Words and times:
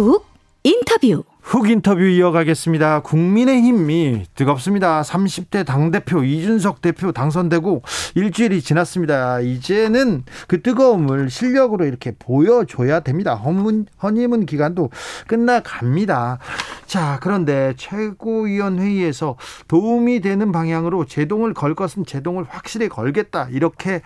훅 0.00 0.24
인터뷰 0.64 1.24
훅 1.50 1.68
인터뷰 1.68 2.04
이어가겠습니다. 2.04 3.00
국민의힘이 3.00 4.26
뜨겁습니다. 4.36 5.02
30대 5.02 5.66
당대표 5.66 6.22
이준석 6.22 6.80
대표 6.80 7.10
당선되고 7.10 7.82
일주일이 8.14 8.62
지났습니다. 8.62 9.40
이제는 9.40 10.22
그 10.46 10.62
뜨거움을 10.62 11.28
실력으로 11.28 11.86
이렇게 11.86 12.12
보여줘야 12.16 13.00
됩니다. 13.00 13.34
허문, 13.34 13.86
허니문 14.00 14.46
기간도 14.46 14.90
끝나갑니다. 15.26 16.38
자, 16.86 17.18
그런데 17.20 17.74
최고위원회의에서 17.76 19.36
도움이 19.66 20.20
되는 20.20 20.52
방향으로 20.52 21.04
제동을 21.06 21.52
걸 21.52 21.74
것은 21.74 22.06
제동을 22.06 22.44
확실히 22.48 22.88
걸겠다. 22.88 23.48
이렇게 23.50 24.02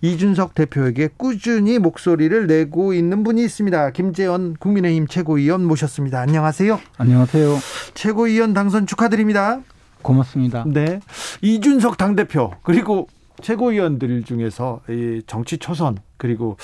이준석 0.00 0.54
대표에게 0.54 1.08
꾸준히 1.16 1.80
목소리를 1.80 2.46
내고 2.46 2.92
있는 2.92 3.24
분이 3.24 3.42
있습니다. 3.42 3.90
김재원 3.90 4.54
국민의힘 4.54 5.08
최고위원 5.08 5.64
모셨습니다. 5.64 6.20
안녕하세요. 6.20 6.83
안녕하세요. 6.96 7.58
최고위원 7.94 8.54
당선 8.54 8.86
축하드립니다. 8.86 9.60
고맙습니다. 10.02 10.64
네. 10.66 11.00
이준석 11.42 11.96
당대표, 11.96 12.52
그리고 12.62 13.08
최고위원들 13.42 14.24
중에서 14.24 14.80
이 14.88 15.22
정치 15.26 15.58
초선, 15.58 15.98
그리고 16.16 16.56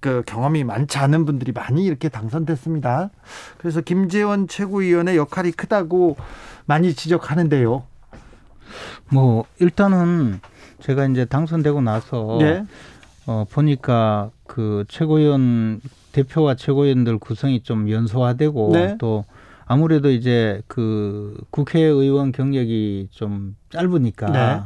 그 0.00 0.22
경험이 0.24 0.64
많지 0.64 0.98
않은 0.98 1.24
분들이 1.24 1.52
많이 1.52 1.84
이렇게 1.84 2.08
당선됐습니다. 2.08 3.10
그래서 3.58 3.80
김재원 3.80 4.46
최고위원의 4.48 5.16
역할이 5.16 5.52
크다고 5.52 6.16
많이 6.64 6.94
지적하는데요. 6.94 7.82
뭐 9.10 9.44
일단은 9.58 10.40
제가 10.80 11.06
이제 11.06 11.24
당선되고 11.24 11.80
나서 11.80 12.38
네. 12.40 12.64
어 13.26 13.44
보니까 13.50 14.30
그 14.46 14.84
최고위원 14.88 15.80
대표와 16.12 16.54
최고위원들 16.54 17.18
구성이 17.18 17.62
좀 17.62 17.90
연소화되고 17.90 18.70
네. 18.72 18.96
또 18.98 19.24
아무래도 19.66 20.10
이제 20.10 20.62
그 20.68 21.36
국회의원 21.50 22.32
경력이 22.32 23.08
좀 23.10 23.56
짧으니까 23.70 24.30
네. 24.30 24.62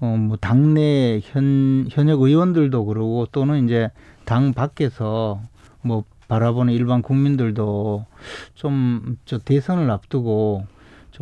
어뭐 0.00 0.36
당내 0.40 1.20
현 1.22 1.86
현역 1.90 2.22
의원들도 2.22 2.84
그러고 2.86 3.26
또는 3.30 3.64
이제 3.64 3.90
당 4.24 4.52
밖에서 4.54 5.40
뭐 5.82 6.04
바라보는 6.28 6.72
일반 6.72 7.02
국민들도 7.02 8.06
좀 8.54 9.16
저 9.26 9.38
대선을 9.38 9.90
앞두고 9.90 10.66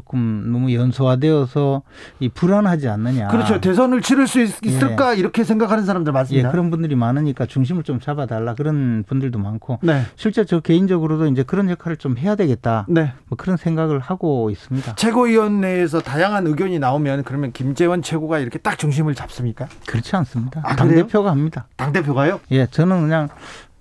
조금 0.03 0.51
너무 0.51 0.73
연소화되어서 0.73 1.83
이 2.19 2.31
불안하지 2.31 2.89
않느냐. 2.89 3.29
그렇죠. 3.29 3.61
대선을 3.61 4.01
치를 4.01 4.27
수 4.27 4.41
있, 4.41 4.51
있을까 4.65 5.12
이렇게 5.12 5.45
생각하는 5.45 5.85
사람들 5.85 6.11
예, 6.11 6.15
많습니다. 6.15 6.51
그런 6.51 6.71
분들이 6.71 6.95
많으니까 6.95 7.45
중심을 7.45 7.83
좀 7.83 8.01
잡아달라 8.01 8.55
그런 8.55 9.05
분들도 9.07 9.39
많고 9.39 9.81
네. 9.83 10.02
실제 10.17 10.47
저 10.47 10.61
개인적으로도 10.61 11.27
이제 11.27 11.42
그런 11.42 11.69
역할을 11.69 11.98
좀 11.98 12.17
해야 12.17 12.36
되겠다. 12.36 12.86
네. 12.89 13.13
뭐 13.29 13.36
그런 13.36 13.58
생각을 13.58 13.98
하고 14.01 14.48
있습니다. 14.48 14.95
최고위원회에서 14.95 16.01
다양한 16.01 16.47
의견이 16.47 16.79
나오면 16.79 17.25
그러면 17.25 17.52
김재원 17.52 18.01
최고가 18.01 18.39
이렇게 18.39 18.58
딱 18.58 18.79
중심을 18.79 19.14
잡습니까? 19.14 19.69
그렇지 19.86 20.17
않습니다. 20.17 20.63
아, 20.64 20.75
당? 20.75 20.89
대표가 20.89 21.31
합니다. 21.31 21.67
당 21.77 21.92
대표가요? 21.92 22.41
예, 22.51 22.67
저는 22.67 23.02
그냥 23.02 23.29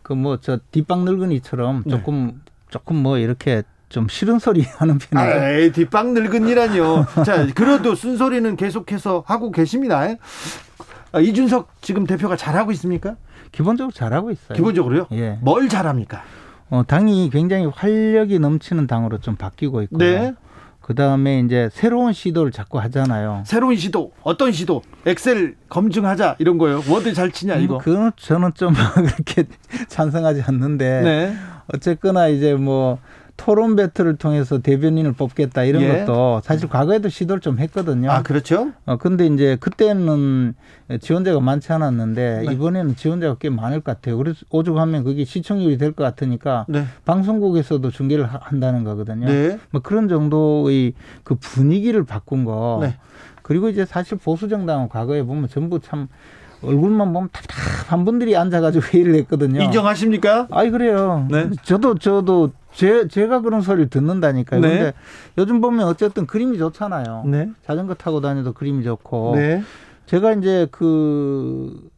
그 0.03 0.13
뭐 0.13 0.37
저 0.41 0.59
뒷방 0.71 1.05
늙은이처럼 1.05 1.83
네. 1.85 1.89
조금 1.91 2.41
조금 2.69 2.97
뭐 2.97 3.17
이렇게 3.17 3.63
좀 3.91 4.07
싫은 4.07 4.39
소리 4.39 4.61
하는 4.63 4.97
편이에요. 4.97 5.41
아, 5.41 5.49
에이, 5.51 5.71
뒷방 5.73 6.13
늙은이라뇨. 6.13 7.05
자, 7.25 7.45
그래도 7.53 7.93
순소리는 7.93 8.55
계속해서 8.55 9.23
하고 9.27 9.51
계십니다. 9.51 10.01
아, 11.11 11.19
이준석 11.19 11.81
지금 11.81 12.05
대표가 12.07 12.37
잘하고 12.37 12.71
있습니까? 12.71 13.17
기본적으로 13.51 13.91
잘하고 13.91 14.31
있어요. 14.31 14.55
기본적으로요? 14.55 15.07
예. 15.11 15.37
뭘 15.41 15.67
잘합니까? 15.67 16.23
어, 16.69 16.83
당이 16.87 17.29
굉장히 17.31 17.65
활력이 17.65 18.39
넘치는 18.39 18.87
당으로 18.87 19.17
좀 19.19 19.35
바뀌고 19.35 19.81
있고요. 19.83 19.99
네. 19.99 20.33
그 20.79 20.95
다음에 20.95 21.41
이제 21.41 21.69
새로운 21.73 22.13
시도를 22.13 22.51
자꾸 22.53 22.79
하잖아요. 22.79 23.43
새로운 23.45 23.75
시도, 23.75 24.13
어떤 24.23 24.53
시도? 24.53 24.81
엑셀 25.05 25.55
검증하자 25.67 26.37
이런 26.39 26.57
거요. 26.57 26.81
워드 26.89 27.13
잘 27.13 27.29
치냐 27.31 27.55
이거. 27.55 27.77
그건 27.77 28.13
저는 28.15 28.51
좀 28.55 28.73
그렇게 28.95 29.43
찬성하지 29.89 30.43
않는데 30.43 31.01
네. 31.01 31.35
어쨌거나 31.73 32.29
이제 32.29 32.55
뭐 32.55 32.97
토론 33.43 33.75
배틀을 33.75 34.17
통해서 34.17 34.59
대변인을 34.59 35.13
뽑겠다 35.13 35.63
이런 35.63 35.81
예. 35.81 36.05
것도 36.05 36.41
사실 36.43 36.69
과거에도 36.69 37.09
시도를 37.09 37.41
좀 37.41 37.57
했거든요. 37.59 38.11
아 38.11 38.21
그렇죠? 38.21 38.71
어 38.85 38.97
근데 38.97 39.25
이제 39.25 39.57
그때는 39.59 40.53
지원자가 40.99 41.39
많지 41.39 41.73
않았는데 41.73 42.43
네. 42.45 42.53
이번에는 42.53 42.95
지원자가 42.95 43.37
꽤 43.39 43.49
많을 43.49 43.81
것 43.81 43.95
같아요. 43.95 44.17
그래서 44.17 44.39
오죽하면 44.51 45.03
그게 45.03 45.25
시청률이 45.25 45.77
될 45.77 45.91
것 45.93 46.03
같으니까 46.03 46.65
네. 46.69 46.85
방송국에서도 47.05 47.89
중계를 47.89 48.25
하- 48.25 48.39
한다는 48.41 48.83
거거든요. 48.83 49.25
네. 49.25 49.59
뭐 49.71 49.81
그런 49.81 50.07
정도의 50.07 50.93
그 51.23 51.35
분위기를 51.35 52.03
바꾼 52.05 52.45
거. 52.45 52.79
네. 52.81 52.95
그리고 53.41 53.69
이제 53.69 53.85
사실 53.85 54.17
보수 54.17 54.47
정당은 54.47 54.87
과거에 54.87 55.23
보면 55.23 55.49
전부 55.49 55.79
참 55.79 56.07
얼굴만 56.63 57.11
보면 57.11 57.29
답답한 57.31 58.05
분들이 58.05 58.37
앉아가지고 58.37 58.85
회의를 58.93 59.15
했거든요. 59.15 59.63
인정하십니까? 59.63 60.47
아이 60.51 60.69
그래요. 60.69 61.25
네. 61.31 61.49
저도 61.63 61.95
저도 61.97 62.51
제 62.73 63.07
제가 63.07 63.41
그런 63.41 63.61
소리를 63.61 63.89
듣는다니까요. 63.89 64.61
네. 64.61 64.69
근데 64.69 64.93
요즘 65.37 65.61
보면 65.61 65.87
어쨌든 65.87 66.25
그림이 66.25 66.57
좋잖아요. 66.57 67.23
네. 67.27 67.49
자전거 67.65 67.93
타고 67.93 68.21
다녀도 68.21 68.53
그림이 68.53 68.83
좋고. 68.83 69.33
네. 69.35 69.61
제가 70.05 70.33
이제 70.33 70.67
그, 70.71 71.89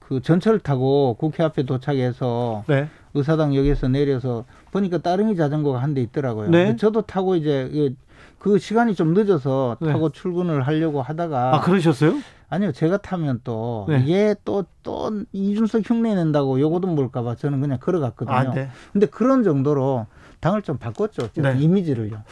그 0.00 0.20
전철 0.20 0.58
타고 0.58 1.14
국회 1.18 1.42
앞에 1.42 1.64
도착해서 1.64 2.64
네. 2.66 2.88
의사당 3.14 3.54
역에서 3.54 3.88
내려서 3.88 4.44
보니까 4.72 4.98
따릉이 4.98 5.36
자전거가 5.36 5.80
한 5.80 5.94
대 5.94 6.00
있더라고요. 6.02 6.50
네. 6.50 6.76
저도 6.76 7.02
타고 7.02 7.36
이제 7.36 7.68
그- 7.72 7.94
그 8.38 8.58
시간이 8.58 8.94
좀 8.94 9.14
늦어서 9.14 9.76
네. 9.80 9.90
타고 9.92 10.10
출근을 10.10 10.62
하려고 10.66 11.00
하다가 11.00 11.54
아 11.56 11.60
그러셨어요? 11.60 12.14
아니요 12.48 12.72
제가 12.72 12.98
타면 12.98 13.40
또 13.44 13.86
네. 13.88 14.00
이게 14.00 14.34
또또 14.44 15.24
이준석 15.32 15.88
흉내 15.88 16.14
낸다고 16.14 16.60
요거도 16.60 16.88
모를까봐 16.88 17.36
저는 17.36 17.60
그냥 17.60 17.78
걸어갔거든요. 17.78 18.36
아 18.36 18.50
네. 18.52 18.70
근데 18.92 19.06
그런 19.06 19.42
정도로 19.42 20.06
당을 20.40 20.62
좀 20.62 20.78
바꿨죠. 20.78 21.28
네. 21.34 21.56
이미지를요. 21.58 22.22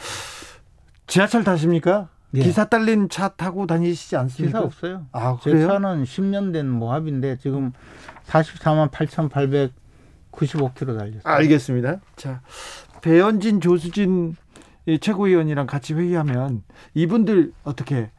지하철 1.07 1.43
타십니까? 1.43 2.09
예. 2.35 2.41
기사 2.41 2.65
딸린 2.65 3.09
차 3.09 3.29
타고 3.29 3.67
다니시지 3.67 4.15
않습니까? 4.17 4.59
기사 4.59 4.65
없어요. 4.65 5.05
아제 5.11 5.51
그래요? 5.51 5.67
차는 5.67 6.03
10년 6.03 6.51
된 6.51 6.67
모합인데 6.69 7.37
지금 7.37 7.71
44만 8.25 8.89
8,895km 8.89 10.97
달렸어요. 10.97 11.21
알겠습니다. 11.23 11.97
자, 12.15 12.41
배현진, 13.01 13.61
조수진 13.61 14.35
이 14.85 14.99
최고위원이랑 14.99 15.67
같이 15.67 15.93
회의하면 15.93 16.63
이분들 16.93 17.53
어떻게 17.63 18.09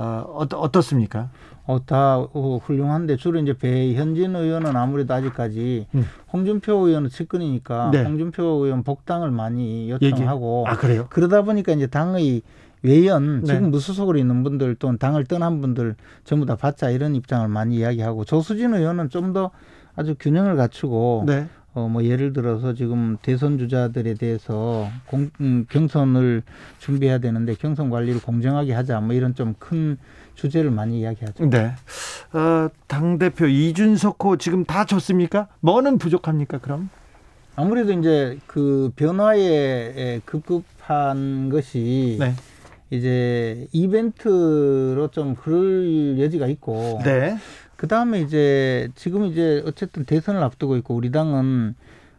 어, 0.00 0.24
어떠, 0.34 0.58
어떻 0.58 0.80
습니까? 0.80 1.28
어, 1.66 1.84
다 1.84 2.18
어, 2.18 2.60
훌륭한데 2.64 3.16
주로 3.16 3.38
이제 3.38 3.52
배현진 3.52 4.34
의원은 4.34 4.74
아무래도 4.74 5.12
아직까지 5.12 5.86
음. 5.94 6.04
홍준표 6.32 6.72
의원은 6.88 7.10
측근이니까 7.10 7.90
네. 7.92 8.02
홍준표 8.02 8.42
의원 8.64 8.82
복당을 8.82 9.30
많이. 9.30 9.90
요청하고 9.90 10.64
아 10.66 10.76
그래요? 10.76 11.06
그러다 11.10 11.42
보니까 11.42 11.72
이제 11.72 11.86
당의 11.86 12.42
외연 12.82 13.42
네. 13.42 13.54
지금 13.54 13.70
무소속으로 13.70 14.18
있는 14.18 14.42
분들 14.42 14.76
또는 14.76 14.96
당을 14.96 15.26
떠난 15.26 15.60
분들 15.60 15.96
전부 16.24 16.46
다 16.46 16.56
받자 16.56 16.88
이런 16.88 17.14
입장을 17.14 17.46
많이 17.48 17.76
이야기하고 17.76 18.24
조수진 18.24 18.74
의원은 18.74 19.10
좀 19.10 19.34
더 19.34 19.50
아주 19.96 20.14
균형을 20.18 20.56
갖추고 20.56 21.24
네. 21.26 21.46
어 21.74 21.86
뭐 21.88 22.04
예를 22.04 22.32
들어서 22.32 22.74
지금 22.74 23.16
대선 23.22 23.58
주자들에 23.58 24.14
대해서 24.14 24.88
공, 25.06 25.30
음, 25.40 25.66
경선을 25.70 26.42
준비해야 26.78 27.18
되는데 27.18 27.54
경선 27.54 27.90
관리를 27.90 28.20
공정하게 28.20 28.72
하자 28.72 29.00
뭐 29.00 29.14
이런 29.14 29.34
좀 29.34 29.54
큰 29.58 29.96
주제를 30.34 30.70
많이 30.70 31.00
이야기하죠. 31.00 31.50
네. 31.50 31.72
어, 32.32 32.68
당 32.86 33.18
대표 33.18 33.46
이준석 33.46 34.24
호 34.24 34.36
지금 34.36 34.64
다 34.64 34.84
졌습니까? 34.86 35.48
뭐는 35.60 35.98
부족합니까? 35.98 36.58
그럼? 36.58 36.88
아무래도 37.56 37.92
이제 37.92 38.38
그 38.46 38.90
변화에 38.96 40.20
급급한 40.24 41.50
것이 41.50 42.16
네. 42.18 42.34
이제 42.88 43.66
이벤트로 43.72 45.08
좀 45.08 45.34
그럴 45.34 46.18
여지가 46.18 46.46
있고 46.46 47.00
네. 47.04 47.36
그 47.80 47.88
다음에 47.88 48.20
이제 48.20 48.90
지금 48.94 49.24
이제 49.24 49.62
어쨌든 49.66 50.04
대선을 50.04 50.42
앞두고 50.42 50.76
있고 50.76 50.94
우리 50.94 51.10
당은 51.10 51.74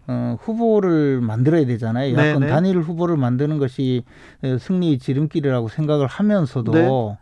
어, 0.08 0.36
후보를 0.42 1.22
만들어야 1.22 1.68
되잖아요. 1.68 2.16
네, 2.16 2.30
야권 2.30 2.42
네. 2.42 2.48
단일 2.48 2.80
후보를 2.80 3.16
만드는 3.16 3.60
것이 3.60 4.04
어, 4.44 4.58
승리의 4.60 4.98
지름길이라고 4.98 5.68
생각을 5.68 6.08
하면서도 6.08 6.72
네. 6.72 7.18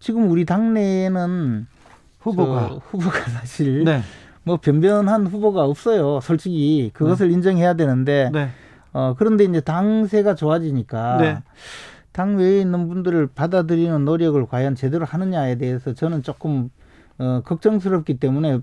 지금 0.00 0.28
우리 0.32 0.44
당내에는 0.46 1.68
후보가. 2.18 2.68
저 2.70 2.74
후보가 2.90 3.20
사실 3.38 3.84
네. 3.84 4.00
뭐 4.42 4.56
변변한 4.56 5.28
후보가 5.28 5.62
없어요. 5.62 6.18
솔직히 6.22 6.90
그것을 6.92 7.30
인정해야 7.30 7.74
되는데 7.74 8.30
네. 8.32 8.48
어, 8.92 9.14
그런데 9.16 9.44
이제 9.44 9.60
당세가 9.60 10.34
좋아지니까 10.34 11.18
네. 11.18 11.38
당 12.10 12.36
외에 12.36 12.62
있는 12.62 12.88
분들을 12.88 13.28
받아들이는 13.28 14.04
노력을 14.04 14.44
과연 14.46 14.74
제대로 14.74 15.04
하느냐에 15.04 15.54
대해서 15.54 15.94
저는 15.94 16.24
조금 16.24 16.70
어, 17.20 17.42
걱정스럽기 17.44 18.18
때문에 18.18 18.60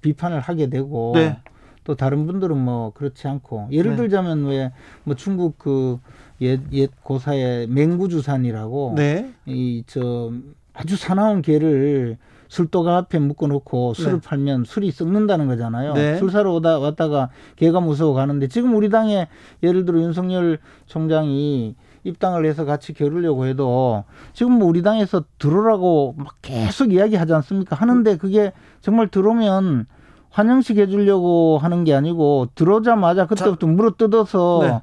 비판을 0.00 0.40
하게 0.40 0.68
되고 0.70 1.12
네. 1.14 1.38
또 1.84 1.94
다른 1.94 2.26
분들은 2.26 2.56
뭐 2.56 2.92
그렇지 2.94 3.28
않고 3.28 3.68
예를 3.70 3.92
네. 3.92 3.96
들자면 3.98 4.46
왜 4.46 4.72
뭐 5.04 5.14
중국 5.14 5.58
그옛 5.58 6.60
옛 6.72 6.90
고사의 7.02 7.66
맹구주산이라고 7.68 8.94
네. 8.96 9.32
이저 9.46 10.32
아주 10.72 10.96
사나운 10.96 11.42
개를 11.42 12.18
술도가 12.48 12.96
앞에 12.96 13.18
묶어놓고 13.18 13.94
술을 13.94 14.20
네. 14.20 14.28
팔면 14.28 14.64
술이 14.64 14.92
썩는다는 14.92 15.48
거잖아요. 15.48 15.94
네. 15.94 16.16
술 16.18 16.30
사러 16.30 16.52
오다 16.54 16.78
왔다가 16.78 17.30
개가 17.56 17.80
무서워 17.80 18.14
가는데 18.14 18.46
지금 18.48 18.74
우리 18.76 18.88
당에 18.88 19.26
예를 19.62 19.84
들어 19.84 20.00
윤석열 20.00 20.58
총장이 20.86 21.74
입당을 22.06 22.46
해서 22.46 22.64
같이 22.64 22.92
겨루려고 22.92 23.46
해도 23.46 24.04
지금 24.32 24.52
뭐 24.52 24.68
우리 24.68 24.82
당에서 24.82 25.24
들어오라고 25.38 26.14
막 26.16 26.34
계속 26.42 26.92
이야기하지 26.92 27.32
않습니까? 27.34 27.76
하는데 27.76 28.16
그게 28.16 28.52
정말 28.80 29.08
들어오면 29.08 29.86
환영식 30.30 30.78
해주려고 30.78 31.58
하는 31.58 31.84
게 31.84 31.94
아니고 31.94 32.48
들어오자마자 32.54 33.26
그때부터 33.26 33.66
물어 33.66 33.92
뜯어서 33.96 34.58
네. 34.62 34.82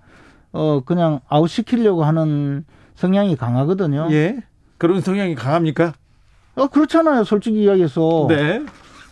어 0.51 0.81
그냥 0.85 1.21
아웃 1.27 1.47
시키려고 1.47 2.03
하는 2.03 2.65
성향이 2.95 3.35
강하거든요. 3.35 4.07
예. 4.11 4.43
그런 4.77 5.01
성향이 5.01 5.35
강합니까? 5.35 5.93
어, 6.55 6.67
그렇잖아요. 6.67 7.23
솔직히 7.23 7.63
이야기해서. 7.63 8.27
네. 8.29 8.63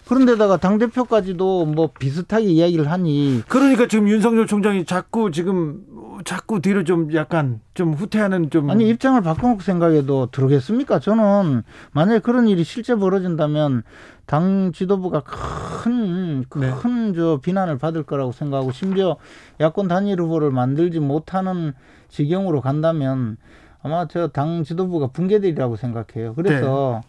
그런데다가 0.07 0.57
당 0.57 0.77
대표까지도 0.77 1.67
뭐 1.67 1.89
비슷하게 1.97 2.45
이야기를 2.45 2.91
하니 2.91 3.43
그러니까 3.47 3.87
지금 3.87 4.09
윤석열 4.09 4.45
총장이 4.45 4.83
자꾸 4.83 5.31
지금 5.31 5.85
자꾸 6.23 6.61
뒤로 6.61 6.83
좀 6.83 7.13
약간 7.13 7.61
좀 7.73 7.93
후퇴하는 7.93 8.49
좀 8.49 8.69
아니 8.69 8.87
입장을 8.89 9.19
바꿔놓고 9.21 9.61
생각해도 9.61 10.27
들어겠습니까? 10.31 10.99
저는 10.99 11.63
만약에 11.91 12.19
그런 12.19 12.47
일이 12.47 12.63
실제 12.63 12.95
벌어진다면 12.95 13.83
당 14.25 14.71
지도부가 14.73 15.21
큰 15.21 16.45
네. 16.55 16.71
큰저 16.81 17.39
비난을 17.41 17.77
받을 17.77 18.03
거라고 18.03 18.31
생각하고 18.31 18.71
심지어 18.71 19.17
야권 19.59 19.87
단일 19.87 20.21
후보를 20.21 20.51
만들지 20.51 20.99
못하는 20.99 21.73
지경으로 22.09 22.61
간다면 22.61 23.37
아마 23.83 24.07
저 24.07 24.27
당 24.27 24.63
지도부가 24.63 25.07
붕괴되리라고 25.07 25.75
생각해요. 25.75 26.33
그래서 26.35 27.01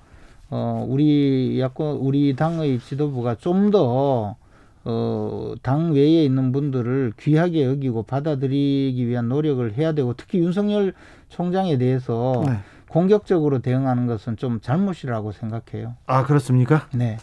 어 0.50 0.84
우리 0.88 1.60
야권 1.60 1.96
우리 1.98 2.34
당의 2.36 2.78
지도부가 2.80 3.36
좀더 3.36 4.36
어, 4.84 5.54
당 5.62 5.92
외에 5.92 6.24
있는 6.24 6.52
분들을 6.52 7.12
귀하게 7.18 7.64
여기고 7.64 8.02
받아들이기 8.02 9.06
위한 9.06 9.28
노력을 9.28 9.72
해야 9.74 9.92
되고 9.92 10.14
특히 10.14 10.38
윤석열 10.38 10.94
총장에 11.28 11.78
대해서 11.78 12.42
네. 12.46 12.58
공격적으로 12.88 13.60
대응하는 13.60 14.06
것은 14.06 14.36
좀 14.36 14.60
잘못이라고 14.60 15.32
생각해요. 15.32 15.94
아 16.06 16.24
그렇습니까? 16.24 16.88
네. 16.92 17.16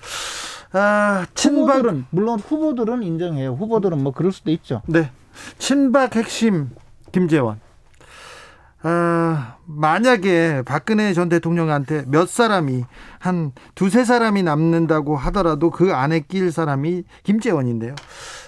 아 0.72 1.26
친박 1.36 1.78
후보들은 1.78 2.06
물론 2.10 2.40
후보들은 2.40 3.04
인정해요. 3.04 3.54
후보들은 3.54 4.02
뭐 4.02 4.14
그럴 4.14 4.32
수도 4.32 4.52
있죠. 4.52 4.82
네 4.88 5.12
친박 5.58 6.16
핵심 6.16 6.70
김재원. 7.12 7.60
아 8.82 9.58
만약에 9.66 10.64
박근혜 10.66 11.14
전 11.14 11.28
대통령한테 11.28 12.06
몇 12.08 12.30
사람이 12.30 12.86
한 13.20 13.52
두세 13.76 14.06
사람이 14.06 14.44
남는다고 14.44 15.18
하더라도 15.18 15.70
그 15.70 15.94
안에 15.94 16.22
낄 16.22 16.52
사람이 16.52 17.04
김재원인데요. 17.24 17.96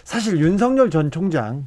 사실 0.03 0.39
윤석열 0.39 0.89
전 0.89 1.11
총장 1.11 1.65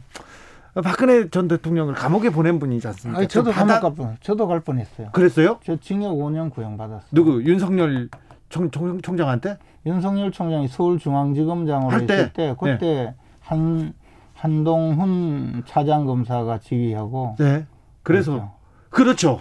박근혜 0.82 1.28
전 1.28 1.46
대통령을 1.46 1.94
감옥에 1.94 2.30
보낸 2.30 2.58
분이지 2.58 2.86
않습니까? 2.88 3.18
아니, 3.18 3.28
저도 3.28 3.52
감옥 3.52 3.80
갈 3.80 3.94
뻔, 3.94 4.16
저도 4.20 4.48
갈 4.48 4.60
뻔했어요. 4.60 5.10
그랬어요? 5.12 5.60
저 5.62 5.76
징역 5.76 6.14
5년 6.14 6.50
구형 6.50 6.76
받았어요. 6.76 7.08
누구 7.12 7.44
윤석열 7.44 8.08
총, 8.48 8.70
총, 8.70 9.00
총장한테? 9.00 9.58
윤석열 9.86 10.32
총장이 10.32 10.68
서울중앙지검장으로 10.68 11.90
할 11.90 12.06
때? 12.06 12.14
있을 12.14 12.32
때 12.32 12.54
그때 12.58 13.14
한 13.40 13.92
한동훈 14.34 15.62
차장 15.66 16.06
검사가 16.06 16.58
지휘하고 16.58 17.36
네. 17.38 17.66
그래서 18.04 18.54
그랬죠. 18.90 19.40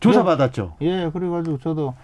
조사 0.00 0.24
받았죠. 0.24 0.76
예, 0.80 1.10
그래가지고 1.12 1.58
저도 1.58 1.94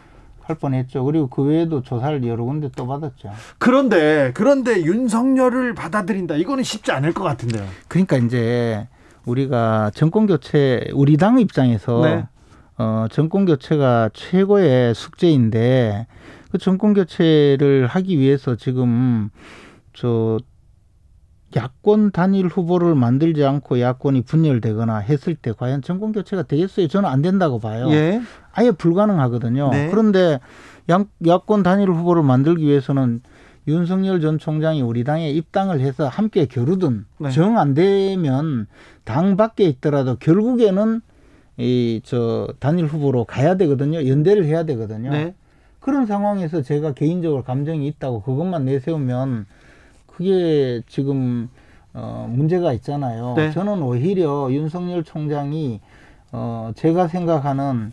할 0.42 0.56
뻔했죠. 0.56 1.04
그리고 1.04 1.26
그 1.26 1.42
외에도 1.42 1.82
조사를 1.82 2.24
여러 2.24 2.44
군데 2.44 2.68
또 2.76 2.86
받았죠. 2.86 3.32
그런데 3.58 4.30
그런데 4.34 4.82
윤석열을 4.82 5.74
받아들인다. 5.74 6.36
이거는 6.36 6.62
쉽지 6.62 6.92
않을 6.92 7.12
것 7.14 7.24
같은데요. 7.24 7.66
그러니까 7.88 8.16
이제 8.18 8.86
우리가 9.24 9.90
정권 9.94 10.26
교체 10.26 10.88
우리 10.94 11.16
당 11.16 11.40
입장에서 11.40 12.00
네. 12.02 12.26
어, 12.78 13.06
정권 13.10 13.44
교체가 13.46 14.10
최고의 14.12 14.94
숙제인데 14.94 16.06
그 16.52 16.58
정권 16.58 16.94
교체를 16.94 17.88
하기 17.88 18.18
위해서 18.18 18.54
지금 18.54 19.30
저 19.94 20.38
야권 21.56 22.10
단일 22.12 22.46
후보를 22.46 22.94
만들지 22.94 23.44
않고 23.44 23.80
야권이 23.80 24.22
분열되거나 24.22 24.98
했을 24.98 25.34
때 25.34 25.52
과연 25.56 25.82
정권 25.82 26.12
교체가 26.12 26.42
되겠어요? 26.42 26.88
저는 26.88 27.08
안 27.08 27.22
된다고 27.22 27.58
봐요. 27.58 27.88
예. 27.90 28.20
아예 28.52 28.70
불가능하거든요. 28.70 29.70
네. 29.70 29.88
그런데 29.90 30.38
야, 30.90 31.04
야권 31.26 31.62
단일 31.62 31.90
후보를 31.90 32.22
만들기 32.22 32.64
위해서는 32.64 33.22
윤석열 33.68 34.20
전 34.20 34.38
총장이 34.38 34.82
우리 34.82 35.02
당에 35.02 35.30
입당을 35.30 35.80
해서 35.80 36.06
함께 36.06 36.46
겨루든 36.46 37.06
네. 37.18 37.30
정안 37.30 37.74
되면 37.74 38.66
당 39.04 39.36
밖에 39.36 39.64
있더라도 39.64 40.16
결국에는 40.16 41.00
이 41.58 42.02
저 42.04 42.48
단일 42.60 42.84
후보로 42.84 43.24
가야 43.24 43.56
되거든요. 43.56 44.06
연대를 44.06 44.44
해야 44.44 44.64
되거든요. 44.64 45.10
네. 45.10 45.34
그런 45.80 46.04
상황에서 46.04 46.60
제가 46.62 46.92
개인적으로 46.92 47.42
감정이 47.42 47.86
있다고 47.88 48.20
그것만 48.22 48.66
내세우면 48.66 49.46
그게 50.16 50.80
지금 50.88 51.50
어 51.92 52.26
문제가 52.30 52.72
있잖아요. 52.72 53.34
네. 53.36 53.50
저는 53.50 53.82
오히려 53.82 54.48
윤석열 54.50 55.04
총장이 55.04 55.80
어 56.32 56.72
제가 56.74 57.06
생각하는 57.08 57.92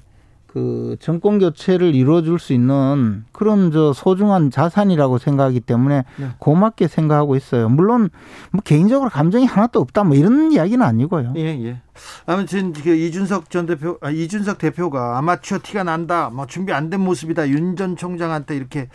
그 0.53 0.97
정권 0.99 1.39
교체를 1.39 1.95
이루어줄 1.95 2.37
수 2.37 2.53
있는 2.53 3.25
그런 3.31 3.71
저 3.71 3.91
소중한 3.91 4.51
자산이라고 4.51 5.17
생각하기 5.17 5.61
때문에 5.61 6.03
네. 6.17 6.27
고맙게 6.37 6.87
생각하고 6.87 7.35
있어요. 7.35 7.69
물론 7.69 8.11
뭐 8.51 8.61
개인적으로 8.63 9.09
감정이 9.09 9.47
하나도 9.47 9.79
없다 9.79 10.03
뭐 10.03 10.15
이런 10.15 10.51
이야기는 10.51 10.85
아니고요. 10.85 11.33
예, 11.37 11.41
예. 11.65 11.81
아무튼 12.27 12.73
그 12.73 12.95
이준석 12.95 13.49
전 13.49 13.65
대표, 13.65 13.97
아, 14.01 14.09
이준석 14.11 14.57
대표가 14.59 15.17
아마추어 15.17 15.59
티가 15.61 15.83
난다, 15.83 16.29
뭐 16.31 16.45
준비 16.45 16.71
안 16.73 16.89
된 16.89 16.99
모습이다, 17.01 17.49
윤 17.49 17.75
전 17.75 17.95
총장한테 17.95 18.55
이렇게 18.55 18.89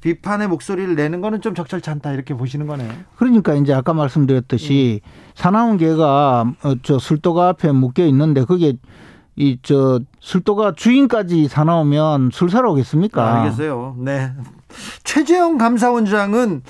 비판의 0.00 0.48
목소리를 0.48 0.96
내는 0.96 1.20
거는 1.20 1.40
좀 1.40 1.54
적절치 1.54 1.88
않다 1.90 2.12
이렇게 2.12 2.34
보시는 2.34 2.66
거네요. 2.66 2.90
그러니까 3.16 3.54
이제 3.54 3.72
아까 3.72 3.94
말씀드렸듯이 3.94 5.02
사나운 5.36 5.76
개가 5.76 6.52
어, 6.64 6.74
저 6.82 6.98
술도가 6.98 7.48
앞에 7.50 7.70
묶여 7.70 8.04
있는데 8.06 8.44
그게 8.44 8.74
이 9.36 9.58
저 9.62 10.00
술도가 10.20 10.72
주인까지 10.76 11.48
사나우면 11.48 12.30
술 12.32 12.48
사러 12.50 12.70
오겠습니까? 12.72 13.42
알겠어요. 13.42 13.96
네. 13.98 14.32
최재형 15.04 15.58
감사원장은 15.58 16.62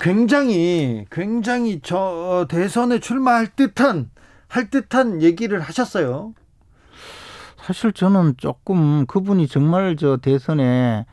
굉장히 0.00 1.04
굉장히 1.10 1.80
저 1.82 2.46
대선에 2.48 3.00
출마할 3.00 3.48
듯한 3.56 4.10
할 4.48 4.70
듯한 4.70 5.22
얘기를 5.22 5.60
하셨어요. 5.60 6.32
사실 7.62 7.92
저는 7.92 8.34
조금 8.36 9.06
그분이 9.06 9.48
정말 9.48 9.96
저 9.96 10.16
대선에 10.18 11.04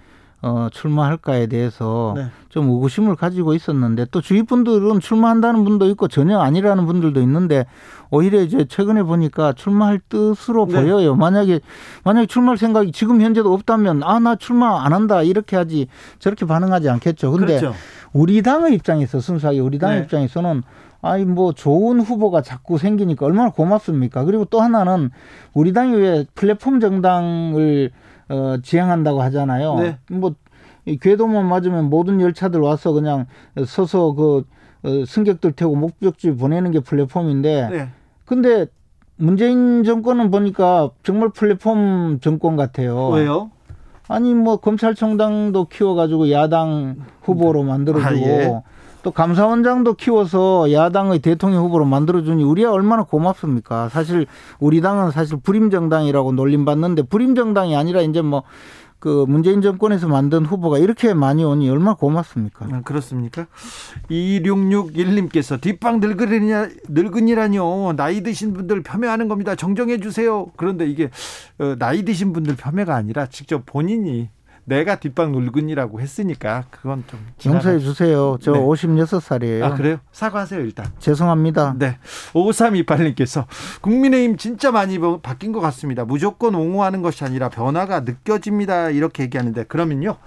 어, 0.43 0.67
출마할까에 0.71 1.47
대해서 1.47 2.13
네. 2.17 2.25
좀 2.49 2.69
의구심을 2.69 3.15
가지고 3.15 3.53
있었는데 3.53 4.07
또 4.11 4.19
주위 4.19 4.43
분들은 4.43 4.99
출마한다는 4.99 5.63
분도 5.63 5.87
있고 5.91 6.09
전혀 6.09 6.37
아니라는 6.39 6.85
분들도 6.85 7.21
있는데 7.21 7.65
오히려 8.11 8.41
이제 8.41 8.65
최근에 8.65 9.03
보니까 9.03 9.53
출마할 9.53 10.01
뜻으로 10.09 10.67
네. 10.67 10.81
보여요. 10.81 11.15
만약에 11.15 11.61
만약에 12.03 12.27
출마할 12.27 12.57
생각이 12.57 12.91
지금 12.91 13.21
현재도 13.21 13.53
없다면 13.53 14.03
아 14.03 14.19
나 14.19 14.35
출마 14.35 14.85
안 14.85 14.93
한다 14.93 15.21
이렇게 15.23 15.55
하지 15.55 15.87
저렇게 16.19 16.45
반응하지 16.45 16.89
않겠죠. 16.89 17.31
근데 17.31 17.59
그렇죠. 17.59 17.73
우리 18.13 18.41
당의 18.41 18.73
입장에서 18.75 19.19
순수하게 19.19 19.59
우리 19.59 19.79
당의 19.79 19.97
네. 19.97 20.03
입장에서는 20.03 20.61
아이 21.01 21.25
뭐 21.25 21.51
좋은 21.53 21.99
후보가 21.99 22.41
자꾸 22.41 22.77
생기니까 22.77 23.25
얼마나 23.25 23.49
고맙습니까? 23.49 24.23
그리고 24.23 24.45
또 24.45 24.61
하나는 24.61 25.09
우리 25.53 25.73
당이 25.73 25.95
왜 25.95 26.25
플랫폼 26.35 26.79
정당을 26.79 27.91
어 28.29 28.57
지향한다고 28.61 29.21
하잖아요. 29.23 29.75
네. 29.75 29.97
뭐이 30.09 30.97
궤도만 31.01 31.47
맞으면 31.47 31.89
모든 31.89 32.21
열차들 32.21 32.59
와서 32.59 32.91
그냥 32.91 33.25
서서 33.65 34.13
그 34.13 34.45
어, 34.83 35.05
승객들 35.05 35.53
태우고 35.53 35.75
목적지 35.75 36.31
보내는 36.31 36.71
게 36.71 36.79
플랫폼인데 36.79 37.69
네. 37.69 37.89
근데 38.25 38.67
문재인 39.15 39.83
정권은 39.83 40.31
보니까 40.31 40.91
정말 41.03 41.29
플랫폼 41.29 42.19
정권 42.21 42.55
같아요. 42.55 43.09
왜요? 43.09 43.51
아니 44.07 44.33
뭐 44.33 44.57
검찰총장도 44.57 45.65
키워가지고 45.65 46.31
야당 46.31 46.97
후보로 47.21 47.63
만들어주고 47.63 48.09
아, 48.09 48.13
예. 48.15 48.61
또 49.03 49.11
감사원장도 49.11 49.93
키워서 49.93 50.71
야당의 50.71 51.19
대통령 51.19 51.63
후보로 51.63 51.85
만들어주니 51.85 52.43
우리야 52.43 52.71
얼마나 52.71 53.03
고맙습니까? 53.03 53.89
사실 53.89 54.25
우리 54.59 54.81
당은 54.81 55.11
사실 55.11 55.37
불임 55.41 55.69
정당이라고 55.69 56.31
놀림받는데 56.31 57.03
불임 57.03 57.35
정당이 57.35 57.75
아니라 57.75 58.01
이제 58.01 58.21
뭐 58.21 58.43
그 59.03 59.25
문재인 59.27 59.61
정권에서 59.61 60.07
만든 60.07 60.45
후보가 60.45 60.77
이렇게 60.77 61.13
많이 61.13 61.43
오니 61.43 61.69
얼마나 61.69 61.93
고맙습니까? 61.93 62.67
아, 62.71 62.81
그렇습니까? 62.85 63.47
2661님께서 64.09 65.59
뒷방 65.59 65.99
늙으리냐, 65.99 66.69
늙은이라뇨. 66.87 67.95
나이 67.97 68.23
드신 68.23 68.53
분들 68.53 68.81
폄훼하는 68.81 69.27
겁니다. 69.27 69.55
정정해 69.55 69.97
주세요. 69.97 70.47
그런데 70.55 70.87
이게 70.87 71.09
어, 71.59 71.75
나이 71.77 72.05
드신 72.05 72.31
분들 72.31 72.55
폄훼가 72.55 72.95
아니라 72.95 73.25
직접 73.25 73.65
본인이 73.65 74.29
내가 74.65 74.95
뒷방 74.99 75.31
늙은이라고 75.33 75.99
했으니까 75.99 76.63
그건 76.71 77.03
좀 77.07 77.19
용서해 77.45 77.79
주세요. 77.79 78.37
저 78.41 78.53
네. 78.53 78.59
56살이에요. 78.59 79.63
아 79.63 79.73
그래요? 79.75 79.97
사과하세요 80.11 80.61
일단. 80.61 80.85
죄송합니다. 80.99 81.75
네. 81.77 81.97
5328님께서 82.33 83.45
국민의힘 83.81 84.37
진짜 84.37 84.71
많이 84.71 84.99
바- 84.99 85.19
바뀐 85.21 85.51
것 85.51 85.59
같습니다. 85.59 86.05
무조건 86.05 86.55
옹호하는 86.55 87.01
것이 87.01 87.23
아니라 87.23 87.49
변화가 87.49 88.01
느껴집니다. 88.01 88.89
이렇게 88.89 89.23
얘기하는데 89.23 89.63
그러면요. 89.65 90.17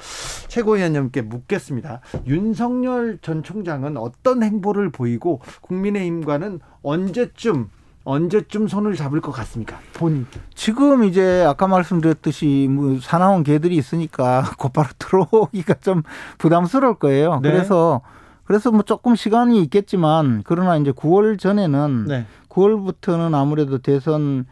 최고위원님께 0.48 1.22
묻겠습니다. 1.22 2.00
윤석열 2.26 3.18
전 3.22 3.42
총장은 3.42 3.96
어떤 3.96 4.42
행보를 4.42 4.90
보이고 4.90 5.40
국민의힘과는 5.62 6.60
언제쯤 6.82 7.68
언제쯤 8.06 8.68
손을 8.68 8.94
잡을 8.94 9.20
것 9.20 9.32
같습니까? 9.32 9.78
본인. 9.94 10.26
지금 10.54 11.02
이제 11.02 11.44
아까 11.46 11.66
말씀드렸듯이 11.66 12.68
뭐 12.70 12.98
사나운 13.00 13.42
개들이 13.42 13.76
있으니까 13.76 14.44
곧바로 14.58 14.88
들어오기가 14.96 15.74
좀 15.80 16.02
부담스러울 16.38 16.94
거예요. 16.94 17.40
네. 17.42 17.50
그래서 17.50 18.00
그래서 18.44 18.70
뭐 18.70 18.82
조금 18.82 19.16
시간이 19.16 19.60
있겠지만 19.64 20.42
그러나 20.46 20.76
이제 20.76 20.92
9월 20.92 21.36
전에는 21.36 22.04
네. 22.06 22.26
9월부터는 22.48 23.34
아무래도 23.34 23.78
대선 23.78 24.46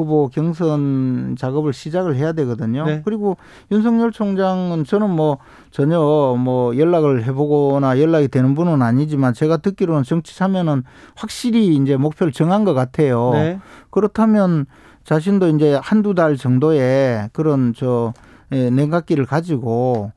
후보 0.00 0.28
경선 0.28 1.36
작업을 1.38 1.72
시작을 1.72 2.16
해야 2.16 2.32
되거든요. 2.32 2.84
네. 2.84 3.02
그리고 3.04 3.36
윤석열 3.70 4.10
총장은 4.12 4.84
저는 4.84 5.10
뭐 5.10 5.38
전혀 5.70 5.98
뭐 6.00 6.76
연락을 6.76 7.24
해보거나 7.24 8.00
연락이 8.00 8.28
되는 8.28 8.54
분은 8.54 8.82
아니지만 8.82 9.34
제가 9.34 9.58
듣기로는 9.58 10.02
정치 10.04 10.36
참여는 10.36 10.82
확실히 11.14 11.76
이제 11.76 11.96
목표를 11.96 12.32
정한 12.32 12.64
것 12.64 12.74
같아요. 12.74 13.30
네. 13.34 13.58
그렇다면 13.90 14.66
자신도 15.04 15.48
이제 15.48 15.78
한두 15.82 16.14
달 16.14 16.36
정도의 16.36 17.30
그런 17.32 17.72
저 17.76 18.12
예, 18.52 18.70
냉각기를 18.70 19.26
가지고 19.26 20.12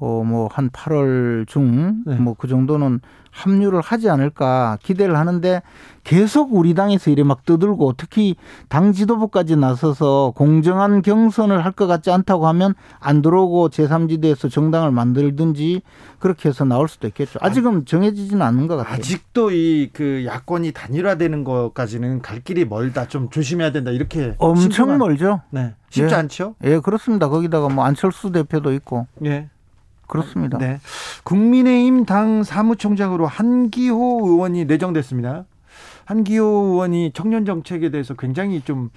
어 0.00 0.22
뭐 0.22 0.48
한 0.52 0.70
8월 0.70 1.46
중 1.48 2.02
네. 2.06 2.14
뭐그 2.16 2.46
정도는 2.48 3.00
합류를 3.38 3.80
하지 3.80 4.10
않을까 4.10 4.78
기대를 4.82 5.16
하는데 5.16 5.62
계속 6.02 6.54
우리 6.54 6.74
당에서 6.74 7.10
이래 7.10 7.22
막 7.22 7.44
떠들고 7.44 7.94
특히 7.96 8.34
당 8.68 8.92
지도부까지 8.92 9.56
나서서 9.56 10.32
공정한 10.34 11.02
경선을 11.02 11.64
할 11.64 11.72
것 11.78 11.86
같지 11.86 12.10
않다고 12.10 12.48
하면 12.48 12.74
안 12.98 13.22
들어오고 13.22 13.68
제3지대에서 13.68 14.50
정당을 14.50 14.90
만들든지 14.90 15.82
그렇게 16.18 16.48
해서 16.48 16.64
나올 16.64 16.88
수도 16.88 17.06
있겠죠. 17.06 17.38
아직은 17.40 17.84
정해지지는 17.84 18.42
않은 18.42 18.66
것 18.66 18.76
같아요. 18.78 18.94
아직도 18.94 19.52
이 19.52 19.90
그 19.92 20.24
야권이 20.26 20.72
단일화되는 20.72 21.44
것까지는 21.44 22.20
갈 22.22 22.40
길이 22.40 22.64
멀다. 22.64 23.06
좀 23.06 23.30
조심해야 23.30 23.70
된다. 23.70 23.90
이렇게 23.92 24.34
엄청 24.38 24.98
멀죠. 24.98 25.42
네. 25.50 25.74
쉽지 25.90 26.12
예. 26.12 26.16
않죠? 26.18 26.56
예, 26.64 26.78
그렇습니다. 26.80 27.28
거기다가 27.28 27.68
뭐 27.68 27.84
안철수 27.84 28.32
대표도 28.32 28.72
있고 28.74 29.06
예. 29.24 29.48
그렇습니다. 30.08 30.58
네. 30.58 30.80
국민의힘 31.22 32.04
당 32.04 32.42
사무총장으로 32.42 33.26
한기호 33.26 34.22
의원이 34.24 34.64
내정됐습니다. 34.64 35.44
한기호 36.06 36.44
의원이 36.44 37.12
청년 37.14 37.44
정책에 37.44 37.90
대해서 37.90 38.14
굉장히 38.14 38.62
좀 38.62 38.90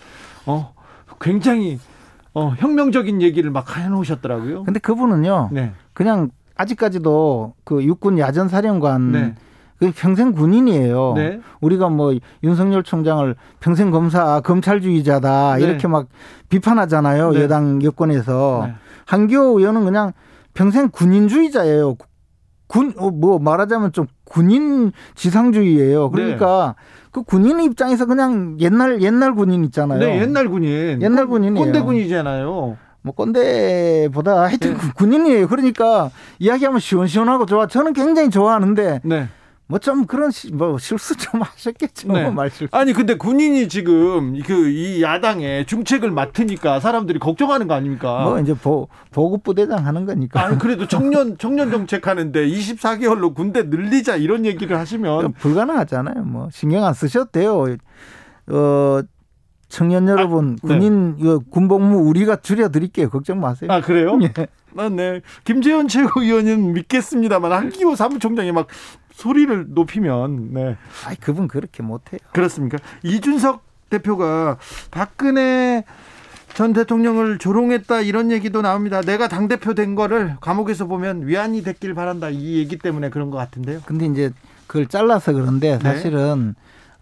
어, 0.45 0.73
굉장히 1.19 1.79
어, 2.33 2.53
혁명적인 2.57 3.21
얘기를 3.21 3.51
막 3.51 3.77
해놓으셨더라고요. 3.77 4.63
근데 4.63 4.79
그분은요, 4.79 5.49
네. 5.51 5.73
그냥 5.93 6.31
아직까지도 6.55 7.53
그 7.63 7.83
육군 7.83 8.17
야전 8.17 8.47
사령관 8.47 9.11
네. 9.11 9.35
그 9.79 9.91
평생 9.95 10.31
군인이에요. 10.31 11.13
네. 11.15 11.41
우리가 11.59 11.89
뭐 11.89 12.13
윤석열 12.43 12.83
총장을 12.83 13.35
평생 13.59 13.91
검사 13.91 14.39
검찰주의자다 14.39 15.57
네. 15.57 15.63
이렇게 15.63 15.87
막 15.87 16.07
비판하잖아요. 16.49 17.31
네. 17.31 17.43
여당 17.43 17.81
여권에서 17.83 18.63
네. 18.67 18.73
한기호 19.05 19.59
의원은 19.59 19.83
그냥 19.83 20.13
평생 20.61 20.89
군인주의자예요. 20.91 21.97
군, 22.67 22.93
어, 22.97 23.09
뭐 23.09 23.39
말하자면 23.39 23.93
좀 23.93 24.05
군인 24.25 24.91
지상주의예요. 25.15 26.11
그러니까 26.11 26.75
그 27.11 27.23
군인 27.23 27.59
입장에서 27.59 28.05
그냥 28.05 28.57
옛날 28.59 29.01
옛날 29.01 29.33
군인 29.33 29.65
있잖아요. 29.65 29.99
네, 29.99 30.21
옛날 30.21 30.47
군인. 30.47 31.01
옛날 31.01 31.25
군인이에요. 31.25 31.65
꼰대 31.65 31.81
군이잖아요. 31.81 32.77
뭐 33.01 33.15
꼰대보다 33.15 34.43
하여튼 34.43 34.77
네. 34.77 34.79
군인이에요. 34.95 35.47
그러니까 35.47 36.11
이야기하면 36.37 36.79
시원시원하고 36.79 37.47
좋아. 37.47 37.65
저는 37.65 37.93
굉장히 37.93 38.29
좋아하는데 38.29 39.01
네. 39.03 39.29
뭐 39.71 39.79
좀 39.79 40.05
그런 40.05 40.29
시, 40.31 40.51
뭐 40.53 40.77
실수 40.77 41.15
좀 41.17 41.41
하셨겠죠. 41.43 42.11
네. 42.11 42.29
말실수. 42.29 42.67
아니 42.75 42.93
근데 42.93 43.15
군인이 43.15 43.67
지금 43.69 44.37
그 44.43 44.67
이 44.71 45.01
야당의 45.01 45.65
중책을 45.65 46.11
맡으니까 46.11 46.79
사람들이 46.79 47.19
걱정하는 47.19 47.67
거 47.67 47.73
아닙니까? 47.73 48.23
뭐 48.23 48.39
이제 48.39 48.53
보, 48.53 48.87
보급 49.11 49.43
부대장 49.43 49.85
하는 49.85 50.05
거니까. 50.05 50.43
아니 50.45 50.57
그래도 50.59 50.87
청년 50.87 51.37
청년 51.37 51.71
정책 51.71 52.07
하는데 52.07 52.45
24개월로 52.47 53.33
군대 53.33 53.63
늘리자 53.63 54.17
이런 54.17 54.45
얘기를 54.45 54.77
하시면 54.77 55.33
불가능하잖아요. 55.33 56.23
뭐 56.25 56.49
신경 56.51 56.83
안 56.85 56.93
쓰셔도 56.93 57.31
돼요. 57.31 57.65
어 58.47 59.01
청년 59.69 60.07
여러분 60.09 60.57
네. 60.63 60.67
군인 60.67 61.15
이거 61.17 61.39
군복무 61.49 61.99
우리가 62.09 62.37
줄여드릴게요. 62.37 63.09
걱정 63.09 63.39
마세요. 63.39 63.71
아 63.71 63.79
그래요? 63.81 64.19
예. 64.23 64.33
아, 64.77 64.89
네. 64.89 65.21
김재현 65.43 65.87
최고위원은 65.87 66.73
믿겠습니다만 66.73 67.51
한기호 67.51 67.95
사무총장이 67.95 68.51
막 68.51 68.67
소리를 69.13 69.65
높이면 69.69 70.53
네 70.53 70.77
아이 71.05 71.15
그분 71.15 71.47
그렇게 71.47 71.83
못해요. 71.83 72.19
그렇습니까? 72.31 72.77
이준석 73.03 73.63
대표가 73.89 74.57
박근혜 74.89 75.83
전 76.53 76.73
대통령을 76.73 77.37
조롱했다 77.37 78.01
이런 78.01 78.31
얘기도 78.31 78.61
나옵니다. 78.61 79.01
내가 79.01 79.27
당 79.27 79.47
대표 79.47 79.73
된 79.73 79.95
거를 79.95 80.35
감옥에서 80.41 80.85
보면 80.85 81.27
위안이 81.27 81.63
됐길 81.63 81.93
바란다 81.93 82.29
이 82.29 82.57
얘기 82.57 82.77
때문에 82.77 83.09
그런 83.09 83.29
것 83.29 83.37
같은데요. 83.37 83.81
근데 83.85 84.05
이제 84.05 84.31
그걸 84.67 84.87
잘라서 84.87 85.33
그런데 85.33 85.77
네. 85.77 85.79
사실은 85.79 86.55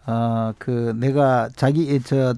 어그 0.06 0.96
내가 0.98 1.50
자기 1.56 2.00
저 2.04 2.34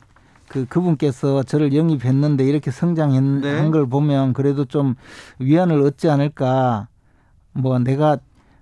그 0.52 0.66
그분께서 0.66 1.44
저를 1.44 1.74
영입했는데 1.74 2.44
이렇게 2.44 2.72
성장한 2.72 3.40
네. 3.40 3.70
걸 3.72 3.88
보면 3.88 4.34
그래도 4.34 4.66
좀 4.66 4.96
위안을 5.40 5.82
얻지 5.82 6.10
않을까. 6.10 6.90
뭐 7.54 7.80
내가 7.80 8.18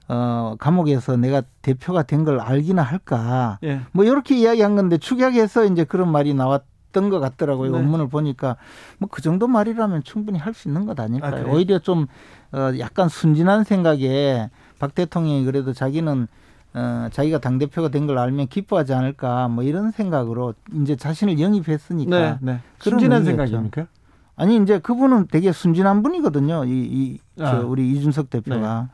어 0.08 0.56
감옥에서 0.60 1.18
내가 1.18 1.42
대표가 1.64 2.04
된 2.04 2.26
걸 2.26 2.40
알기나 2.40 2.84
할까. 2.84 3.58
예. 3.64 3.82
뭐 3.92 4.06
이렇게 4.06 4.38
이야기한 4.38 4.76
건데 4.76 4.98
축약해서 5.00 5.66
이제 5.66 5.84
그런 5.84 6.12
말이 6.12 6.34
나왔 6.36 6.64
던 6.92 7.10
것 7.10 7.20
같더라고요. 7.20 7.72
네. 7.72 7.78
원문을 7.78 8.08
보니까 8.08 8.56
뭐 9.00 9.10
그 9.12 9.22
정도 9.24 9.48
말이라면 9.48 10.04
충분히 10.04 10.38
할 10.38 10.54
수 10.54 10.68
있는 10.68 10.86
것 10.86 11.00
아, 11.00 11.04
아닐까요? 11.04 11.32
그래요? 11.44 11.56
오히려 11.56 11.80
좀 11.80 12.06
어, 12.52 12.72
약간 12.78 13.10
순진한 13.10 13.64
생각에 13.64 14.50
박 14.78 14.94
대통령이 14.94 15.44
그래도 15.46 15.74
자기는 15.74 16.28
어, 16.74 17.08
자기가 17.12 17.40
당 17.40 17.58
대표가 17.58 17.90
된 17.90 18.06
걸 18.08 18.18
알면 18.18 18.48
기뻐하지 18.48 18.94
않을까 18.94 19.48
뭐 19.48 19.64
이런 19.64 19.92
생각으로 19.92 20.54
이제 20.74 20.96
자신을 20.96 21.40
영입했으니까 21.40 22.20
네, 22.20 22.38
네. 22.42 22.60
그런 22.80 23.00
순진한. 23.00 23.24
생각입니까? 23.26 23.88
아니 24.36 24.56
이제 24.56 24.80
그분은 24.80 25.28
되게 25.32 25.52
순진한 25.52 26.02
분이거든요. 26.02 26.64
이, 26.66 26.70
이 26.72 27.20
저, 27.38 27.46
아. 27.46 27.60
우리 27.60 27.92
이준석 27.92 28.30
대표가 28.30 28.90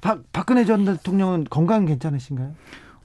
박, 0.00 0.22
박근혜 0.32 0.64
전 0.64 0.84
대통령은 0.86 1.44
건강 1.50 1.84
괜찮으신가요? 1.84 2.52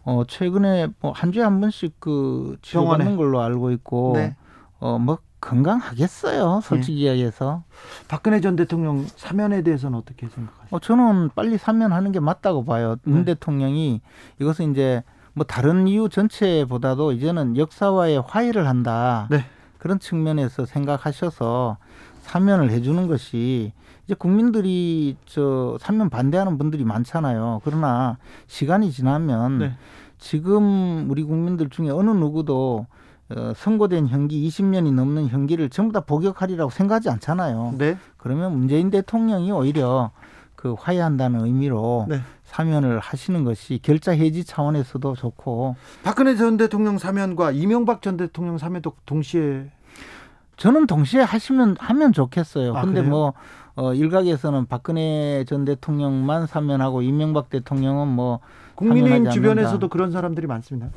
어 0.04 0.24
최근에 0.28 0.88
뭐 1.02 1.12
한 1.12 1.32
주에 1.32 1.44
한 1.44 1.60
번씩 1.60 2.00
그. 2.00 2.58
치료받는 2.62 3.18
걸로 3.18 3.42
알고 3.42 3.72
있고 3.72 4.14
네. 4.16 4.36
어뭐 4.80 5.18
건강하겠어요. 5.42 6.62
솔직히 6.64 7.02
이야기해서. 7.02 7.64
박근혜 8.08 8.40
전 8.40 8.56
대통령 8.56 9.06
사면에 9.16 9.64
대해서는 9.64 9.98
어떻게 9.98 10.30
생각하세요? 10.30 10.68
어, 10.70 10.80
저는 10.80 11.32
빨리 11.36 11.58
사면하는 11.58 12.12
게 12.12 12.20
맞다고 12.20 12.64
봐요. 12.64 12.96
문 13.04 13.26
네. 13.26 13.34
대통령이 13.34 14.02
이것은 14.40 14.72
이제 14.72 15.04
뭐 15.34 15.46
다른 15.46 15.88
이유 15.88 16.08
전체보다도 16.10 17.12
이제는 17.14 17.58
역사와의 17.58 18.22
화해를 18.26 18.68
한다. 18.68 19.28
네. 19.30 19.46
그런 19.80 20.00
측면에서 20.00 20.66
생각하셔서 20.66 21.78
사면을 22.22 22.70
해주는 22.70 23.08
것이 23.08 23.74
이제 24.06 24.14
국민들이 24.14 25.18
저 25.26 25.78
사면 25.82 26.10
반대하는 26.10 26.58
분들이 26.58 26.84
많잖아요. 26.84 27.62
그러나 27.64 28.18
시간이 28.48 28.92
지나면 28.92 29.58
네. 29.58 29.74
지금 30.20 31.10
우리 31.10 31.24
국민들 31.24 31.70
중에 31.70 31.90
어느 31.90 32.12
누구도 32.12 32.86
어, 33.36 33.54
선고된 33.56 34.08
형기 34.08 34.48
20년이 34.48 34.94
넘는 34.94 35.28
형기를 35.28 35.70
전부 35.70 35.94
다 35.94 36.02
복역하리라고 36.02 36.70
생각하지 36.70 37.10
않잖아요. 37.10 37.76
네. 37.78 37.98
그러면 38.18 38.58
문재인 38.58 38.90
대통령이 38.90 39.52
오히려 39.52 40.12
그 40.56 40.76
화해한다는 40.78 41.46
의미로 41.46 42.06
네. 42.10 42.22
사면을 42.44 43.00
하시는 43.00 43.44
것이 43.44 43.80
결자 43.82 44.12
해지 44.12 44.44
차원에서도 44.44 45.16
좋고 45.16 45.76
박근혜 46.04 46.36
전 46.36 46.58
대통령 46.58 46.98
사면과 46.98 47.52
이명박 47.52 48.02
전 48.02 48.18
대통령 48.18 48.58
사면도 48.58 48.94
동시에 49.06 49.72
저는 50.58 50.86
동시에 50.86 51.22
하시면 51.22 51.78
하면 51.80 52.14
좋겠어요. 52.14 52.76
아, 52.76 52.82
근데 52.82 53.00
그래요? 53.00 53.10
뭐 53.10 53.34
어, 53.76 53.94
일각에서는 53.94 54.68
박근혜 54.68 55.44
전 55.48 55.66
대통령만 55.66 56.46
사면하고 56.46 57.02
이명박 57.02 57.50
대통령은 57.50 58.08
뭐 58.08 58.40
국민의힘 58.76 59.30
주변에서도. 59.32 59.88
그런 59.88 60.12
사람들이 60.12 60.46
많습니다. 60.46 60.92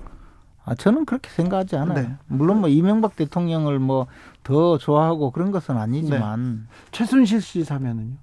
아, 0.64 0.74
저는 0.74 1.04
그렇게 1.04 1.28
생각하지 1.30 1.76
않아요. 1.76 2.08
네. 2.08 2.14
물론 2.26 2.60
뭐 2.60 2.68
이명박 2.68 3.16
대통령을 3.16 3.78
뭐 3.78 4.06
더 4.44 4.78
좋아하고 4.78 5.32
그런 5.32 5.50
것은 5.50 5.76
아니지만 5.76 6.68
최순실 6.92 7.40
씨 7.40 7.64
사면은요? 7.64 8.16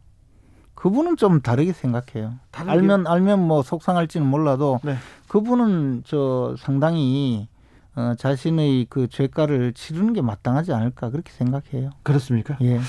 그분은 0.75 1.17
좀 1.17 1.41
다르게 1.41 1.74
생각해요. 1.74 2.36
다르게? 2.51 2.71
알면 2.71 3.07
알면 3.07 3.45
뭐 3.45 3.62
속상할지는 3.62 4.25
몰라도 4.25 4.79
네. 4.83 4.95
그분은 5.27 6.03
저 6.05 6.55
상당히 6.57 7.50
어, 7.95 8.13
자신의 8.17 8.88
그 8.89 9.07
죄가를 9.10 9.74
치르는 9.74 10.13
게 10.13 10.21
마땅하지 10.21 10.71
않을까 10.71 11.10
그렇게 11.10 11.31
생각해요. 11.33 11.89
그렇습니까? 12.03 12.57
예. 12.62 12.79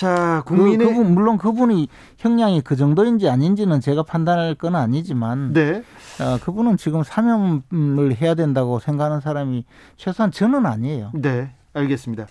자, 0.00 0.42
그, 0.46 0.54
국민의 0.54 0.86
그 0.86 0.94
분 0.94 1.12
물론 1.14 1.36
그분이 1.36 1.88
형량이 2.18 2.62
그 2.62 2.74
정도인지 2.74 3.28
아닌지는 3.28 3.80
제가 3.80 4.02
판단할 4.02 4.54
건 4.54 4.74
아니지만 4.74 5.52
네. 5.52 5.82
어, 6.20 6.38
그분은 6.42 6.78
지금 6.78 7.02
사면을 7.02 8.16
해야 8.20 8.34
된다고 8.34 8.78
생각하는 8.80 9.20
사람이 9.20 9.64
최소한 9.96 10.32
저는 10.32 10.64
아니에요. 10.64 11.10
네. 11.14 11.50
알겠습니다. 11.74 12.26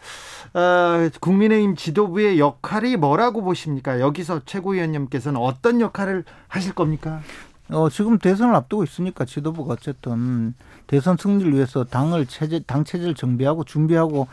아, 0.53 1.09
국민의힘 1.21 1.75
지도부의 1.75 2.39
역할이 2.39 2.97
뭐라고 2.97 3.41
보십니까? 3.43 3.99
여기서 3.99 4.41
최고위원님께서는 4.45 5.39
어떤 5.39 5.79
역할을 5.79 6.25
하실 6.47 6.73
겁니까? 6.73 7.21
어, 7.69 7.87
지금 7.89 8.17
대선을 8.17 8.55
앞두고 8.55 8.83
있으니까 8.83 9.25
지도부가 9.25 9.75
어쨌든 9.75 10.55
대선 10.87 11.17
승리를 11.17 11.53
위해서 11.53 11.83
당을 11.83 12.25
체제, 12.25 12.59
당 12.65 12.83
체제를 12.83 13.13
정비하고 13.13 13.63
준비하고 13.63 14.27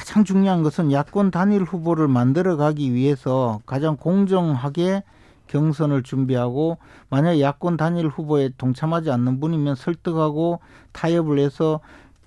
가장 0.00 0.24
중요한 0.24 0.62
것은 0.62 0.92
야권 0.92 1.30
단일 1.30 1.62
후보를 1.62 2.08
만들어 2.08 2.56
가기 2.56 2.94
위해서 2.94 3.60
가장 3.66 3.98
공정하게 3.98 5.02
경선을 5.46 6.04
준비하고 6.04 6.78
만약 7.10 7.38
야권 7.38 7.76
단일 7.76 8.08
후보에 8.08 8.48
동참하지 8.56 9.10
않는 9.10 9.40
분이면 9.40 9.74
설득하고 9.74 10.60
타협을 10.92 11.38
해서 11.38 11.80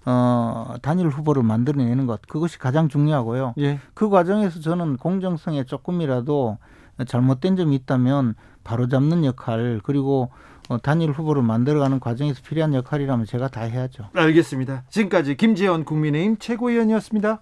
어, 0.06 0.75
단일 0.84 1.08
후보를 1.08 1.42
만들어내는 1.42 2.06
것 2.06 2.22
그것이 2.27 2.60
가장 2.60 2.89
중요하고요. 2.89 3.56
예. 3.58 3.80
그 3.96 4.08
과정에서 4.08 4.60
저는 4.60 4.98
공정성에 4.98 5.63
조금이라도 5.63 6.60
잘못된 7.08 7.56
점이 7.56 7.75
있다면 7.77 8.36
바로 8.63 8.88
잡는 8.88 9.25
역할 9.25 9.82
그리고 9.84 10.30
어, 10.70 10.77
단일 10.77 11.10
후보를 11.10 11.42
만들어가는 11.42 12.00
과정에서 12.00 12.39
필요한 12.48 12.75
역할이라면 12.75 13.25
제가 13.25 13.48
다 13.48 13.62
해야죠. 13.62 14.10
알겠습니다. 14.13 14.84
지금까지 14.89 15.38
김재원 15.38 15.86
국민의힘 15.86 16.38
최고위원이었습니다. 16.38 17.42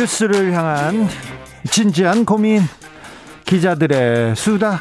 뉴스를 0.00 0.52
향한 0.54 1.06
진지한 1.70 2.24
고민 2.24 2.62
기자들의 3.44 4.34
수다 4.34 4.80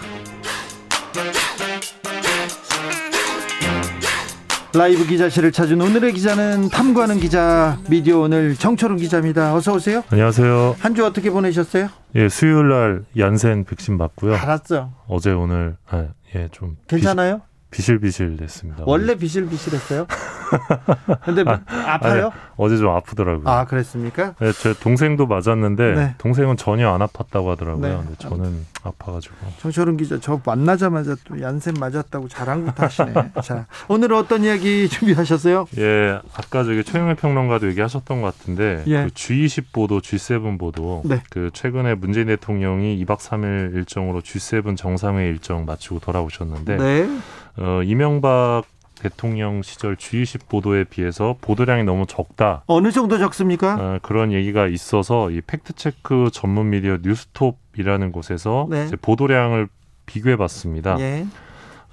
라이브 4.73 5.05
기자실을 5.05 5.51
찾은 5.51 5.81
오늘의 5.81 6.13
기자는 6.13 6.69
탐구하는 6.69 7.19
기자 7.19 7.77
미디어 7.89 8.19
오늘 8.19 8.55
정철훈 8.55 8.95
기자입니다. 8.97 9.53
어서 9.55 9.73
오세요. 9.73 10.03
안녕하세요. 10.09 10.77
한 10.79 10.93
주 10.95 11.05
어떻게 11.05 11.29
보내셨어요? 11.31 11.89
예, 12.15 12.29
수요일 12.29 12.69
날 12.69 13.03
얀센 13.17 13.65
백신 13.65 13.97
맞고요. 13.97 14.35
알았죠. 14.35 14.93
어제 15.09 15.31
오늘 15.31 15.75
아, 15.89 16.05
예, 16.33 16.47
좀 16.53 16.77
괜찮아요? 16.87 17.41
비실, 17.71 17.99
비실 17.99 18.35
됐습니다. 18.37 18.83
원래 18.87 19.15
비실비실했어요? 19.15 20.07
근데 21.23 21.43
아파요? 21.85 22.31
어제 22.57 22.77
좀 22.77 22.89
아프더라고요. 22.89 23.47
아 23.47 23.65
그랬습니까? 23.65 24.33
네, 24.39 24.51
제 24.51 24.73
동생도 24.73 25.27
맞았는데 25.27 25.93
네. 25.93 26.15
동생은 26.17 26.57
전혀 26.57 26.89
안 26.89 27.01
아팠다고 27.01 27.47
하더라고요. 27.49 27.87
네. 27.87 27.97
근데 27.97 28.15
저는 28.17 28.65
아파가지고. 28.81 29.35
정철훈 29.59 29.97
기자 29.97 30.19
저 30.19 30.41
만나자마자 30.43 31.15
또 31.25 31.39
얀센 31.39 31.75
맞았다고 31.79 32.27
자랑부터 32.27 32.85
하시네. 32.85 33.13
자 33.43 33.67
오늘 33.87 34.13
어떤 34.13 34.43
이야기 34.43 34.89
준비하셨어요? 34.89 35.67
예, 35.77 36.19
아까 36.33 36.63
저기 36.63 36.83
최영일 36.83 37.15
평론가도 37.15 37.69
얘기하셨던 37.69 38.21
것 38.21 38.35
같은데 38.35 38.83
예. 38.87 39.03
그 39.03 39.09
G20 39.09 39.65
보도, 39.71 39.99
G7 39.99 40.57
보도 40.57 41.03
네. 41.05 41.21
그 41.29 41.51
최근에 41.53 41.93
문재인 41.95 42.27
대통령이 42.27 43.05
2박 43.05 43.19
3일 43.19 43.75
일정으로 43.75 44.21
G7 44.21 44.75
정상회의 44.75 45.29
일정 45.29 45.65
마치고 45.65 45.99
돌아오셨는데 45.99 46.77
네. 46.77 47.19
어, 47.59 47.81
이명박 47.83 48.63
대통령 48.95 49.61
시절 49.61 49.95
G20 49.95 50.47
보도에 50.47 50.83
비해서 50.83 51.35
보도량이 51.41 51.83
너무 51.83 52.05
적다. 52.05 52.63
어느 52.67 52.91
정도 52.91 53.17
적습니까? 53.17 53.75
어, 53.75 53.99
그런 54.01 54.31
얘기가 54.31 54.67
있어서 54.67 55.31
이 55.31 55.41
팩트 55.41 55.73
체크 55.73 56.29
전문 56.33 56.69
미디어 56.69 56.97
뉴스톱이라는 57.01 58.11
곳에서 58.11 58.67
네. 58.69 58.85
이제 58.85 58.95
보도량을 58.97 59.67
비교해 60.05 60.35
봤습니다. 60.35 60.99
예. 60.99 61.25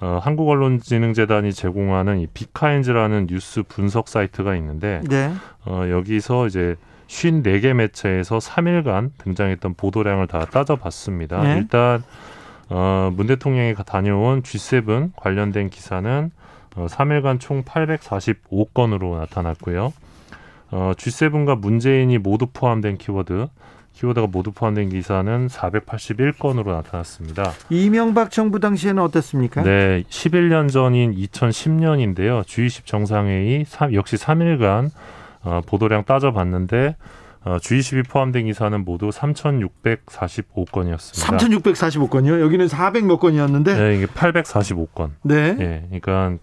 어, 0.01 0.19
한국언론진흥재단이 0.23 1.53
제공하는 1.53 2.21
이 2.21 2.27
비카인즈라는 2.27 3.29
뉴스 3.29 3.63
분석 3.63 4.09
사이트가 4.09 4.57
있는데 4.57 5.01
네. 5.09 5.33
어, 5.65 5.85
여기서 5.89 6.49
이제 6.49 6.77
54개 7.07 7.73
매체에서 7.73 8.39
3일간 8.39 9.11
등장했던 9.19 9.75
보도량을 9.75 10.27
다 10.27 10.45
따져봤습니다. 10.45 11.43
네. 11.43 11.59
일단 11.59 12.03
어, 12.69 13.11
문 13.15 13.27
대통령이 13.27 13.75
가- 13.75 13.83
다녀온 13.83 14.43
G7 14.43 15.13
관련된 15.17 15.71
기사는 15.71 16.31
어, 16.77 16.87
3일간 16.89 17.41
총 17.41 17.63
845건으로 17.65 19.19
나타났고요. 19.19 19.93
어, 20.73 20.93
G7과 20.97 21.59
문재인이 21.59 22.19
모두 22.19 22.47
포함된 22.53 22.99
키워드, 22.99 23.47
키워드가 23.93 24.27
모두 24.27 24.53
포함된 24.53 24.89
기사는 24.91 25.47
481건으로 25.47 26.67
나타났습니다. 26.73 27.53
이명박 27.71 28.31
정부 28.31 28.61
당시에는 28.61 29.03
어땠습니까? 29.03 29.63
네, 29.63 30.03
11년 30.11 30.71
전인 30.71 31.15
2010년인데요. 31.15 32.43
G20 32.43 32.85
정상회의 32.85 33.65
삼- 33.67 33.95
역시 33.95 34.17
3일간 34.17 34.91
어, 35.45 35.61
보도량 35.67 36.05
따져봤는데 36.05 36.97
어, 37.47 37.57
G20이 37.59 38.09
포함된 38.09 38.47
기사는 38.47 38.85
모두 38.85 39.11
3,645건이었습니다. 39.11 41.39
3,645건이요. 41.39 42.41
여기는 42.41 42.67
400 42.67 43.07
몇 43.07 43.21
건이었는데. 43.21 43.75
네. 43.75 43.89
네, 43.89 43.95
이게 43.97 44.07
845건. 44.07 45.11
네. 45.23 45.57
예, 45.61 45.87
그러니까 46.01 46.43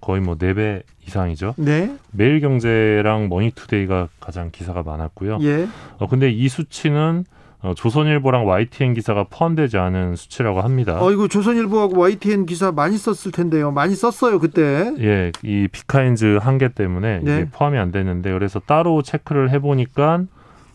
거의 0.00 0.20
뭐 0.20 0.36
4배 0.36 0.84
이상이죠. 1.04 1.54
네. 1.56 1.96
매일경제랑 2.12 3.28
머니투데이가 3.28 4.06
가장 4.20 4.52
기사가 4.52 4.84
많았고요. 4.84 5.38
예. 5.42 5.66
어, 5.98 6.06
근데 6.06 6.30
이 6.30 6.48
수치는 6.48 7.24
어, 7.66 7.74
조선일보랑 7.74 8.46
YTN 8.46 8.94
기사가 8.94 9.24
포함되지 9.28 9.76
않은 9.76 10.14
수치라고 10.14 10.60
합니다. 10.60 11.02
어이구 11.02 11.28
조선일보하고 11.28 11.98
YTN 11.98 12.46
기사 12.46 12.70
많이 12.70 12.96
썼을 12.96 13.32
텐데요. 13.32 13.72
많이 13.72 13.96
썼어요 13.96 14.38
그때. 14.38 14.92
예, 15.00 15.32
이 15.42 15.66
비카인즈 15.66 16.38
한계 16.40 16.68
때문에 16.68 17.20
네. 17.24 17.32
이게 17.32 17.50
포함이 17.50 17.76
안 17.76 17.90
됐는데 17.90 18.32
그래서 18.32 18.60
따로 18.60 19.02
체크를 19.02 19.50
해보니까 19.50 20.22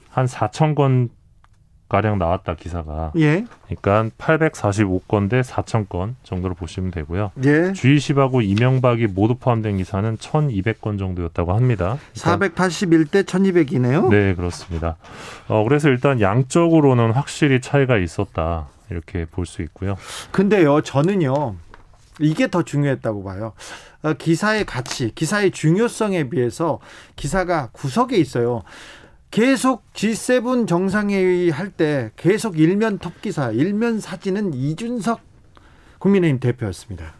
한 0.09 0.25
4천 0.25 0.75
건 0.75 1.09
가량 1.91 2.19
나왔다 2.19 2.55
기사가. 2.55 3.11
예. 3.17 3.43
그러니까 3.67 4.15
845건 4.17 5.29
대 5.29 5.41
4,000건 5.41 6.13
정도로 6.23 6.53
보시면 6.55 6.91
되고요. 6.91 7.31
예. 7.43 7.73
G20하고 7.73 8.41
이명박이 8.41 9.07
모두 9.07 9.35
포함된 9.35 9.75
기사는 9.75 10.15
1,200건 10.15 10.97
정도였다고 10.97 11.51
합니다. 11.53 11.97
그러니까 12.17 12.69
481대 12.69 13.25
1200이네요. 13.25 14.09
네, 14.09 14.33
그렇습니다. 14.35 14.95
어, 15.49 15.65
그래서 15.65 15.89
일단 15.89 16.21
양적으로는 16.21 17.11
확실히 17.11 17.59
차이가 17.59 17.97
있었다. 17.97 18.67
이렇게 18.89 19.25
볼 19.25 19.45
수 19.45 19.61
있고요. 19.63 19.97
근데요, 20.31 20.79
저는요, 20.81 21.55
이게 22.21 22.49
더 22.49 22.63
중요했다고 22.63 23.23
봐요. 23.25 23.51
어, 24.03 24.13
기사의 24.13 24.63
가치, 24.65 25.11
기사의 25.13 25.51
중요성에 25.51 26.29
비해서 26.29 26.79
기사가 27.17 27.67
구석에 27.73 28.15
있어요. 28.17 28.63
계속 29.31 29.91
G7 29.93 30.67
정상회의 30.67 31.49
할 31.49 31.71
때 31.71 32.11
계속 32.17 32.59
일면 32.59 32.99
톱 32.99 33.21
기사, 33.21 33.49
일면 33.51 33.99
사진은 34.01 34.53
이준석 34.53 35.21
국민의힘 35.99 36.39
대표였습니다. 36.39 37.13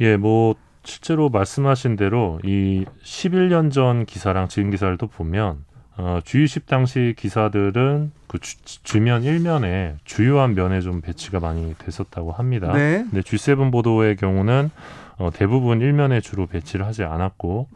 예, 0.00 0.16
뭐 0.16 0.54
실제로 0.84 1.30
말씀하신 1.30 1.96
대로 1.96 2.38
이 2.44 2.84
11년 3.02 3.72
전 3.72 4.04
기사랑 4.04 4.48
지금 4.48 4.70
기사를 4.70 4.96
또 4.98 5.06
보면 5.06 5.64
어, 5.96 6.20
G20 6.24 6.66
당시 6.66 7.14
기사들은 7.16 8.12
그 8.26 8.38
주, 8.38 9.00
면 9.00 9.22
일면에 9.22 9.96
주요한 10.04 10.54
면에 10.54 10.80
좀 10.80 11.00
배치가 11.00 11.40
많이 11.40 11.74
됐었다고 11.78 12.32
합니다. 12.32 12.72
네. 12.72 13.04
근데 13.10 13.20
G7 13.20 13.70
보도의 13.72 14.16
경우는 14.16 14.70
어, 15.18 15.30
대부분 15.32 15.80
일면에 15.80 16.20
주로 16.20 16.46
배치를 16.46 16.86
하지 16.86 17.02
않았고 17.02 17.68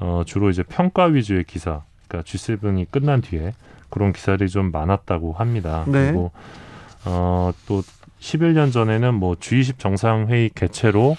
어, 0.00 0.22
주로 0.26 0.50
이제 0.50 0.62
평가 0.62 1.04
위주의 1.04 1.44
기사, 1.44 1.82
그러니까 2.08 2.28
G7이 2.30 2.86
끝난 2.90 3.20
뒤에 3.20 3.54
그런 3.90 4.12
기사들이 4.12 4.48
좀 4.48 4.72
많았다고 4.72 5.32
합니다. 5.32 5.84
네. 5.86 6.06
그리고 6.06 6.32
어, 7.04 7.52
또 7.66 7.82
11년 8.20 8.72
전에는 8.72 9.14
뭐 9.14 9.34
G20 9.34 9.78
정상회의 9.78 10.50
개최로 10.54 11.16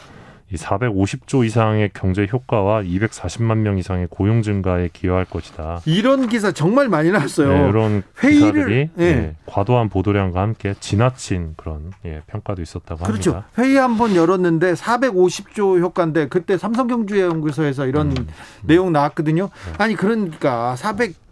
이 0.50 0.56
450조 0.56 1.46
이상의 1.46 1.90
경제 1.94 2.26
효과와 2.32 2.82
240만 2.84 3.58
명 3.58 3.78
이상의 3.78 4.08
고용 4.10 4.42
증가에 4.42 4.90
기여할 4.94 5.26
것이다. 5.26 5.82
이런 5.86 6.30
기사 6.30 6.54
정말 6.54 6.88
많이 6.88 7.12
나왔어요. 7.12 7.50
네, 7.50 7.70
이런 7.70 8.04
회의를- 8.20 8.32
기사들이 8.54 8.90
예. 9.00 9.04
예, 9.04 9.36
과도한 9.46 9.90
보도량과 9.90 10.40
함께 10.40 10.74
지나친 10.80 11.54
그런 11.58 11.92
예, 12.06 12.22
평가도 12.28 12.62
있었다고 12.62 13.04
그렇죠. 13.04 13.32
합니다. 13.34 13.50
회의 13.58 13.76
한 13.76 13.98
번 13.98 14.16
열었는데 14.16 14.74
450조 14.76 15.80
효과인데 15.82 16.28
그때 16.30 16.58
삼성경제연구소에서 16.58 17.86
이런 17.88 18.12
음. 18.18 18.28
내용 18.64 18.94
나왔거든요. 18.94 19.50
아니 19.78 19.96
그러니까 19.96 20.76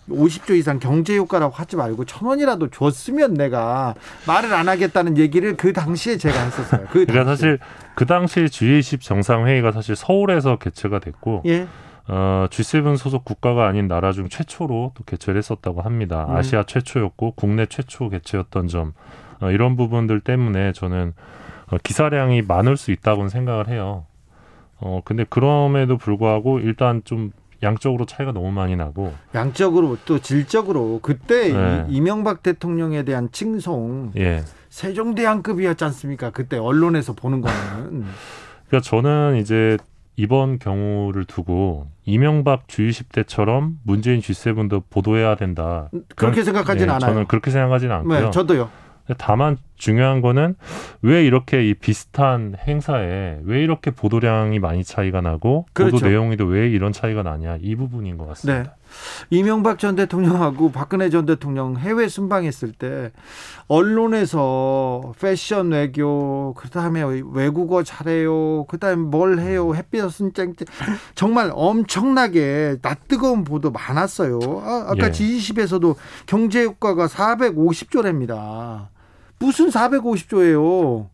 450조 0.09 0.55
이상 0.57 0.79
경제 0.79 1.17
효과라고 1.17 1.53
하지 1.53 1.75
말고 1.75 2.05
천 2.05 2.27
원이라도 2.27 2.69
줬으면 2.69 3.33
내가 3.33 3.95
말을 4.27 4.53
안 4.53 4.69
하겠다는 4.69 5.17
얘기를 5.17 5.55
그 5.55 5.73
당시에 5.73 6.17
제가 6.17 6.39
했었어요. 6.43 6.81
그 6.91 7.05
그러니까 7.05 7.25
당시에. 7.25 7.35
사실 7.35 7.59
그 7.95 8.05
당시 8.05 8.39
G20 8.41 9.01
정상회의가 9.01 9.71
사실 9.71 9.95
서울에서 9.95 10.57
개최가 10.57 10.99
됐고 10.99 11.43
예. 11.45 11.67
어, 12.07 12.47
G7 12.51 12.97
소속 12.97 13.25
국가가 13.25 13.67
아닌 13.67 13.87
나라 13.87 14.11
중 14.11 14.29
최초로 14.29 14.91
또 14.95 15.03
개최를 15.05 15.37
했었다고 15.39 15.81
합니다. 15.81 16.27
음. 16.29 16.35
아시아 16.35 16.63
최초였고 16.63 17.33
국내 17.35 17.65
최초 17.65 18.09
개최였던 18.09 18.67
점 18.67 18.93
어, 19.41 19.49
이런 19.51 19.75
부분들 19.75 20.21
때문에 20.21 20.71
저는 20.73 21.13
어, 21.71 21.77
기사량이 21.81 22.43
많을 22.43 22.77
수 22.77 22.91
있다고는 22.91 23.29
생각을 23.29 23.69
해요. 23.69 24.05
어 24.77 25.01
근데 25.05 25.25
그럼에도 25.29 25.97
불구하고 25.97 26.59
일단 26.59 27.01
좀 27.05 27.31
양적으로 27.65 28.05
차이가 28.05 28.31
너무 28.31 28.51
많이 28.51 28.75
나고 28.75 29.13
양적으로 29.33 29.97
또 30.05 30.19
질적으로 30.19 30.99
그때 31.01 31.51
네. 31.51 31.85
이- 31.89 31.97
이명박 31.97 32.43
대통령에 32.43 33.03
대한 33.03 33.27
칭송 33.31 34.11
예. 34.17 34.43
세종대왕급이었지 34.69 35.83
않습니까? 35.85 36.29
그때 36.29 36.57
언론에서 36.57 37.13
보는 37.13 37.41
거는 37.41 38.05
그러니까 38.67 38.81
저는 38.83 39.37
이제 39.37 39.77
이번 40.17 40.59
경우를 40.59 41.25
두고 41.25 41.87
이명박 42.05 42.67
G20 42.67 43.09
때처럼 43.11 43.79
문재인 43.83 44.21
G7도 44.21 44.83
보도해야 44.89 45.35
된다. 45.35 45.89
그렇게 46.15 46.43
생각하진 46.43 46.87
네, 46.87 46.93
않아요. 46.93 47.11
저는 47.11 47.27
그렇게 47.27 47.51
생각하지는 47.51 47.93
않고요. 47.97 48.19
네, 48.25 48.31
저도요. 48.31 48.69
다만 49.17 49.57
중요한 49.77 50.21
거는 50.21 50.55
왜 51.01 51.25
이렇게 51.25 51.67
이 51.67 51.73
비슷한 51.73 52.55
행사에 52.67 53.39
왜 53.43 53.61
이렇게 53.61 53.91
보도량이 53.91 54.59
많이 54.59 54.83
차이가 54.83 55.21
나고 55.21 55.65
그렇죠. 55.73 55.97
보도 55.97 56.07
내용이도 56.07 56.45
왜 56.45 56.69
이런 56.69 56.91
차이가 56.91 57.23
나냐 57.23 57.57
이 57.61 57.75
부분인 57.75 58.17
것 58.17 58.27
같습니다. 58.27 58.63
네. 58.63 58.85
이명박 59.29 59.79
전 59.79 59.95
대통령하고 59.95 60.71
박근혜 60.71 61.09
전 61.09 61.25
대통령 61.25 61.77
해외 61.77 62.07
순방했을 62.07 62.71
때 62.71 63.11
언론에서 63.67 65.13
패션 65.19 65.71
외교 65.71 66.53
그다음에 66.53 67.03
외국어 67.33 67.83
잘해요 67.83 68.65
그다음에 68.65 68.95
뭘 68.95 69.39
해요 69.39 69.73
햇빛은 69.75 70.33
쨍쨍 70.33 70.67
정말 71.15 71.51
엄청나게 71.53 72.77
낯뜨거운 72.81 73.43
보도 73.43 73.71
많았어요 73.71 74.39
아, 74.63 74.85
아까 74.87 75.07
예. 75.07 75.11
G20에서도 75.11 75.95
경제 76.25 76.63
효과가 76.63 77.07
450조랍니다 77.07 78.94
무슨 79.39 79.69
450조예요 79.69 81.07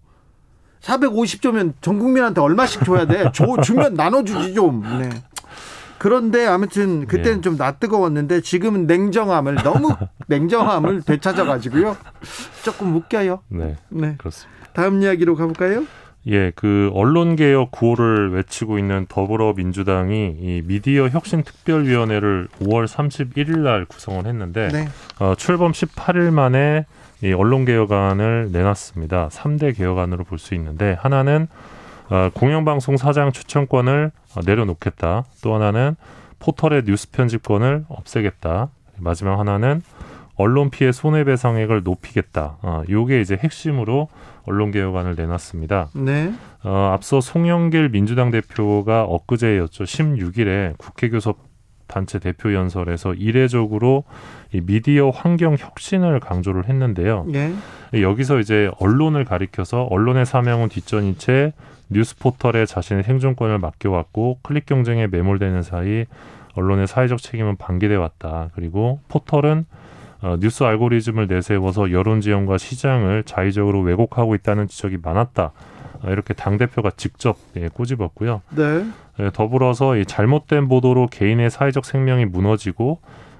450조면 0.81 1.73
전 1.81 1.99
국민한테 1.99 2.41
얼마씩 2.41 2.83
줘야 2.83 3.05
돼? 3.05 3.31
줘, 3.33 3.61
주면 3.61 3.93
나눠주지 3.93 4.53
좀. 4.53 4.81
네. 4.99 5.09
그런데 5.99 6.47
아무튼 6.47 7.05
그때는 7.05 7.37
예. 7.37 7.41
좀 7.41 7.57
낯뜨거웠는데 7.57 8.41
지금은 8.41 8.87
냉정함을 8.87 9.55
너무 9.63 9.95
냉정함을 10.25 11.03
되찾아 11.03 11.45
가지고요. 11.45 11.95
조금 12.63 12.95
웃겨요. 12.95 13.41
네, 13.49 13.75
네. 13.89 14.15
그렇습니다. 14.17 14.59
다음 14.73 15.03
이야기로 15.03 15.35
가볼까요? 15.35 15.85
예, 16.27 16.51
그 16.55 16.89
언론 16.93 17.35
개혁 17.35 17.69
구호를 17.71 18.31
외치고 18.31 18.79
있는 18.79 19.05
더불어민주당이 19.09 20.37
이 20.39 20.61
미디어 20.65 21.07
혁신 21.09 21.43
특별위원회를 21.43 22.47
5월 22.61 22.87
31일 22.87 23.59
날 23.59 23.85
구성을 23.85 24.25
했는데 24.25 24.69
네. 24.69 24.87
어, 25.19 25.35
출범 25.35 25.71
18일 25.71 26.31
만에 26.31 26.85
이 27.23 27.33
언론 27.33 27.65
개혁안을 27.65 28.49
내놨습니다. 28.51 29.29
3대 29.29 29.75
개혁안으로 29.77 30.23
볼 30.23 30.39
수 30.39 30.55
있는데 30.55 30.97
하나는 30.99 31.47
어, 32.09 32.29
공영방송 32.33 32.97
사장 32.97 33.31
추천권을 33.31 34.11
어, 34.35 34.39
내려놓겠다. 34.45 35.25
또 35.43 35.55
하나는 35.55 35.95
포털의 36.39 36.83
뉴스 36.85 37.09
편집권을 37.11 37.85
없애겠다. 37.87 38.69
마지막 38.97 39.39
하나는 39.39 39.81
언론 40.35 40.71
피해 40.71 40.91
손해배상액을 40.91 41.83
높이겠다. 41.83 42.57
어, 42.63 42.83
요게 42.89 43.21
이제 43.21 43.37
핵심으로 43.41 44.09
언론 44.47 44.71
개혁안을 44.71 45.15
내놨습니다. 45.15 45.89
네. 45.93 46.33
어, 46.63 46.91
앞서 46.93 47.21
송영길 47.21 47.89
민주당 47.89 48.31
대표가 48.31 49.03
엊그제였죠. 49.03 49.83
16일에 49.83 50.77
국회교섭 50.79 51.37
단체 51.91 52.17
대표 52.17 52.53
연설에서 52.53 53.13
이례적으로 53.13 54.05
이 54.53 54.61
미디어 54.61 55.09
환경 55.09 55.55
혁신을 55.59 56.21
강조를 56.21 56.67
했는데요. 56.67 57.27
예. 57.33 57.51
여기서 58.01 58.39
이제 58.39 58.71
언론을 58.79 59.25
가리켜서 59.25 59.83
언론의 59.83 60.25
사명은 60.25 60.69
뒷전인 60.69 61.17
채 61.17 61.53
뉴스 61.89 62.17
포털에 62.17 62.65
자신의 62.65 63.03
생존권을 63.03 63.59
맡겨왔고 63.59 64.39
클릭 64.41 64.65
경쟁에 64.65 65.07
매몰되는 65.07 65.61
사이 65.61 66.05
언론의 66.55 66.87
사회적 66.87 67.21
책임은 67.21 67.57
방기돼 67.57 67.95
왔다. 67.95 68.49
그리고 68.55 69.01
포털은 69.09 69.65
어, 70.21 70.37
뉴스 70.39 70.63
알고리즘을 70.63 71.27
내세워서 71.27 71.91
여론 71.91 72.21
지형과 72.21 72.57
시장을 72.57 73.23
자의적으로 73.23 73.81
왜곡하고 73.81 74.35
있다는 74.35 74.67
지적이 74.67 74.97
많았다. 75.01 75.51
어, 76.03 76.09
이렇게 76.09 76.33
당 76.33 76.57
대표가 76.57 76.91
직접 76.97 77.37
예, 77.57 77.69
꼬집었고요. 77.69 78.41
네. 78.55 78.85
예, 79.19 79.29
더불어서 79.33 79.97
이 79.97 80.05
잘못된 80.05 80.67
보도로 80.67 81.07
개인의 81.07 81.49
사회적 81.49 81.85
생명이 81.85 82.25
무너지고 82.25 82.99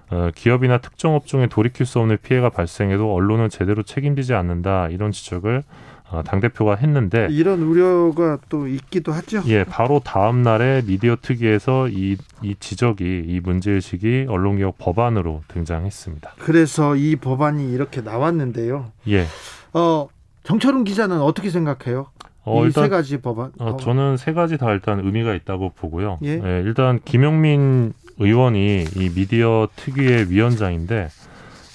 어, 0.10 0.30
기업이나 0.36 0.80
특정 0.80 1.15
업종에 1.15 1.47
돌이킬 1.47 1.86
수 1.86 2.00
없는 2.00 2.17
피해가 2.21 2.50
발생해도 2.50 3.13
언론은 3.13 3.50
제대로 3.50 3.82
책임지지 3.82 4.34
않는다 4.34 4.89
이런 4.89 5.12
지적을 5.12 5.63
어, 6.12 6.21
당 6.24 6.41
대표가 6.41 6.76
했는데 6.76 7.28
이런 7.32 7.62
우려가 7.62 8.38
또 8.50 8.67
있기도 8.67 9.13
하죠. 9.13 9.41
예 9.45 9.63
바로 9.63 10.02
다음 10.04 10.41
날에 10.41 10.82
미디어 10.86 11.15
특위에서 11.21 11.88
이, 11.88 12.17
이 12.41 12.56
지적이 12.60 13.24
이 13.26 13.39
문제 13.41 13.71
의식이 13.71 14.26
언론개혁 14.28 14.78
법안으로 14.78 15.43
등장했습니다. 15.47 16.34
그래서 16.39 16.97
이 16.97 17.15
법안이 17.15 17.71
이렇게 17.71 18.02
나왔는데요. 18.02 18.91
예, 19.08 19.26
어, 19.74 20.10
정철훈 20.43 20.84
기자는 20.84 21.21
어떻게 21.21 21.50
생각해요? 21.50 22.08
어, 22.43 22.65
이세 22.65 22.82
일단 22.82 22.89
가지 22.89 23.21
법안. 23.21 23.51
어. 23.60 23.77
저는 23.77 24.17
세 24.17 24.34
가지 24.34 24.58
다 24.58 24.71
일단 24.71 24.99
의미가 24.99 25.34
있다고 25.36 25.73
보고요. 25.75 26.19
예. 26.23 26.39
일단 26.65 26.99
김용민 27.06 27.93
의원이 28.17 28.86
이 28.95 29.10
미디어 29.15 29.67
특위의 29.75 30.30
위원장인데 30.30 31.10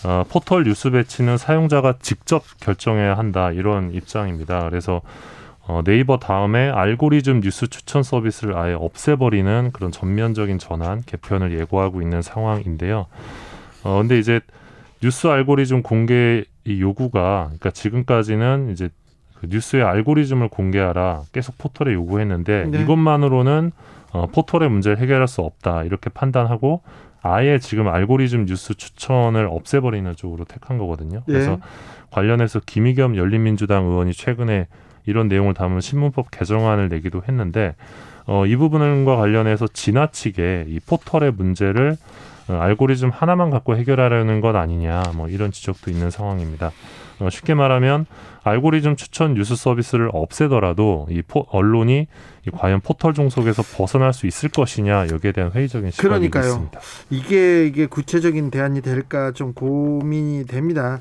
어, 0.04 0.24
포털 0.28 0.64
뉴스 0.64 0.90
배치는 0.90 1.36
사용자가 1.38 1.96
직접 2.00 2.42
결정해야 2.60 3.16
한다 3.16 3.50
이런 3.50 3.92
입장입니다. 3.92 4.68
그래서 4.68 5.02
어, 5.68 5.82
네이버 5.84 6.18
다음에 6.18 6.68
알고리즘 6.68 7.40
뉴스 7.40 7.66
추천 7.66 8.02
서비스를 8.04 8.56
아예 8.56 8.74
없애버리는 8.74 9.70
그런 9.72 9.90
전면적인 9.90 10.58
전환 10.58 11.02
개편을 11.04 11.58
예고하고 11.58 12.02
있는 12.02 12.22
상황인데요. 12.22 13.06
어, 13.82 13.98
근데 13.98 14.18
이제 14.18 14.40
뉴스 15.02 15.26
알고리즘 15.26 15.82
공개 15.82 16.44
이 16.64 16.80
요구가 16.80 17.44
그러니까 17.46 17.70
지금까지는 17.70 18.70
이제 18.72 18.88
그 19.40 19.46
뉴스의 19.48 19.82
알고리즘을 19.82 20.48
공개하라 20.48 21.22
계속 21.32 21.58
포털에 21.58 21.92
요구했는데 21.94 22.66
네. 22.70 22.82
이것만으로는 22.82 23.72
어, 24.12 24.26
포털의 24.26 24.70
문제를 24.70 24.98
해결할 24.98 25.28
수 25.28 25.42
없다 25.42 25.84
이렇게 25.84 26.10
판단하고 26.10 26.82
아예 27.22 27.58
지금 27.58 27.88
알고리즘 27.88 28.46
뉴스 28.46 28.74
추천을 28.74 29.48
없애버리는 29.50 30.14
쪽으로 30.16 30.44
택한 30.44 30.78
거거든요. 30.78 31.22
예. 31.28 31.32
그래서 31.32 31.58
관련해서 32.10 32.60
김의겸 32.64 33.16
열린민주당 33.16 33.84
의원이 33.84 34.12
최근에 34.12 34.68
이런 35.06 35.28
내용을 35.28 35.54
담은 35.54 35.80
신문법 35.80 36.30
개정안을 36.30 36.88
내기도 36.88 37.22
했는데 37.26 37.74
어, 38.26 38.46
이 38.46 38.56
부분과 38.56 39.16
관련해서 39.16 39.66
지나치게 39.68 40.66
이 40.68 40.80
포털의 40.80 41.32
문제를 41.32 41.96
어, 42.48 42.54
알고리즘 42.54 43.10
하나만 43.10 43.50
갖고 43.50 43.76
해결하려는 43.76 44.40
것 44.40 44.54
아니냐 44.54 45.02
뭐 45.14 45.28
이런 45.28 45.50
지적도 45.50 45.90
있는 45.90 46.10
상황입니다. 46.10 46.70
어, 47.18 47.30
쉽게 47.30 47.54
말하면 47.54 48.06
알고리즘 48.44 48.96
추천 48.96 49.34
뉴스 49.34 49.56
서비스를 49.56 50.10
없애더라도 50.12 51.06
이 51.10 51.22
포, 51.22 51.46
언론이 51.50 52.06
이 52.46 52.50
과연 52.50 52.80
포털 52.80 53.12
종속에서 53.12 53.62
벗어날 53.76 54.12
수 54.12 54.26
있을 54.26 54.50
것이냐 54.50 55.08
여기에 55.10 55.32
대한 55.32 55.50
회의적인 55.50 55.90
시각이 55.90 56.08
그러니까요. 56.30 56.44
있습니다. 56.44 56.80
이게 57.10 57.66
이게 57.66 57.86
구체적인 57.86 58.50
대안이 58.50 58.82
될까 58.82 59.32
좀 59.32 59.52
고민이 59.52 60.46
됩니다. 60.46 61.00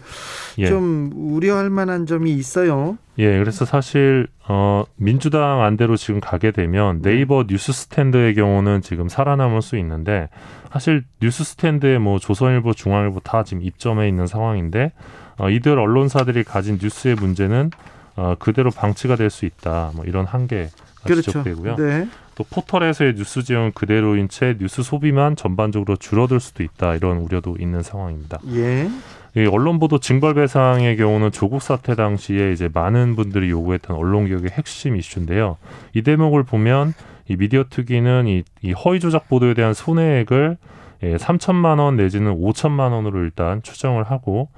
예. 0.58 0.66
좀 0.66 1.12
우려할 1.14 1.70
만한 1.70 2.06
점이 2.08 2.32
있어요. 2.32 2.98
예, 3.18 3.38
그래서 3.38 3.64
사실 3.64 4.28
어 4.48 4.84
민주당 4.96 5.62
안대로 5.62 5.98
지금 5.98 6.20
가게 6.20 6.52
되면 6.52 7.02
네이버 7.02 7.46
뉴스 7.48 7.72
스탠드의 7.72 8.34
경우는 8.36 8.82
지금 8.82 9.08
살아남을 9.08 9.62
수 9.62 9.78
있는데 9.78 10.30
사실 10.72 11.04
뉴스 11.22 11.44
스탠드에 11.44 12.00
뭐 12.00 12.20
조선일보, 12.20 12.74
중앙일보 12.74 13.20
다 13.22 13.44
지금 13.44 13.62
입점해 13.64 14.08
있는 14.08 14.28
상황인데 14.28 14.92
어 15.38 15.50
이들 15.50 15.78
언론사들이 15.80 16.44
가진 16.44 16.80
뉴스의 16.82 17.16
문제는 17.16 17.72
어 18.16 18.36
그대로 18.40 18.72
방치가 18.72 19.16
될 19.16 19.30
수 19.30 19.46
있다. 19.46 19.92
뭐 19.96 20.06
이런 20.06 20.26
한계가 20.26 20.70
그렇죠. 21.04 21.22
지적되고요. 21.24 21.76
네. 21.76 22.08
또 22.36 22.44
포털에서의 22.50 23.16
뉴스 23.16 23.44
지형은 23.44 23.72
그대로인 23.74 24.28
채 24.30 24.58
뉴스 24.60 24.84
소비만 24.84 25.36
전반적으로 25.36 25.96
줄어들 25.96 26.40
수도 26.40 26.64
있다. 26.64 26.96
이런 26.96 27.18
우려도 27.18 27.56
있는 27.60 27.82
상황입니다. 27.82 28.40
예. 28.54 28.90
이 29.38 29.46
언론 29.48 29.80
보도 29.80 30.00
징벌 30.00 30.34
배상의 30.34 30.96
경우는 30.98 31.32
조국 31.32 31.62
사태 31.62 31.96
당시에 31.96 32.52
이제 32.54 32.70
많은 32.74 33.16
분들이 33.18 33.50
요구했던 33.50 33.96
언론 33.96 34.28
개혁의 34.28 34.52
핵심 34.52 34.96
이슈인데요. 34.96 35.58
이 35.94 36.02
대목을 36.02 36.44
보면 36.44 36.94
이 37.28 37.36
미디어 37.36 37.66
특위는 37.70 38.28
이, 38.28 38.44
이 38.62 38.72
허위 38.72 39.00
조작 39.00 39.28
보도에 39.28 39.54
대한 39.54 39.74
손해액을 39.74 40.58
예, 41.04 41.16
3천만 41.18 41.80
원 41.80 41.98
내지는 41.98 42.34
5천만 42.34 42.92
원으로 42.92 43.20
일단 43.24 43.62
추정을 43.62 44.04
하고 44.04 44.50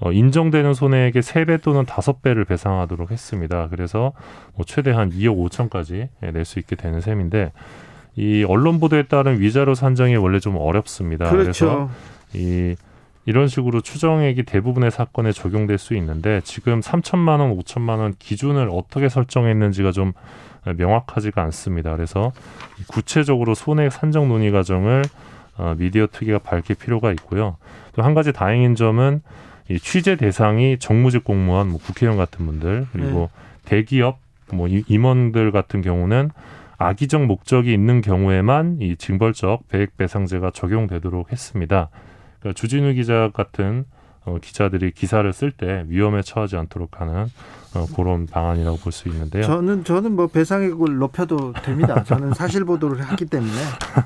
어, 0.00 0.12
인정되는 0.12 0.74
손해액의 0.74 1.22
3배 1.22 1.62
또는 1.62 1.84
5배를 1.84 2.46
배상하도록 2.46 3.10
했습니다. 3.10 3.68
그래서 3.70 4.12
뭐 4.54 4.64
최대 4.66 4.90
한 4.90 5.10
2억 5.10 5.48
5천까지 5.48 6.08
예, 6.22 6.30
낼수 6.30 6.58
있게 6.58 6.76
되는 6.76 7.00
셈인데 7.00 7.52
이 8.16 8.44
언론 8.44 8.80
보도에 8.80 9.04
따른 9.04 9.40
위자료 9.40 9.74
산정이 9.74 10.16
원래 10.16 10.38
좀 10.38 10.56
어렵습니다. 10.56 11.30
그래서 11.30 11.66
그렇죠. 11.66 11.90
이 12.34 12.74
이런 13.28 13.48
식으로 13.48 13.80
추정액이 13.80 14.44
대부분의 14.44 14.90
사건에 14.92 15.32
적용될 15.32 15.78
수 15.78 15.94
있는데 15.94 16.40
지금 16.44 16.80
3천만 16.80 17.40
원, 17.40 17.56
5천만 17.58 17.98
원 17.98 18.14
기준을 18.18 18.68
어떻게 18.70 19.08
설정했는지가 19.08 19.90
좀 19.90 20.12
명확하지가 20.64 21.42
않습니다. 21.42 21.94
그래서 21.94 22.32
구체적으로 22.86 23.54
손해액 23.54 23.92
산정 23.92 24.28
논의 24.28 24.52
과정을 24.52 25.04
어, 25.58 25.74
미디어 25.76 26.06
특위가 26.06 26.38
밝힐 26.38 26.76
필요가 26.76 27.10
있고요. 27.12 27.56
또 27.94 28.02
한 28.02 28.14
가지 28.14 28.32
다행인 28.32 28.74
점은 28.74 29.22
이 29.68 29.78
취재 29.78 30.16
대상이 30.16 30.78
정무직 30.78 31.24
공무원, 31.24 31.68
뭐 31.70 31.80
국회의원 31.80 32.16
같은 32.16 32.46
분들 32.46 32.86
그리고 32.92 33.30
대기업, 33.64 34.18
뭐 34.52 34.68
이- 34.68 34.84
임원들 34.86 35.50
같은 35.52 35.82
경우는 35.82 36.30
악의적 36.78 37.24
목적이 37.24 37.72
있는 37.72 38.00
경우에만 38.00 38.78
이 38.80 38.96
징벌적 38.96 39.66
배액 39.68 39.96
배상제가 39.96 40.50
적용되도록 40.52 41.32
했습니다. 41.32 41.88
그러니까 42.38 42.58
주진우 42.60 42.92
기자 42.94 43.30
같은 43.32 43.84
어, 44.24 44.38
기자들이 44.42 44.90
기사를 44.90 45.32
쓸 45.32 45.52
때 45.52 45.84
위험에 45.88 46.20
처하지 46.20 46.56
않도록 46.56 47.00
하는 47.00 47.26
어, 47.74 47.86
그런 47.94 48.26
방안이라고 48.26 48.76
볼 48.78 48.90
수 48.92 49.08
있는데요. 49.08 49.42
저는 49.44 49.84
저는 49.84 50.16
뭐 50.16 50.26
배상액을 50.26 50.96
높여도 50.98 51.52
됩니다. 51.62 52.02
저는 52.02 52.34
사실 52.34 52.64
보도를 52.64 53.08
했기 53.08 53.24
때문에 53.26 53.52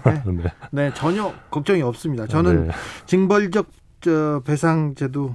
네, 0.04 0.22
네. 0.30 0.42
네, 0.72 0.94
전혀 0.94 1.32
걱정이 1.50 1.80
없습니다. 1.82 2.26
저는 2.26 2.66
네. 2.68 2.72
징벌적 3.06 3.66
저 4.02 4.42
배상제도 4.44 5.34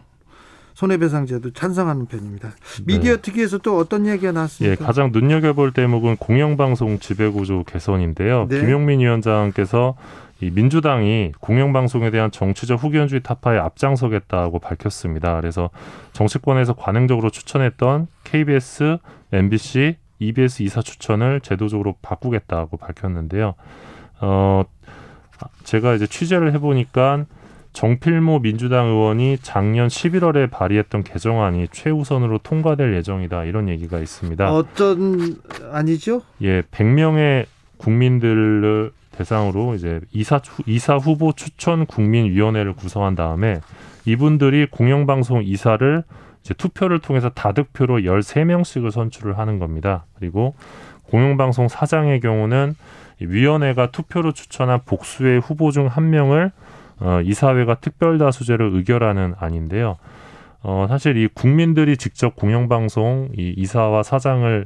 손해배상제도 0.75 1.51
찬성하는 1.51 2.05
편입니다. 2.05 2.51
미디어 2.85 3.17
특위에서 3.17 3.57
또 3.57 3.77
어떤 3.77 4.05
이야기가 4.05 4.27
예, 4.27 4.31
나왔습니까? 4.31 4.85
가장 4.85 5.11
눈여겨볼 5.11 5.71
대목은 5.71 6.17
공영방송 6.17 6.99
지배구조 6.99 7.63
개선인데요. 7.63 8.47
네. 8.49 8.59
김용민 8.59 8.99
위원장께서 8.99 9.95
이 10.41 10.51
민주당이 10.51 11.31
공영방송에 11.39 12.11
대한 12.11 12.29
정치적 12.29 12.83
후견주의 12.83 13.23
타파에 13.23 13.57
앞장서겠다고 13.57 14.59
밝혔습니다. 14.59 15.39
그래서 15.39 15.69
정치권에서 16.11 16.73
관행적으로 16.73 17.29
추천했던 17.29 18.07
KBS, 18.25 18.97
MBC, 19.31 19.95
EBS 20.19 20.61
이사 20.63 20.81
추천을 20.81 21.39
제도적으로 21.39 21.95
바꾸겠다고 22.01 22.75
밝혔는데요. 22.75 23.55
어, 24.19 24.63
제가 25.63 25.93
이제 25.93 26.05
취재를 26.05 26.53
해보니까 26.53 27.25
정필모 27.75 28.39
민주당 28.39 28.87
의원이 28.87 29.39
작년 29.41 29.89
11월에 29.89 30.49
발의했던 30.49 31.03
개정안이 31.03 31.67
최우선으로 31.73 32.37
통과될 32.37 32.95
예정이다 32.95 33.43
이런 33.43 33.67
얘기가 33.67 33.99
있습니다. 33.99 34.49
어떤 34.53 35.35
아니죠? 35.73 36.21
예, 36.41 36.61
100명의 36.61 37.45
국민들을 37.77 38.91
대상으로 39.11 39.75
이제 39.75 39.99
이사 40.13 40.37
후- 40.37 40.63
이사 40.65 40.95
후보 40.95 41.33
추천 41.33 41.85
국민위원회를 41.85 42.73
구성한 42.73 43.15
다음에 43.15 43.59
이분들이 44.05 44.67
공영방송 44.71 45.43
이사를 45.43 46.03
이제 46.43 46.53
투표를 46.53 46.99
통해서 46.99 47.27
다득표로 47.29 47.99
13명씩을 47.99 48.89
선출을 48.91 49.37
하는 49.37 49.59
겁니다. 49.59 50.05
그리고 50.17 50.55
공영방송 51.09 51.67
사장의 51.67 52.21
경우는 52.21 52.75
이 53.21 53.25
위원회가 53.25 53.91
투표로 53.91 54.31
추천한 54.31 54.79
복수의 54.85 55.41
후보 55.41 55.71
중 55.71 55.87
한 55.87 56.09
명을 56.09 56.51
어, 56.99 57.21
이사회가 57.23 57.75
특별다수제로 57.75 58.75
의결하는 58.75 59.35
안인데요. 59.37 59.97
어, 60.61 60.85
사실 60.89 61.17
이 61.17 61.27
국민들이 61.27 61.97
직접 61.97 62.35
공영방송 62.35 63.29
이 63.37 63.53
이사와 63.57 64.03
사장을 64.03 64.65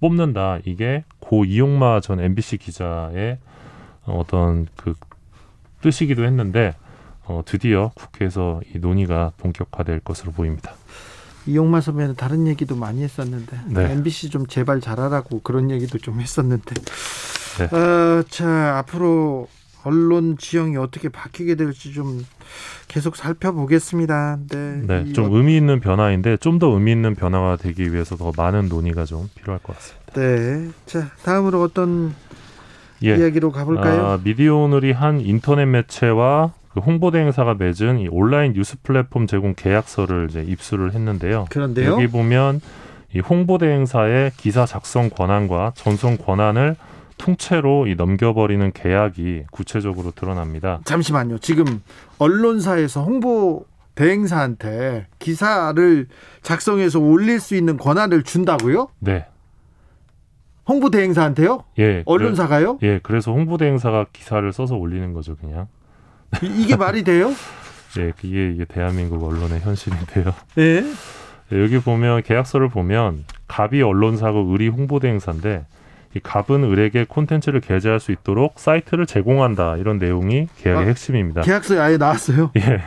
뽑는다. 0.00 0.58
이게 0.64 1.04
고 1.20 1.44
이용마 1.44 2.00
전 2.00 2.20
MBC 2.20 2.56
기자의 2.56 3.38
어떤 4.06 4.66
그 4.76 4.94
뜻이기도 5.82 6.24
했는데 6.24 6.74
어, 7.24 7.42
드디어 7.44 7.92
국회에서 7.94 8.60
이 8.74 8.78
논의가 8.78 9.32
본격화될 9.36 10.00
것으로 10.00 10.32
보입니다. 10.32 10.72
이용마 11.46 11.80
선배는 11.80 12.16
다른 12.16 12.46
얘기도 12.46 12.76
많이 12.76 13.02
했었는데 13.02 13.60
네. 13.68 13.92
MBC 13.92 14.30
좀 14.30 14.46
제발 14.46 14.80
잘하라고 14.80 15.40
그런 15.42 15.70
얘기도 15.70 15.98
좀 15.98 16.20
했었는데 16.20 16.74
네. 17.58 17.76
어, 17.76 18.22
자 18.28 18.78
앞으로 18.78 19.48
언론 19.84 20.36
지형이 20.38 20.76
어떻게 20.76 21.08
바뀌게 21.08 21.54
될지 21.54 21.92
좀 21.92 22.24
계속 22.88 23.16
살펴보겠습니다. 23.16 24.38
네, 24.50 24.82
네, 24.86 25.04
이좀 25.06 25.32
어- 25.32 25.36
의미 25.36 25.56
있는 25.56 25.80
변화인데 25.80 26.36
좀 26.38 26.58
더 26.58 26.68
의미 26.68 26.92
있는 26.92 27.14
변화가 27.14 27.56
되기 27.56 27.92
위해서 27.92 28.16
더 28.16 28.32
많은 28.36 28.68
논의가 28.68 29.04
좀 29.06 29.28
필요할 29.34 29.62
것 29.62 29.74
같습니다. 29.76 30.12
네, 30.14 30.68
자 30.86 31.10
다음으로 31.24 31.62
어떤 31.62 32.14
예, 33.02 33.16
이야기로 33.16 33.50
가볼까요? 33.52 34.06
아, 34.06 34.20
미디어 34.22 34.56
오늘이 34.56 34.92
한 34.92 35.20
인터넷 35.20 35.64
매체와 35.64 36.52
그 36.74 36.80
홍보대 36.80 37.18
행사가 37.18 37.54
맺은 37.54 37.98
이 38.00 38.08
온라인 38.10 38.52
뉴스 38.52 38.76
플랫폼 38.82 39.26
제공 39.26 39.54
계약서를 39.56 40.26
이제 40.30 40.42
입수를 40.46 40.92
했는데요. 40.92 41.46
그런데요. 41.50 41.92
여기 41.92 42.06
보면 42.08 42.60
이 43.14 43.20
홍보대 43.20 43.66
행사의 43.66 44.32
기사 44.36 44.66
작성 44.66 45.08
권한과 45.08 45.72
전송 45.76 46.18
권한을 46.18 46.76
통째로 47.20 47.86
이 47.86 47.94
넘겨버리는 47.96 48.72
계약이 48.72 49.44
구체적으로 49.52 50.10
드러납니다. 50.10 50.80
잠시만요. 50.84 51.38
지금 51.38 51.82
언론사에서 52.18 53.02
홍보 53.04 53.66
대행사한테 53.94 55.06
기사를 55.18 56.06
작성해서 56.42 56.98
올릴 56.98 57.38
수 57.38 57.54
있는 57.54 57.76
권한을 57.76 58.22
준다고요? 58.22 58.88
네, 59.00 59.26
홍보 60.66 60.88
대행사한테요? 60.90 61.64
예, 61.78 62.02
언론사가요? 62.06 62.78
그래, 62.78 62.94
예, 62.94 63.00
그래서 63.02 63.32
홍보 63.32 63.58
대 63.58 63.66
행사가 63.66 64.06
기사를 64.12 64.50
써서 64.52 64.76
올리는 64.76 65.12
거죠, 65.12 65.36
그냥. 65.36 65.66
이- 66.42 66.62
이게 66.62 66.76
말이 66.76 67.04
돼요? 67.04 67.28
예, 67.98 68.12
이게 68.22 68.50
이게 68.52 68.64
대한민국 68.64 69.22
언론의 69.22 69.60
현실인데요. 69.60 70.32
예. 70.58 70.84
예, 71.52 71.62
여기 71.62 71.78
보면 71.80 72.22
계약서를 72.22 72.68
보면 72.70 73.24
갑이 73.48 73.82
언론사고 73.82 74.54
을이 74.54 74.68
홍보 74.68 75.00
대 75.00 75.08
행사인데 75.08 75.66
이 76.14 76.20
갑은 76.20 76.64
을에게 76.64 77.04
콘텐츠를 77.04 77.60
게재할 77.60 78.00
수 78.00 78.10
있도록 78.10 78.58
사이트를 78.58 79.06
제공한다 79.06 79.76
이런 79.76 79.98
내용이 79.98 80.48
계약의 80.58 80.84
아, 80.84 80.88
핵심입니다. 80.88 81.42
계약서에 81.42 81.78
아예 81.78 81.96
나왔어요. 81.96 82.50
예. 82.58 82.82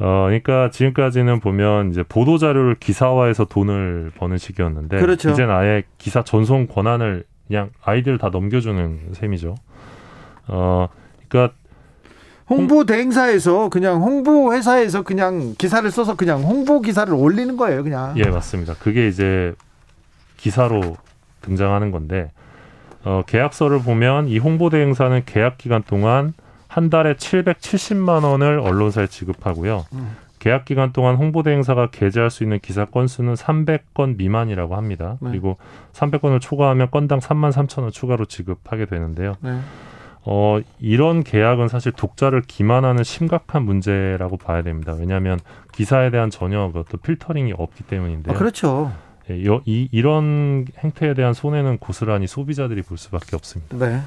어, 0.00 0.24
그러니까 0.26 0.70
지금까지는 0.70 1.40
보면 1.40 1.90
이제 1.90 2.02
보도 2.02 2.38
자료를 2.38 2.76
기사화해서 2.76 3.46
돈을 3.46 4.12
버는 4.16 4.38
식이었는데 4.38 4.98
그렇죠. 4.98 5.30
이제는 5.30 5.54
아예 5.54 5.82
기사 5.98 6.22
전송 6.22 6.66
권한을 6.66 7.24
그냥 7.48 7.70
아이들 7.82 8.18
다 8.18 8.28
넘겨주는 8.30 9.12
셈이죠. 9.12 9.54
어, 10.48 10.88
그러니까 11.28 11.54
홍보 12.48 12.84
대행사에서 12.84 13.68
그냥 13.68 14.02
홍보 14.02 14.52
회사에서 14.52 15.02
그냥 15.02 15.54
기사를 15.56 15.88
써서 15.90 16.16
그냥 16.16 16.42
홍보 16.42 16.80
기사를 16.80 17.12
올리는 17.14 17.56
거예요, 17.56 17.82
그냥. 17.82 18.14
예 18.16 18.24
맞습니다. 18.24 18.74
그게 18.74 19.08
이제 19.08 19.54
기사로 20.36 20.96
등장하는 21.40 21.90
건데 21.90 22.30
어, 23.04 23.22
계약서를 23.26 23.80
보면 23.80 24.28
이 24.28 24.38
홍보 24.38 24.70
대 24.70 24.80
행사는 24.80 25.22
계약 25.24 25.58
기간 25.58 25.82
동안 25.82 26.34
한 26.68 26.90
달에 26.90 27.14
770만 27.14 28.24
원을 28.24 28.60
언론사에 28.60 29.06
지급하고요. 29.06 29.86
음. 29.92 30.16
계약 30.38 30.64
기간 30.64 30.92
동안 30.92 31.16
홍보 31.16 31.42
대 31.42 31.50
행사가 31.50 31.90
게재할 31.90 32.30
수 32.30 32.42
있는 32.42 32.58
기사 32.60 32.86
건수는 32.86 33.34
300건 33.34 34.16
미만이라고 34.16 34.74
합니다. 34.74 35.18
네. 35.20 35.30
그리고 35.30 35.58
300건을 35.92 36.40
초과하면 36.40 36.90
건당 36.90 37.18
3만 37.18 37.52
3천 37.52 37.82
원 37.82 37.90
추가로 37.90 38.24
지급하게 38.24 38.86
되는데요. 38.86 39.34
네. 39.40 39.58
어, 40.24 40.60
이런 40.78 41.22
계약은 41.22 41.68
사실 41.68 41.92
독자를 41.92 42.42
기만하는 42.42 43.04
심각한 43.04 43.64
문제라고 43.64 44.36
봐야 44.36 44.62
됩니다. 44.62 44.94
왜냐하면 44.98 45.38
기사에 45.72 46.10
대한 46.10 46.30
전혀 46.30 46.70
그 46.72 46.80
어떤 46.80 47.00
필터링이 47.00 47.54
없기 47.56 47.84
때문인데요. 47.84 48.34
아, 48.34 48.38
그렇죠. 48.38 48.92
예, 49.30 49.44
여- 49.46 49.62
이, 49.64 49.88
이런 49.92 50.66
행태에 50.78 51.14
대한 51.14 51.32
손해는 51.34 51.78
고스란히 51.78 52.26
소비자들이 52.26 52.82
볼 52.82 52.98
수밖에 52.98 53.36
없습니다. 53.36 53.76
네. 53.78 54.02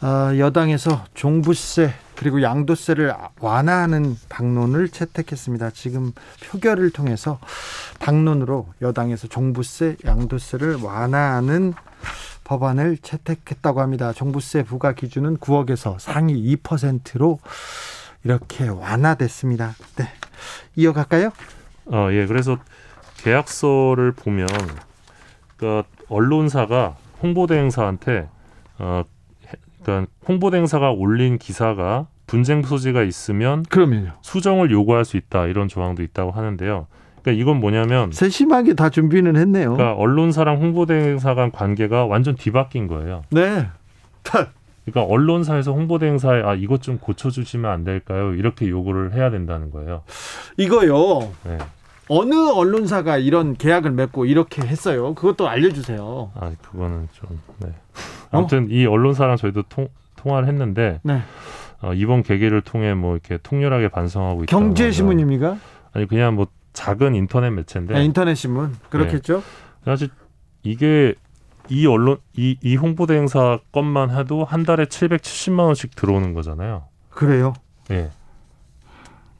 아, 0.00 0.32
여당에서 0.38 1.04
종부세 1.12 1.92
그리고 2.16 2.40
양도세를 2.42 3.12
완화하는 3.40 4.16
당론을 4.28 4.88
채택했습니다. 4.88 5.70
지금 5.70 6.12
표결을 6.44 6.90
통해서 6.90 7.38
당론으로 7.98 8.68
여당에서 8.80 9.28
종부세, 9.28 9.96
양도세를 10.04 10.76
완화하는 10.76 11.74
법안을 12.44 12.96
채택했다고 12.98 13.80
합니다. 13.82 14.12
종부세 14.14 14.64
부과 14.64 14.92
기준은 14.92 15.36
9억에서 15.36 15.98
상위 15.98 16.56
2%로 16.56 17.38
이렇게 18.24 18.68
완화됐습니다. 18.68 19.74
네. 19.96 20.08
이어갈까요? 20.76 21.30
어, 21.86 22.08
예, 22.12 22.26
그래서 22.26 22.58
계약서를 23.22 24.12
보면 24.12 24.46
그러니까 25.56 25.88
언론사가 26.08 26.96
홍보대행사한테 27.22 28.28
어, 28.78 29.02
해- 29.46 29.52
그러니까 29.82 30.10
홍보대행사가 30.26 30.90
올린 30.90 31.38
기사가 31.38 32.06
분쟁 32.26 32.62
소지가 32.62 33.02
있으면 33.02 33.64
그러면요. 33.64 34.12
수정을 34.22 34.70
요구할 34.70 35.04
수 35.04 35.16
있다 35.16 35.46
이런 35.46 35.68
조항도 35.68 36.02
있다고 36.02 36.30
하는데요. 36.30 36.86
그러니까 37.22 37.42
이건 37.42 37.60
뭐냐면 37.60 38.12
세심하게 38.12 38.74
다 38.74 38.88
준비는 38.88 39.36
했네요. 39.36 39.74
그러니까 39.74 40.00
언론사랑 40.00 40.58
홍보대행사 40.62 41.34
간 41.34 41.50
관계가 41.50 42.06
완전 42.06 42.36
뒤바뀐 42.36 42.86
거예요. 42.86 43.22
네. 43.30 43.66
그러니까 44.84 45.12
언론사에서 45.12 45.72
홍보대행사에 45.72 46.42
아 46.42 46.54
이것 46.54 46.82
좀 46.82 46.98
고쳐주시면 46.98 47.70
안 47.70 47.84
될까요? 47.84 48.32
이렇게 48.34 48.68
요구를 48.68 49.12
해야 49.12 49.30
된다는 49.30 49.70
거예요. 49.70 50.02
이거요. 50.56 51.30
네. 51.44 51.58
어느 52.12 52.34
언론사가 52.34 53.18
이런 53.18 53.54
계약을 53.54 53.92
맺고 53.92 54.24
이렇게 54.24 54.62
했어요? 54.62 55.14
그것도 55.14 55.48
알려주세요. 55.48 56.32
아 56.34 56.52
그거는 56.60 57.08
좀 57.12 57.40
네. 57.58 57.72
아무튼 58.32 58.66
이 58.68 58.84
언론사랑 58.84 59.36
저희도 59.36 59.62
통, 59.68 59.88
통화를 60.16 60.48
했는데 60.48 60.98
네. 61.04 61.22
어, 61.80 61.94
이번 61.94 62.24
계기를 62.24 62.62
통해 62.62 62.94
뭐 62.94 63.12
이렇게 63.12 63.38
통렬하게 63.40 63.88
반성하고 63.90 64.42
있다. 64.42 64.50
경제신문입니까? 64.50 65.56
아니 65.92 66.08
그냥 66.08 66.34
뭐 66.34 66.48
작은 66.72 67.14
인터넷 67.14 67.50
매체인데 67.50 67.94
아, 67.94 68.00
인터넷 68.00 68.34
신문. 68.34 68.74
그렇겠죠? 68.88 69.44
사실 69.84 70.08
이게 70.64 71.14
이 71.68 71.86
언론 71.86 72.18
이, 72.36 72.58
이 72.60 72.74
홍보대 72.74 73.14
행사 73.14 73.60
것만 73.70 74.10
해도 74.10 74.44
한 74.44 74.64
달에 74.64 74.86
770만 74.86 75.60
원씩 75.60 75.94
들어오는 75.94 76.34
거잖아요. 76.34 76.88
그래요. 77.10 77.52
예. 77.92 78.10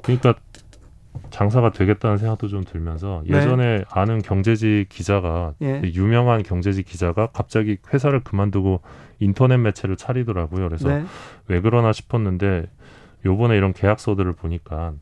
그러니까 0.02 0.34
장사가 1.30 1.70
되겠다는 1.72 2.18
생각도 2.18 2.48
좀 2.48 2.64
들면서 2.64 3.22
네. 3.26 3.36
예전에 3.36 3.84
아는 3.90 4.20
경제지 4.22 4.86
기자가 4.88 5.54
예. 5.62 5.82
유명한 5.94 6.42
경제지 6.42 6.82
기자가 6.82 7.28
갑자기 7.32 7.78
회사를 7.92 8.22
그만두고 8.22 8.80
인터넷 9.18 9.56
매체를 9.58 9.96
차리더라고요. 9.96 10.68
그래서 10.68 10.88
네. 10.88 11.04
왜 11.48 11.60
그러나 11.60 11.92
싶었는데 11.92 12.66
요번에 13.26 13.56
이런 13.56 13.72
계약서들을 13.72 14.32
보니까 14.34 14.94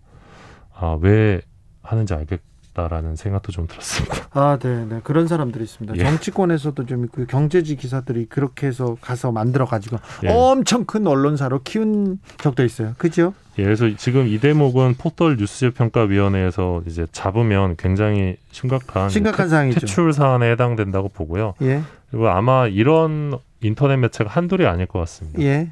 아 0.75 0.97
왜 1.01 1.41
하는지 1.83 2.15
알겠 2.15 2.41
다라는 2.79 3.17
생각도 3.17 3.51
좀 3.51 3.67
들었습니다. 3.67 4.29
아, 4.31 4.57
네, 4.61 4.85
네. 4.89 5.01
그런 5.03 5.27
사람들이 5.27 5.65
있습니다. 5.65 5.97
예. 5.99 6.05
정치권에서도 6.05 6.87
좀 6.87 7.05
있고 7.07 7.27
경제지 7.27 7.75
기사들이 7.75 8.27
그렇게 8.27 8.69
해서 8.69 8.97
가서 9.01 9.33
만들어 9.33 9.65
가지고 9.65 9.97
예. 10.25 10.29
엄청 10.29 10.85
큰 10.85 11.07
언론사로 11.09 11.63
키운 11.65 12.21
적도 12.39 12.65
있어요. 12.65 12.95
그죠? 12.99 13.35
예, 13.59 13.65
그래서 13.65 13.89
지금 13.97 14.29
이 14.29 14.39
대목은 14.39 14.95
포털 14.99 15.37
뉴스 15.37 15.71
평가위원회에서 15.73 16.83
이제 16.87 17.07
잡으면 17.11 17.75
굉장히 17.77 18.37
심각한 18.53 19.09
심각한 19.09 19.47
태- 19.47 19.51
사항이죠. 19.51 19.81
퇴출 19.81 20.13
사안에 20.13 20.53
해당된다고 20.53 21.09
보고요. 21.09 21.55
예. 21.63 21.83
그리고 22.11 22.29
아마 22.29 22.69
이런 22.69 23.37
인터넷 23.61 23.97
매체가 23.97 24.31
한둘이 24.31 24.67
아닐 24.67 24.87
것 24.87 25.01
같습니다. 25.01 25.43
예. 25.43 25.69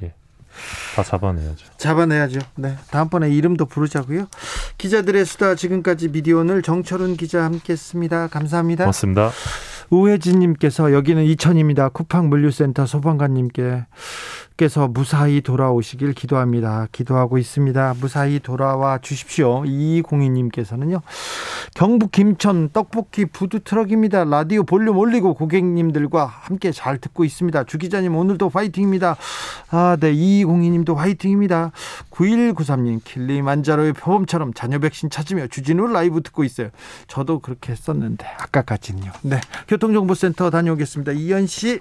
다 0.95 1.03
잡아내야죠. 1.03 1.67
잡아내야죠. 1.79 2.41
네. 2.57 2.77
다음번에 2.91 3.31
이름도 3.31 3.67
부르자고요. 3.67 4.27
기자들의 4.79 5.25
수다 5.25 5.55
지금까지 5.55 6.09
미디어 6.09 6.39
오늘 6.39 6.63
정철훈 6.63 7.17
기자 7.17 7.45
함께했습니다. 7.45 8.29
감사합니다. 8.29 8.85
고맙습니다. 8.85 9.31
우혜진님께서 9.91 10.93
여기는 10.93 11.23
이천입니다. 11.25 11.91
쿠팡 11.91 12.29
물류센터 12.29 12.87
소방관님께 12.87 13.87
께서 14.57 14.89
무사히 14.89 15.43
돌아오시길 15.43 16.15
기도합니다. 16.15 16.87
기도하고 16.91 17.37
있습니다. 17.37 17.95
무사히 18.01 18.41
돌아와 18.41 18.99
주십시오. 18.99 19.63
2202님께서는요. 19.65 21.03
경북 21.75 22.13
김천 22.13 22.71
떡볶이 22.71 23.27
푸드 23.27 23.61
트럭입니다. 23.63 24.25
라디오 24.25 24.63
볼륨 24.63 24.97
올리고 24.97 25.35
고객님들과 25.35 26.25
함께 26.25 26.73
잘 26.73 26.99
듣고 26.99 27.25
있습니다. 27.25 27.65
주 27.65 27.77
기자님 27.77 28.17
오늘도 28.17 28.49
화이팅입니다. 28.49 29.17
아, 29.71 29.97
네. 30.01 30.13
2202님도 30.15 30.95
화이팅입니다. 30.95 31.73
9193님 32.11 33.05
킬리만자로의 33.05 33.93
표범처럼 33.93 34.55
잔여 34.55 34.79
백신 34.79 35.11
찾으며 35.11 35.49
주진우 35.49 35.87
라이브 35.89 36.23
듣고 36.23 36.45
있어요. 36.45 36.71
저도 37.09 37.41
그렇게 37.41 37.73
했었는데 37.73 38.27
아까까지는요. 38.39 39.13
네. 39.23 39.41
교통정보센터 39.69 40.49
다녀오겠습니다. 40.49 41.13
이현 41.13 41.47
씨. 41.47 41.81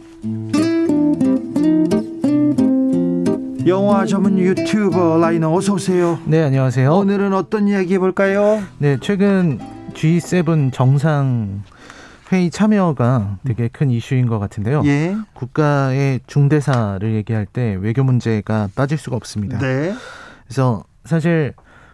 영화 3.67 4.05
전문 4.07 4.39
유튜버 4.39 5.19
라이너 5.19 5.53
어서 5.53 5.73
오세요. 5.73 6.19
네, 6.25 6.41
안녕하세요. 6.41 6.91
오늘은 6.91 7.33
어떤 7.33 7.67
이야기 7.67 7.93
해볼까요? 7.93 8.63
네, 8.79 8.97
최근 8.99 9.59
G7 9.93 10.73
정상 10.73 11.61
회의 12.31 12.49
참여가 12.49 13.37
되게 13.45 13.67
큰 13.67 13.91
이슈인 13.91 14.27
것 14.27 14.39
같은데요. 14.39 14.81
예. 14.85 15.15
국가의 15.33 16.21
중대사를 16.25 17.13
얘기할 17.13 17.45
때 17.45 17.77
외교 17.79 18.03
문제가 18.03 18.67
빠질 18.75 18.97
수가 18.97 19.15
없습니다. 19.15 19.59
네. 19.59 19.93
그래서 20.45 20.83
사실 21.05 21.53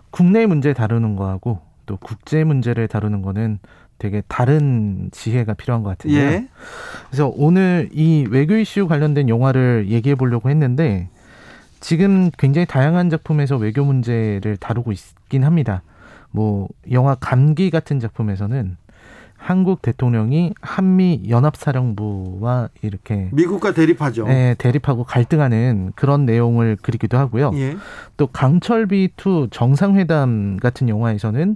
국내 0.09 0.45
문제 0.45 0.73
다루는 0.73 1.17
거하고 1.17 1.59
또 1.85 1.97
국제 1.97 2.43
문제를 2.43 2.87
다루는 2.87 3.21
거는 3.21 3.59
되게 3.99 4.21
다른 4.27 5.09
지혜가 5.11 5.55
필요한 5.55 5.83
것 5.83 5.89
같은데요. 5.89 6.21
예. 6.21 6.47
그래서 7.09 7.31
오늘 7.35 7.89
이 7.91 8.25
외교 8.29 8.55
이슈 8.55 8.87
관련된 8.87 9.27
영화를 9.27 9.87
얘기해 9.89 10.15
보려고 10.15 10.49
했는데 10.49 11.09
지금 11.79 12.31
굉장히 12.37 12.65
다양한 12.65 13.09
작품에서 13.09 13.57
외교 13.57 13.83
문제를 13.83 14.57
다루고 14.57 14.91
있긴 14.91 15.43
합니다. 15.43 15.83
뭐 16.31 16.67
영화 16.91 17.15
감기 17.15 17.69
같은 17.69 17.99
작품에서는 17.99 18.77
한국 19.37 19.83
대통령이 19.83 20.53
한미 20.61 21.25
연합사령부와 21.29 22.69
이렇게 22.81 23.29
미국과 23.31 23.71
대립하죠. 23.71 24.27
네, 24.27 24.55
대립하고 24.57 25.03
갈등하는 25.03 25.93
그런 25.95 26.25
내용을 26.25 26.75
그리기도 26.81 27.17
하고요. 27.17 27.51
예. 27.53 27.77
또 28.17 28.27
강철비 28.27 29.11
two 29.15 29.47
정상회담 29.51 30.57
같은 30.57 30.89
영화에서는 30.89 31.55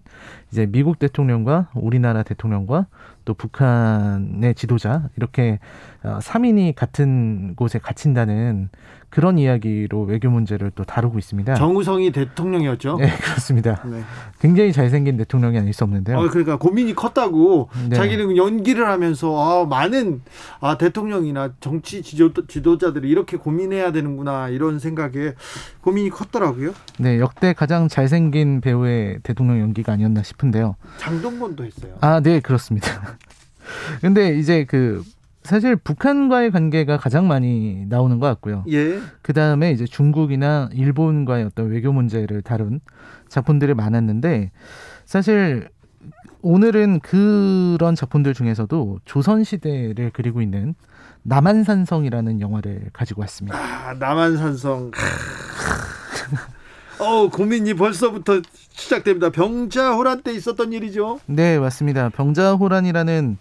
이제 0.52 0.68
미국 0.68 1.00
대통령과 1.00 1.70
우리나라 1.74 2.24
대통령과 2.24 2.86
또 3.26 3.34
북한의 3.34 4.56
지도자 4.56 5.10
이렇게 5.18 5.60
3인이 6.04 6.72
어, 6.72 6.74
같은 6.76 7.56
곳에 7.56 7.80
갇힌다는 7.80 8.70
그런 9.12 9.38
이야기로 9.38 10.04
외교 10.04 10.30
문제를 10.30 10.72
또 10.74 10.86
다루고 10.86 11.20
있습니다. 11.20 11.56
정우성이 11.56 12.14
대통령이었죠. 12.14 12.96
네, 12.96 13.12
그렇습니다. 13.18 13.84
네. 13.86 14.02
굉장히 14.40 14.72
잘생긴 14.72 15.18
대통령이 15.18 15.60
아닐 15.60 15.74
수 15.74 15.84
없는데요. 15.84 16.18
어, 16.18 16.30
그러니까 16.30 16.58
고민이 16.58 16.96
컸다고 16.96 17.70
네. 17.90 17.96
자기는 17.98 18.38
연기를 18.38 18.88
하면서 18.88 19.38
아, 19.38 19.66
많은 19.66 20.22
아, 20.62 20.78
대통령이나 20.78 21.52
정치 21.60 22.02
지도, 22.02 22.48
지도자들이 22.48 23.10
이렇게 23.10 23.36
고민해야 23.36 23.92
되는구나 23.92 24.48
이런 24.48 24.80
생각에 24.80 25.34
고민이 25.82 26.10
컸더라고요. 26.10 26.74
네, 26.98 27.20
역대 27.20 27.52
가장 27.52 27.90
잘생긴 27.90 28.62
배우의 28.62 29.20
대통령 29.24 29.60
연기가 29.60 29.92
아니었나 29.92 30.24
싶은데요. 30.24 30.78
장동건도 31.00 31.66
했어요. 31.66 31.96
아, 32.00 32.22
네, 32.22 32.40
그렇습니다. 32.40 33.18
근데 34.00 34.40
이제 34.40 34.64
그 34.64 35.04
사실 35.44 35.76
북한과의 35.76 36.52
관계가 36.52 36.98
가장 36.98 37.28
많이 37.28 37.86
나오는 37.88 38.20
것 38.20 38.28
같고요. 38.28 38.64
예. 38.70 39.00
그 39.22 39.34
다음에 39.34 39.72
이제 39.72 39.86
중국이나 39.86 40.70
일본과의 40.74 41.46
어떤 41.46 41.70
외교 41.70 41.92
문제를 41.92 42.42
다룬 42.42 42.80
작품들이 43.28 43.74
많았는데 43.74 44.52
사실 45.06 45.70
오늘은 46.42 47.00
그런 47.02 47.96
작품들 47.96 48.34
중에서도 48.34 49.00
조선 49.06 49.44
시대를 49.44 50.12
그리고 50.14 50.42
있는 50.42 50.76
남한산성이라는 51.24 52.42
영화를 52.42 52.90
가지고 52.94 53.22
왔습니다. 53.22 53.58
아, 53.58 53.94
남한산성. 53.94 54.92
어 57.02 57.30
고민이 57.30 57.74
벌써부터 57.74 58.42
시작됩니다. 58.70 59.32
병자호란 59.32 60.22
때 60.22 60.32
있었던 60.34 60.72
일이죠. 60.72 61.20
네, 61.26 61.58
맞습니다. 61.58 62.10
병자호란이라는 62.10 63.38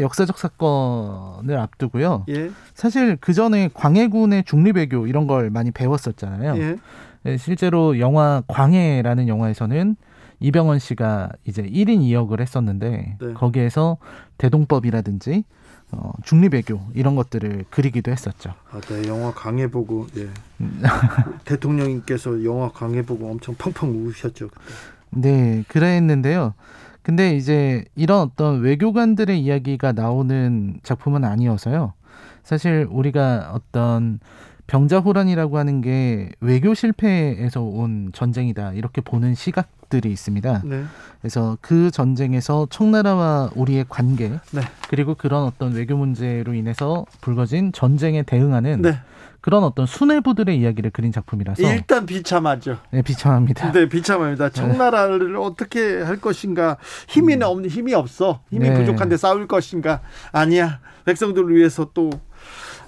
역사적 0.00 0.38
사건을 0.38 1.56
앞두고요. 1.58 2.26
예. 2.28 2.50
사실 2.74 3.16
그 3.18 3.32
전에 3.32 3.70
광해군의 3.72 4.44
중립외교 4.44 5.06
이런 5.06 5.26
걸 5.26 5.48
많이 5.48 5.70
배웠었잖아요. 5.70 6.58
예. 6.58 6.76
네, 7.22 7.36
실제로 7.38 7.98
영화 7.98 8.42
광해라는 8.46 9.26
영화에서는 9.26 9.96
이병헌 10.40 10.78
씨가 10.78 11.30
이제 11.44 11.62
1인 11.62 12.00
2역을 12.00 12.40
했었는데 12.40 13.16
네. 13.20 13.32
거기에서 13.32 13.96
대동법이라든지 14.36 15.44
어, 15.92 16.12
중립외교 16.22 16.80
이런 16.94 17.16
것들을 17.16 17.64
그리기도 17.70 18.10
했었죠. 18.10 18.54
아, 18.70 18.80
네, 18.80 19.08
영화 19.08 19.32
강해 19.32 19.70
보고 19.70 20.06
예. 20.16 20.28
대통령님께서 21.44 22.44
영화 22.44 22.70
강해 22.70 23.02
보고 23.02 23.30
엄청 23.30 23.54
펑펑 23.56 24.06
우셨죠. 24.06 24.48
그때. 24.48 24.64
네, 25.10 25.64
그랬는데요. 25.68 26.54
근데 27.02 27.34
이제 27.36 27.84
이런 27.96 28.20
어떤 28.20 28.60
외교관들의 28.60 29.40
이야기가 29.40 29.92
나오는 29.92 30.78
작품은 30.82 31.24
아니어서요. 31.24 31.94
사실 32.42 32.86
우리가 32.90 33.52
어떤 33.54 34.20
병자호란이라고 34.66 35.56
하는 35.56 35.80
게 35.80 36.30
외교 36.40 36.74
실패에서 36.74 37.62
온 37.62 38.10
전쟁이다 38.12 38.74
이렇게 38.74 39.00
보는 39.00 39.34
시각 39.34 39.70
들이 39.88 40.10
있습니다. 40.12 40.62
네. 40.64 40.84
그래서 41.20 41.58
그 41.60 41.90
전쟁에서 41.90 42.66
청나라와 42.70 43.50
우리의 43.54 43.86
관계 43.88 44.28
네. 44.28 44.60
그리고 44.88 45.14
그런 45.14 45.44
어떤 45.44 45.72
외교 45.72 45.96
문제로 45.96 46.54
인해서 46.54 47.04
불거진 47.20 47.72
전쟁에 47.72 48.22
대응하는 48.22 48.82
네. 48.82 48.98
그런 49.40 49.64
어떤 49.64 49.86
수뇌부들의 49.86 50.58
이야기를 50.58 50.90
그린 50.90 51.12
작품이라서 51.12 51.62
일단 51.62 52.06
비참하죠. 52.06 52.78
네, 52.90 53.02
비참합니다. 53.02 53.72
네, 53.72 53.88
비참합니다. 53.88 54.50
청나라를 54.50 55.32
네. 55.32 55.38
어떻게 55.38 56.02
할 56.02 56.20
것인가? 56.20 56.76
힘이 57.08 57.36
음. 57.36 57.42
없는 57.42 57.70
힘이 57.70 57.94
없어. 57.94 58.40
힘이 58.50 58.68
네. 58.68 58.74
부족한데 58.74 59.16
싸울 59.16 59.46
것인가? 59.46 60.00
아니야. 60.32 60.80
백성들을 61.04 61.54
위해서 61.54 61.88
또 61.94 62.10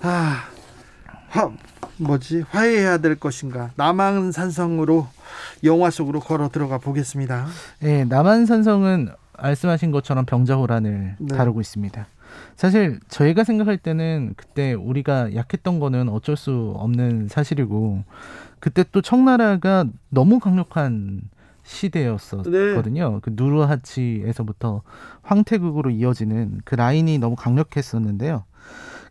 아, 0.03 0.45
화, 1.29 1.51
뭐지 2.01 2.45
화해해야 2.51 2.99
될 2.99 3.15
것인가 3.17 3.71
남한산성으로 3.77 5.07
영화 5.65 5.91
속으로 5.91 6.21
걸어 6.21 6.49
들어가 6.49 6.79
보겠습니다. 6.79 7.47
네, 7.81 8.05
남한산성은 8.05 9.11
말씀하신 9.39 9.91
것처럼 9.91 10.25
병자호란을 10.25 11.17
네. 11.19 11.37
다루고 11.37 11.61
있습니다. 11.61 12.07
사실 12.57 13.01
저희가 13.09 13.45
생각할 13.45 13.79
때는 13.79 14.35
그때 14.37 14.73
우리가 14.75 15.35
약했던 15.35 15.81
거는 15.81 16.09
어쩔 16.09 16.37
수 16.37 16.73
없는 16.77 17.29
사실이고 17.29 18.05
그때 18.61 18.85
또 18.93 19.01
청나라가 19.01 19.85
너무 20.11 20.39
강력한 20.39 21.23
시대였었거든요. 21.65 23.11
네. 23.11 23.19
그 23.23 23.31
누르하치에서부터 23.33 24.83
황태국으로 25.23 25.91
이어지는 25.91 26.61
그 26.65 26.75
라인이 26.75 27.19
너무 27.19 27.37
강력했었는데요. 27.37 28.45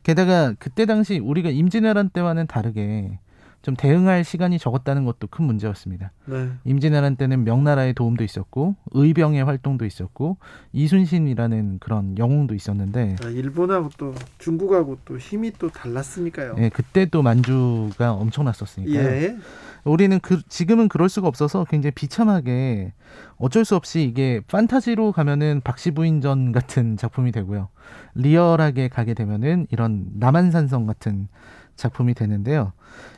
게다가 0.04 0.54
그때 0.60 0.86
당시 0.86 1.20
우리가 1.20 1.50
임진왜란 1.50 2.10
때와는 2.10 2.47
다르게 2.47 3.20
좀 3.62 3.76
대응할 3.76 4.24
시간이 4.24 4.58
적었다는 4.58 5.04
것도 5.04 5.28
큰 5.28 5.45
문제였습니다. 5.45 6.12
네. 6.26 6.50
임진왜란 6.64 7.18
때는 7.18 7.43
명나라의 7.43 7.93
도움도 7.93 8.24
있었고 8.24 8.76
의병의 8.91 9.43
활동도 9.43 9.86
있었고 9.86 10.38
이순신이라는 10.72 11.80
그런 11.80 12.18
영웅도 12.18 12.56
있었는데 12.56 13.18
아, 13.22 13.28
일본하고 13.28 13.89
또 13.97 14.16
중국하고 14.38 15.00
또 15.04 15.18
힘이 15.18 15.52
또 15.60 15.70
달랐으니까요. 15.70 16.56
네, 16.56 16.70
그때 16.70 17.06
또 17.06 17.22
만주가 17.22 18.14
엄청났었으니까요. 18.14 19.08
예. 19.08 19.38
우리는 19.84 20.19
그 20.19 20.41
지금은 20.47 20.88
그럴 20.89 21.09
수가 21.09 21.27
없어서 21.27 21.65
굉장히 21.65 21.91
비참하게 21.91 22.93
어쩔 23.38 23.65
수 23.65 23.75
없이 23.75 24.03
이게 24.03 24.41
판타지로 24.47 25.11
가면은 25.11 25.61
박시부인전 25.63 26.51
같은 26.51 26.97
작품이 26.97 27.32
되고요. 27.32 27.69
리얼하게 28.15 28.89
가게 28.89 29.13
되면은 29.13 29.67
이런 29.71 30.07
남한산성 30.15 30.86
같은 30.86 31.27
작품이 31.75 32.13
되는데요. 32.13 32.73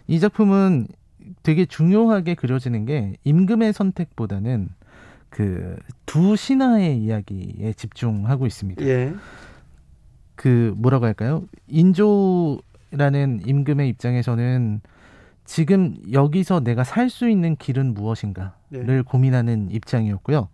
이 0.08 0.20
작품은 0.20 0.88
되게 1.44 1.66
중요하게 1.66 2.36
그려지는 2.36 2.86
게 2.86 3.16
임금의 3.24 3.74
선택보다는 3.74 4.70
그 5.30 5.78
두 6.12 6.36
신하의 6.36 6.98
이야기에 6.98 7.72
집중하고 7.72 8.46
있습니다. 8.46 8.84
예. 8.84 9.14
그 10.36 10.74
뭐라고 10.76 11.06
할까요? 11.06 11.46
인조라는 11.70 13.44
임금의 13.46 13.88
입장에서는 13.88 14.82
지금 15.52 15.98
여기서 16.14 16.62
내가 16.62 16.86
살 16.86 17.10
수 17.10 17.28
있는 17.28 17.58
길은 17.58 17.94
무엇인가를 17.94 18.52
네. 18.70 19.02
고민하는 19.02 19.70
입장이었고요. 19.70 20.48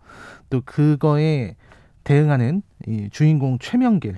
또 0.50 0.60
그거에 0.64 1.54
대응하는 2.02 2.62
이 2.88 3.08
주인공 3.12 3.60
최명길. 3.60 4.16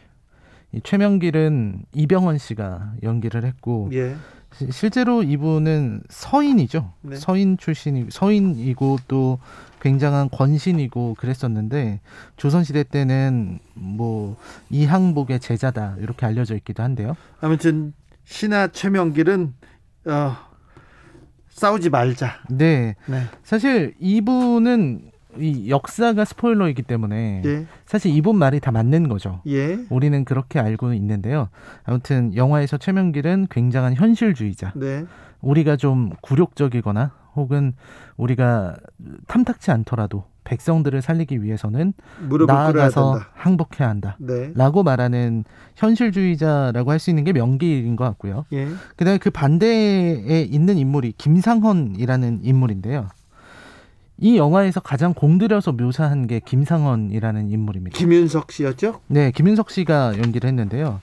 이 0.73 0.81
최명길은 0.83 1.85
이병헌 1.93 2.39
씨가 2.39 2.95
연기를 3.03 3.45
했고 3.45 3.91
예. 3.93 4.17
실제로 4.71 5.23
이분은 5.23 6.05
서인이죠. 6.09 6.95
네. 7.03 7.17
서인 7.17 7.59
출신이 7.59 8.07
서인이고 8.09 9.01
또 9.07 9.39
굉장한 9.83 10.31
권신이고 10.31 11.17
그랬었는데 11.19 12.01
조선 12.39 12.65
시대 12.65 12.85
때는 12.85 13.59
뭐 13.75 14.39
이항복의 14.71 15.41
제자다 15.41 15.97
이렇게 15.99 16.25
알려져 16.25 16.55
있기도 16.55 16.83
한데요. 16.83 17.19
아무튼 17.43 17.93
신하 18.25 18.69
최명길은 18.69 19.53
어 20.07 20.50
싸우지 21.61 21.91
말자. 21.91 22.39
네. 22.49 22.97
네. 23.07 23.23
사실 23.43 23.95
이분은 24.01 25.11
이 25.39 25.69
역사가 25.69 26.25
스포일러이기 26.25 26.83
때문에 26.83 27.43
예. 27.45 27.67
사실 27.85 28.13
이분 28.13 28.37
말이 28.37 28.61
다 28.61 28.73
맞는 28.73 29.09
거죠. 29.09 29.43
예. 29.47 29.79
우리는 29.91 30.25
그렇게 30.25 30.59
알고 30.59 30.95
있는데요. 30.95 31.51
아무튼 31.85 32.35
영화에서 32.35 32.79
최명길은 32.79 33.49
굉장한 33.51 33.95
현실주의자. 33.95 34.73
네. 34.75 35.05
우리가 35.43 35.77
좀 35.77 36.11
굴욕적이거나 36.23 37.13
혹은 37.37 37.75
우리가 38.17 38.77
탐탁치 39.29 39.71
않더라도 39.71 40.25
백성들을 40.51 41.01
살리기 41.01 41.45
위해서는 41.45 41.93
나아가서 42.47 43.21
항복해야 43.35 43.89
한다. 43.89 44.17
네. 44.19 44.51
라고 44.57 44.83
말하는 44.83 45.45
현실주의자라고 45.77 46.91
할 46.91 47.01
수 47.01 47.09
있는 47.09 47.25
게 47.25 47.33
명기인 47.33 47.97
것 47.97 48.05
같고요. 48.05 48.45
예. 48.53 48.69
그다음에 48.97 49.17
그 49.17 49.31
반대에 49.31 50.43
있는 50.43 50.77
인물이 50.77 51.15
김상헌이라는 51.17 52.41
인물인데요. 52.43 53.09
이 54.19 54.37
영화에서 54.37 54.81
가장 54.81 55.15
공들여서 55.15 55.73
묘사한 55.73 56.27
게 56.27 56.41
김상헌이라는 56.41 57.49
인물입니다. 57.49 57.97
김윤석 57.97 58.53
씨였죠? 58.53 59.01
네, 59.07 59.31
김윤석 59.31 59.71
씨가 59.71 60.19
연기를 60.19 60.49
했는데요. 60.49 61.01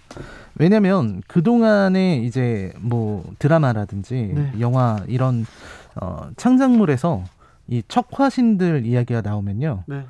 왜냐면 0.59 1.23
그동안에 1.27 2.17
이제 2.17 2.73
뭐 2.79 3.23
드라마라든지 3.39 4.33
네. 4.35 4.51
영화 4.59 4.99
이런 5.07 5.47
어 5.95 6.29
창작물에서 6.35 7.23
이 7.67 7.83
척화신들 7.87 8.85
이야기가 8.85 9.21
나오면요. 9.21 9.83
네. 9.87 10.03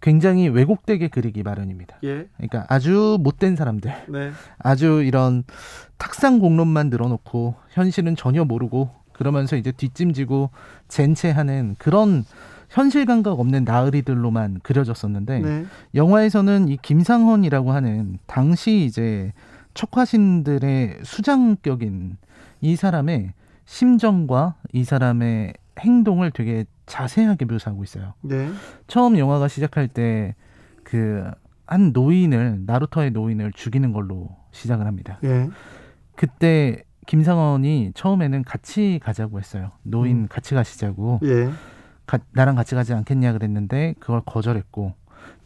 굉장히 0.00 0.48
왜곡되게 0.48 1.08
그리기 1.08 1.42
마련입니다. 1.42 1.96
예. 2.04 2.28
그러니까 2.36 2.66
아주 2.68 3.18
못된 3.20 3.56
사람들, 3.56 3.92
네. 4.08 4.30
아주 4.58 5.02
이런 5.04 5.42
탁상 5.96 6.38
공론만 6.38 6.88
늘어놓고 6.90 7.56
현실은 7.70 8.14
전혀 8.14 8.44
모르고 8.44 8.90
그러면서 9.12 9.56
이제 9.56 9.72
뒷짐지고 9.72 10.50
젠체하는 10.86 11.74
그런 11.78 12.24
현실 12.68 13.06
감각 13.06 13.40
없는 13.40 13.64
나으리들로만 13.64 14.60
그려졌었는데 14.62 15.38
네. 15.40 15.66
영화에서는 15.94 16.68
이 16.68 16.76
김상헌이라고 16.76 17.72
하는 17.72 18.18
당시 18.26 18.84
이제 18.84 19.32
척화신들의 19.74 20.98
수장격인 21.02 22.18
이 22.60 22.76
사람의 22.76 23.32
심정과 23.64 24.54
이 24.72 24.84
사람의 24.84 25.54
행동을 25.78 26.30
되게 26.30 26.64
자세하게 26.86 27.44
묘사하고 27.46 27.84
있어요. 27.84 28.14
네. 28.22 28.50
처음 28.86 29.18
영화가 29.18 29.48
시작할 29.48 29.88
때 29.88 30.34
그 30.84 31.30
한 31.70 31.90
노인을 31.92 32.62
나루터의 32.64 33.10
노인을 33.10 33.52
죽이는 33.52 33.92
걸로 33.92 34.30
시작을 34.52 34.86
합니다. 34.86 35.18
예. 35.22 35.50
그때 36.16 36.82
김상원이 37.06 37.92
처음에는 37.94 38.42
같이 38.44 38.98
가자고 39.02 39.38
했어요. 39.38 39.70
노인 39.82 40.22
음. 40.22 40.26
같이 40.30 40.54
가시자고 40.54 41.20
예. 41.24 41.50
가- 42.06 42.20
나랑 42.32 42.54
같이 42.54 42.74
가지 42.74 42.94
않겠냐 42.94 43.34
그랬는데 43.34 43.94
그걸 44.00 44.22
거절했고 44.24 44.94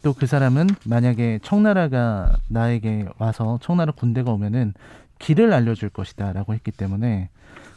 또 0.01 0.13
그 0.13 0.25
사람은 0.25 0.67
만약에 0.85 1.39
청나라가 1.43 2.37
나에게 2.47 3.05
와서 3.17 3.59
청나라 3.61 3.91
군대가 3.91 4.31
오면은 4.31 4.73
길을 5.19 5.51
알려줄 5.51 5.89
것이다라고 5.89 6.53
했기 6.53 6.71
때문에 6.71 7.29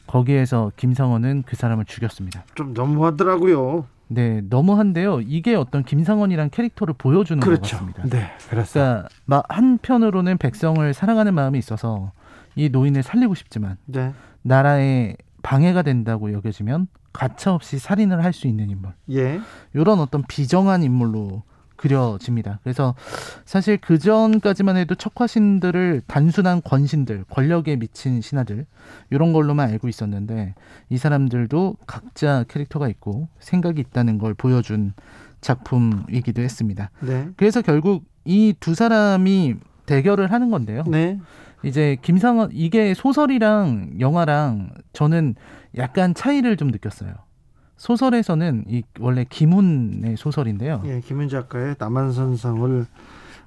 거기에서 0.07 0.71
김상원은 0.77 1.45
그 1.47 1.57
사람을 1.57 1.85
죽였습니다. 1.85 2.45
좀 2.55 2.73
너무하더라고요. 2.75 3.87
네, 4.09 4.41
너무한데요. 4.49 5.21
이게 5.23 5.55
어떤 5.57 5.83
김상원이란 5.83 6.51
캐릭터를 6.51 6.95
보여주는 6.97 7.41
것 7.41 7.45
그렇죠. 7.47 7.77
같습니다. 7.77 8.03
네. 8.05 8.31
그렇습니다. 8.49 8.69
그러니까 8.73 9.09
마- 9.25 9.43
한편으로는 9.49 10.39
백성을 10.39 10.95
사랑하는 10.95 11.35
마음이 11.35 11.59
있어서 11.59 12.13
이 12.55 12.69
노인을 12.69 13.03
살리고 13.03 13.35
싶지만 13.35 13.77
네. 13.87 14.13
나라에 14.43 15.17
방해가 15.43 15.83
된다고 15.83 16.33
여겨지면 16.33 16.87
가차없이 17.13 17.79
살인을 17.79 18.23
할 18.23 18.33
수 18.33 18.47
있는 18.47 18.71
인물. 18.71 18.93
예. 19.11 19.41
이런 19.75 19.99
어떤 20.01 20.23
비정한 20.29 20.83
인물로 20.83 21.43
그려집니다. 21.77 22.61
그래서 22.63 22.95
사실 23.45 23.77
그 23.79 23.99
전까지만 23.99 24.77
해도 24.77 24.95
척화신들을 24.95 26.03
단순한 26.07 26.63
권신들, 26.63 27.25
권력에 27.29 27.77
미친 27.77 28.21
신하들 28.21 28.67
이런 29.11 29.33
걸로만 29.33 29.71
알고 29.71 29.89
있었는데 29.89 30.55
이 30.91 30.99
사람들도 30.99 31.77
각자 31.87 32.45
캐릭터가 32.49 32.89
있고 32.89 33.29
생각이 33.39 33.81
있다는 33.81 34.19
걸 34.19 34.35
보여준 34.35 34.93
작품이기도 35.41 36.43
했습니다. 36.43 36.91
네. 37.01 37.29
그래서 37.37 37.63
결국 37.63 38.05
이 38.25 38.55
두 38.59 38.75
사람이 38.75 39.55
대결을 39.87 40.33
하는 40.33 40.51
건데요. 40.51 40.83
네. 40.89 41.21
이제 41.63 41.97
김상원 42.03 42.51
이게 42.53 42.93
소설이랑 42.95 43.93
영화랑 44.01 44.71
저는 44.93 45.37
약간 45.77 46.15
차이를 46.15 46.57
좀 46.57 46.69
느꼈어요. 46.69 47.13
소설에서는 47.77 48.65
이 48.69 48.83
원래 49.01 49.25
김훈의 49.29 50.17
소설인데요. 50.17 50.83
예. 50.87 51.01
김윤 51.01 51.29
작가의 51.29 51.77
남한산성을 51.79 52.87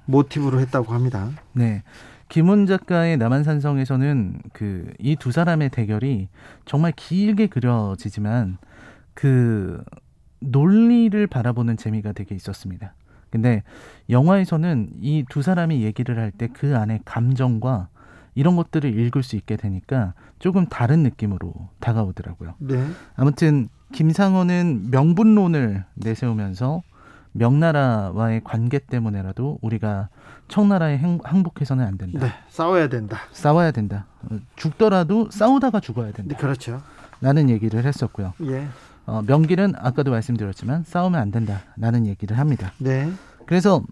모티브로 0.06 0.60
했다고 0.60 0.92
합니다. 0.92 1.28
네. 1.52 1.82
김훈 2.28 2.66
작가의 2.66 3.16
남한산성에서는 3.16 4.40
그 4.52 4.92
이 5.00 5.16
두 5.16 5.32
사람의 5.32 5.70
대결이 5.70 6.28
정말 6.64 6.92
길게 6.94 7.48
그려지지만 7.48 8.58
그 9.14 9.82
논리를 10.40 11.26
바라보는 11.26 11.76
재미가 11.76 12.12
되게 12.12 12.34
있었습니다. 12.34 12.94
근데 13.30 13.62
영화에서는 14.08 14.90
이 15.02 15.24
두 15.28 15.42
사람이 15.42 15.82
얘기를 15.82 16.18
할 16.18 16.30
때 16.32 16.48
그 16.48 16.76
안에 16.76 17.00
감정과 17.04 17.88
이런 18.36 18.54
것들을 18.56 18.96
읽을 18.98 19.22
수 19.24 19.34
있게 19.36 19.56
되니까 19.56 20.14
조금 20.38 20.66
다른 20.66 21.02
느낌으로 21.02 21.52
다가오더라고요. 21.80 22.54
네. 22.58 22.84
아무튼 23.16 23.68
김상원은 23.92 24.90
명분론을 24.90 25.84
내세우면서 25.94 26.82
명나라와의 27.32 28.42
관계 28.44 28.78
때문에라도 28.78 29.58
우리가 29.62 30.08
청나라에 30.48 30.98
행, 30.98 31.18
항복해서는 31.22 31.84
안 31.84 31.96
된다. 31.96 32.26
네. 32.26 32.32
싸워야 32.48 32.88
된다. 32.88 33.18
싸워야 33.32 33.70
된다. 33.70 34.06
어, 34.22 34.38
죽더라도 34.56 35.30
싸우다가 35.30 35.80
죽어야 35.80 36.06
네. 36.06 36.12
된다. 36.12 36.36
그렇죠. 36.36 36.82
라는 37.20 37.48
얘기를 37.48 37.84
했었고요. 37.84 38.32
예. 38.42 38.66
어, 39.06 39.22
명길은 39.26 39.74
아까도 39.76 40.10
말씀드렸지만 40.10 40.84
싸우면 40.84 41.20
안 41.20 41.30
된다. 41.30 41.60
라는 41.76 42.06
얘기를 42.06 42.38
합니다. 42.38 42.72
네. 42.78 43.10
그래서 43.46 43.82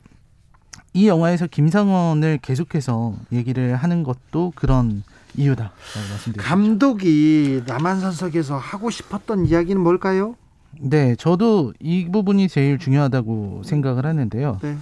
이 0.93 1.07
영화에서 1.09 1.47
김상원을 1.47 2.39
계속해서 2.39 3.15
얘기를 3.33 3.77
하는 3.77 4.03
것도 4.03 4.53
그런 4.57 5.03
이유다라고 5.37 5.74
말씀드립니다. 6.11 6.43
감독이 6.43 7.62
남한산석에서 7.66 8.57
하고 8.57 8.91
싶었던 8.91 9.47
이야기는 9.47 9.81
뭘까요? 9.81 10.37
네, 10.81 11.16
저도 11.16 11.72
이 11.81 12.09
부분이 12.11 12.49
제일 12.49 12.79
중요하다고 12.79 13.62
생각을 13.64 14.07
하는데요. 14.07 14.59
네. 14.62 14.76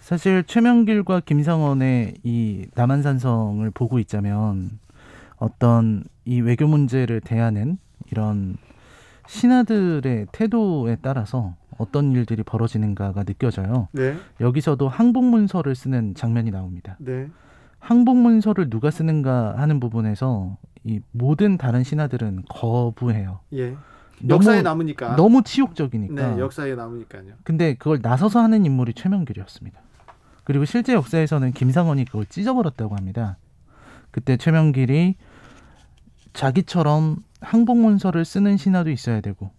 사실 0.00 0.44
최명길과 0.46 1.20
김상원의 1.20 2.14
이 2.22 2.66
남한산성을 2.74 3.70
보고 3.70 3.98
있자면 3.98 4.78
어떤 5.36 6.04
이 6.24 6.40
외교 6.40 6.66
문제를 6.66 7.20
대하는 7.20 7.78
이런 8.10 8.56
신하들의 9.26 10.26
태도에 10.32 10.96
따라서 11.02 11.54
어떤 11.78 12.12
일들이 12.12 12.42
벌어지는가가 12.42 13.24
느껴져요. 13.24 13.88
네. 13.92 14.16
여기서도 14.40 14.88
항복 14.88 15.24
문서를 15.24 15.74
쓰는 15.74 16.14
장면이 16.14 16.50
나옵니다. 16.50 16.96
네. 16.98 17.28
항복문서를 17.82 18.70
누가 18.70 18.90
쓰는가 18.92 19.54
하는 19.58 19.80
부분에서 19.80 20.56
이 20.84 21.00
모든 21.10 21.58
다른 21.58 21.82
신하들은 21.82 22.44
거부해요. 22.48 23.40
예. 23.54 23.70
너무- 24.20 24.34
역사에 24.36 24.62
남으니까. 24.62 25.16
너무 25.16 25.42
치욕적이니까. 25.42 26.14
네, 26.34 26.38
역사에 26.40 26.76
남으니까요. 26.76 27.32
근데 27.42 27.74
그걸 27.74 27.98
나서서 28.00 28.40
하는 28.40 28.64
인물이 28.64 28.94
최명길이었습니다. 28.94 29.80
그리고 30.44 30.64
실제 30.64 30.92
역사에서는 30.94 31.52
김상원이 31.52 32.04
그걸 32.04 32.26
찢어버렸다고 32.26 32.94
합니다. 32.96 33.36
그때 34.12 34.36
최명길이 34.36 35.16
자기처럼 36.34 37.16
항복문서를 37.40 38.24
쓰는 38.24 38.56
신하도 38.56 38.90
있어야 38.90 39.20
되고 39.20 39.50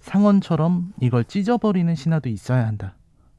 상원처럼 0.00 0.92
이걸 1.00 1.24
찢어버리는 1.24 1.92
신하도 1.92 2.28
있어야 2.28 2.66
한다. 2.68 2.94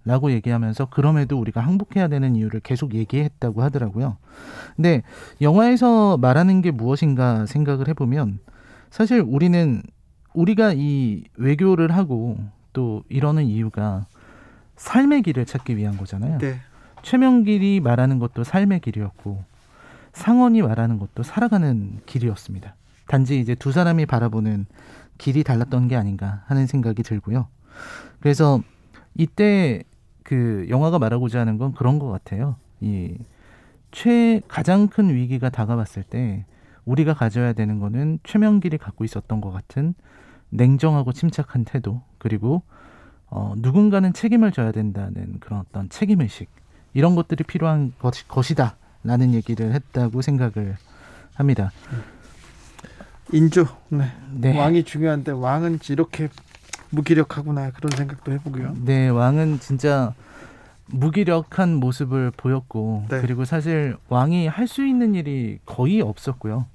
라고 0.10 0.32
얘기하면서 0.32 0.88
그럼에도 0.88 1.40
우리가 1.40 1.62
항복해야 1.62 2.08
되는 2.08 2.36
이유를 2.36 2.62
계속 2.62 2.96
얘기했다고 2.96 3.62
하더라고요. 3.62 4.18
근데 4.76 5.04
영화에서 5.40 6.18
말하는 6.18 6.64
게 6.64 6.72
무엇인가 6.72 7.46
생각을 7.46 7.88
해보면 7.90 8.40
사실 8.90 9.24
우리는 9.24 9.84
우리가 10.34 10.74
이 10.76 11.26
외교를 11.38 11.92
하고 11.92 12.40
또 12.74 13.04
이러는 13.08 13.44
이유가 13.44 14.08
삶의 14.78 15.22
길을 15.22 15.46
찾기 15.46 15.78
위한 15.78 15.96
거잖아요. 15.96 16.40
네. 16.40 16.60
최명길이 17.04 17.80
말하는 17.80 18.18
것도 18.18 18.44
삶의 18.44 18.80
길이었고 18.80 19.44
상원이 20.14 20.64
말하는 20.64 20.98
것도 20.98 21.22
살아가는 21.22 22.00
길이었습니다. 22.08 22.74
단지 23.08 23.40
이제 23.40 23.54
두 23.54 23.72
사람이 23.72 24.08
바라보는 24.08 24.66
길이 25.20 25.44
달랐던 25.44 25.88
게 25.88 25.96
아닌가 25.96 26.42
하는 26.48 26.66
생각이 26.66 27.04
들고요. 27.04 27.46
그래서 28.22 28.60
이때 29.14 29.84
그 30.30 30.68
영화가 30.70 31.00
말하고자 31.00 31.40
하는 31.40 31.58
건 31.58 31.74
그런 31.74 31.98
것 32.00 32.08
같아요. 32.10 32.56
이 32.82 33.18
최 33.92 34.42
가장 34.48 34.88
큰 34.88 35.14
위기가 35.14 35.50
다가왔을 35.50 36.04
때 36.04 36.46
우리가 36.86 37.14
가져야 37.14 37.54
되는 37.54 37.80
거는 37.80 38.20
최명길이 38.24 38.78
갖고 38.78 39.04
있었던 39.04 39.42
것 39.42 39.52
같은 39.52 39.94
냉정하고 40.50 41.14
침착한 41.14 41.66
태도 41.66 42.02
그리고 42.18 42.64
어, 43.28 43.54
누군가는 43.58 44.12
책임을 44.12 44.52
져야 44.52 44.72
된다는 44.72 45.40
그런 45.40 45.60
어떤 45.60 45.90
책임 45.90 46.22
의식 46.22 46.50
이런 46.94 47.16
것들이 47.16 47.44
필요한 47.44 47.94
것이, 48.00 48.28
것이다라는 48.28 49.34
얘기를 49.34 49.74
했다고 49.74 50.22
생각을 50.22 50.78
합니다. 51.36 51.72
인조. 53.32 53.68
네. 53.90 54.12
네. 54.34 54.58
왕이 54.58 54.84
중요한데 54.84 55.32
왕은 55.32 55.80
이렇게 55.90 56.30
무기력하구나 56.92 57.72
그런 57.72 57.96
생각도 57.96 58.32
해보고요. 58.34 58.76
네, 58.84 59.10
왕은 59.10 59.60
진짜 59.60 60.14
무기력한 60.88 61.76
모습을 61.76 62.32
보였고 62.32 63.06
네. 63.10 63.22
그리고 63.22 63.46
사실 63.46 63.96
왕이 64.10 64.48
할 64.48 64.68
수 64.68 64.86
있는 64.86 65.16
일이 65.16 65.60
거의 65.66 66.02
없었고요. 66.02 66.66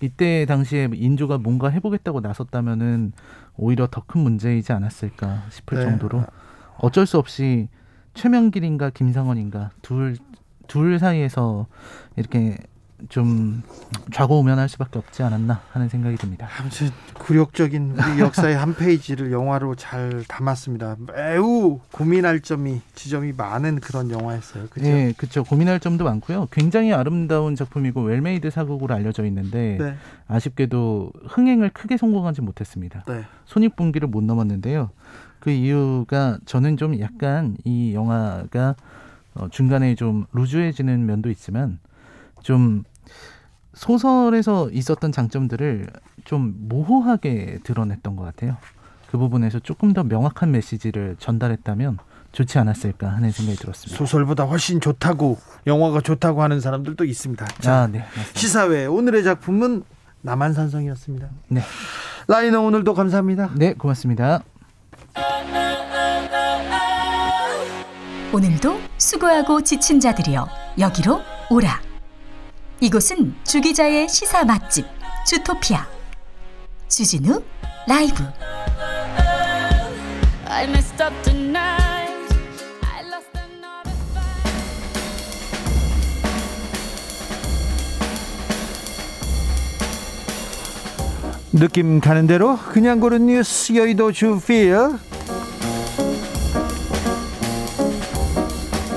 이때 0.00 0.44
당시에 0.46 0.88
인조가 0.92 1.38
뭔가 1.38 1.68
해보겠다고 1.70 2.20
나섰다면은 2.20 3.12
오히려 3.56 3.88
더 3.90 4.02
큰 4.06 4.20
문제이지 4.20 4.72
않았을까 4.72 5.44
싶을 5.50 5.78
네. 5.78 5.84
정도로 5.84 6.22
어쩔 6.78 7.06
수 7.06 7.18
없이 7.18 7.68
최명길인가 8.12 8.90
김상원인가 8.90 9.70
둘, 9.82 10.16
둘 10.66 10.98
사이에서 10.98 11.66
이렇게 12.16 12.58
좀 13.08 13.62
좌고우면할 14.12 14.68
수밖에 14.68 14.98
없지 14.98 15.22
않았나 15.22 15.60
하는 15.70 15.88
생각이 15.88 16.16
듭니다. 16.16 16.48
아무튼 16.58 16.88
굴욕적인 17.14 17.96
우리 17.98 18.20
역사의 18.20 18.56
한 18.56 18.74
페이지를 18.74 19.32
영화로 19.32 19.74
잘 19.74 20.24
담았습니다. 20.28 20.96
매우 21.14 21.80
고민할 21.92 22.40
점이 22.40 22.80
지점이 22.94 23.32
많은 23.36 23.80
그런 23.80 24.10
영화였어요. 24.10 24.68
그죠? 24.70 24.86
네, 24.86 25.12
그렇죠. 25.16 25.44
고민할 25.44 25.80
점도 25.80 26.04
많고요. 26.04 26.48
굉장히 26.50 26.92
아름다운 26.92 27.54
작품이고 27.54 28.02
well-made 28.02 28.50
사극으로 28.50 28.94
알려져 28.94 29.24
있는데 29.26 29.76
네. 29.78 29.94
아쉽게도 30.28 31.12
흥행을 31.26 31.70
크게 31.70 31.96
성공하지 31.96 32.40
못했습니다. 32.42 33.04
네. 33.06 33.24
손익분기를 33.44 34.08
못 34.08 34.24
넘었는데요. 34.24 34.90
그 35.40 35.50
이유가 35.50 36.38
저는 36.44 36.76
좀 36.76 36.98
약간 36.98 37.56
이 37.64 37.94
영화가 37.94 38.74
어, 39.34 39.48
중간에 39.50 39.94
좀 39.94 40.24
loose해지는 40.32 41.06
면도 41.06 41.30
있지만 41.30 41.78
좀 42.46 42.84
소설에서 43.74 44.70
있었던 44.70 45.10
장점들을 45.10 45.88
좀 46.24 46.54
모호하게 46.68 47.58
드러냈던 47.64 48.14
것 48.14 48.22
같아요. 48.22 48.56
그 49.10 49.18
부분에서 49.18 49.58
조금 49.58 49.92
더 49.92 50.04
명확한 50.04 50.52
메시지를 50.52 51.16
전달했다면 51.18 51.98
좋지 52.30 52.58
않았을까 52.60 53.08
하는 53.08 53.32
생각이 53.32 53.58
들었습니다. 53.58 53.98
소설보다 53.98 54.44
훨씬 54.44 54.80
좋다고 54.80 55.38
영화가 55.66 56.02
좋다고 56.02 56.40
하는 56.40 56.60
사람들도 56.60 57.04
있습니다. 57.04 57.46
자, 57.60 57.82
아, 57.82 57.86
네. 57.88 58.04
시사회 58.34 58.86
오늘의 58.86 59.24
작품은 59.24 59.82
남한산성이었습니다. 60.22 61.28
네. 61.48 61.62
라이너 62.28 62.60
오늘도 62.60 62.94
감사합니다. 62.94 63.50
네, 63.56 63.74
고맙습니다. 63.74 64.44
오늘도 68.32 68.78
수고하고 68.98 69.62
지친 69.62 69.98
자들이여 69.98 70.46
여기로 70.78 71.20
오라. 71.50 71.95
이곳은 72.80 73.34
주기자의 73.44 74.06
시사 74.06 74.44
맛집 74.44 74.84
주토피아. 75.26 75.86
주진우 76.88 77.42
라이브. 77.88 78.22
느낌 91.52 92.00
가는 92.00 92.26
대로 92.26 92.58
그냥 92.58 93.00
고른 93.00 93.26
뉴스 93.26 93.74
여의도 93.74 94.12
주필 94.12 94.76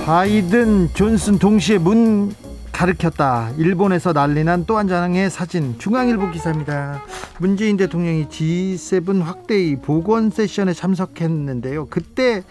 바이든 0.06 0.90
존슨 0.94 1.40
동시에 1.40 1.78
문 1.78 2.36
가르켰다 2.80 3.52
일본에서 3.58 4.14
난리난 4.14 4.66
또 4.66 4.78
한 4.78 4.88
장의 4.88 5.30
사진 5.30 5.78
중앙일보 5.80 6.32
기사입니다 6.32 7.04
문재인 7.40 7.76
대통령이 7.76 8.30
G7 8.30 9.22
확대의 9.22 9.82
보건 9.82 10.30
세션에 10.30 10.72
참석했는데요 10.72 11.88
그때 11.88 12.44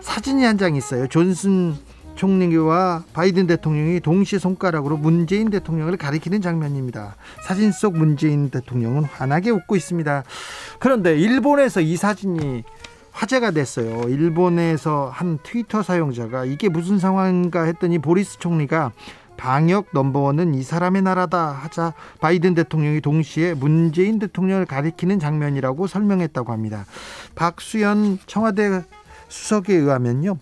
사진이 0.00 0.42
한 0.44 0.56
장 0.56 0.74
있어요 0.74 1.06
존슨 1.06 1.74
총리와 2.14 3.04
바이든 3.12 3.46
대통령이 3.46 4.00
동시에 4.00 4.38
손가락으로 4.38 4.96
문재인 4.96 5.48
대통령을 5.48 5.96
가리키는 5.96 6.42
장면입니다. 6.42 7.16
사진 7.46 7.72
속 7.72 7.96
문재인 7.96 8.50
대통령은 8.50 9.04
환하게 9.04 9.48
웃고 9.48 9.76
있습니다. 9.76 10.22
그런데 10.78 11.16
일본에서 11.18 11.80
이 11.80 11.96
사진이 11.96 12.64
화제가 13.12 13.52
됐어요. 13.52 14.08
일본에서 14.08 15.10
한 15.12 15.38
트위터 15.42 15.82
사용자가 15.82 16.44
이게 16.44 16.68
무슨 16.68 16.98
상황인가 16.98 17.62
했더니 17.62 17.98
보리스 17.98 18.38
총리가 18.38 18.92
방역 19.36 19.86
넘버원은 19.92 20.54
이 20.54 20.62
사람의 20.62 21.02
나라다 21.02 21.50
하자 21.50 21.94
바이든 22.20 22.54
대통령이 22.54 23.00
동시에 23.00 23.54
문재인 23.54 24.18
대통령을 24.18 24.66
가리키는 24.66 25.18
장면이라고 25.18 25.86
설명했다고 25.86 26.52
합니다. 26.52 26.84
박수현 27.34 28.18
청와대 28.26 28.82
수석에 29.28 29.74
의하면요. 29.74 30.38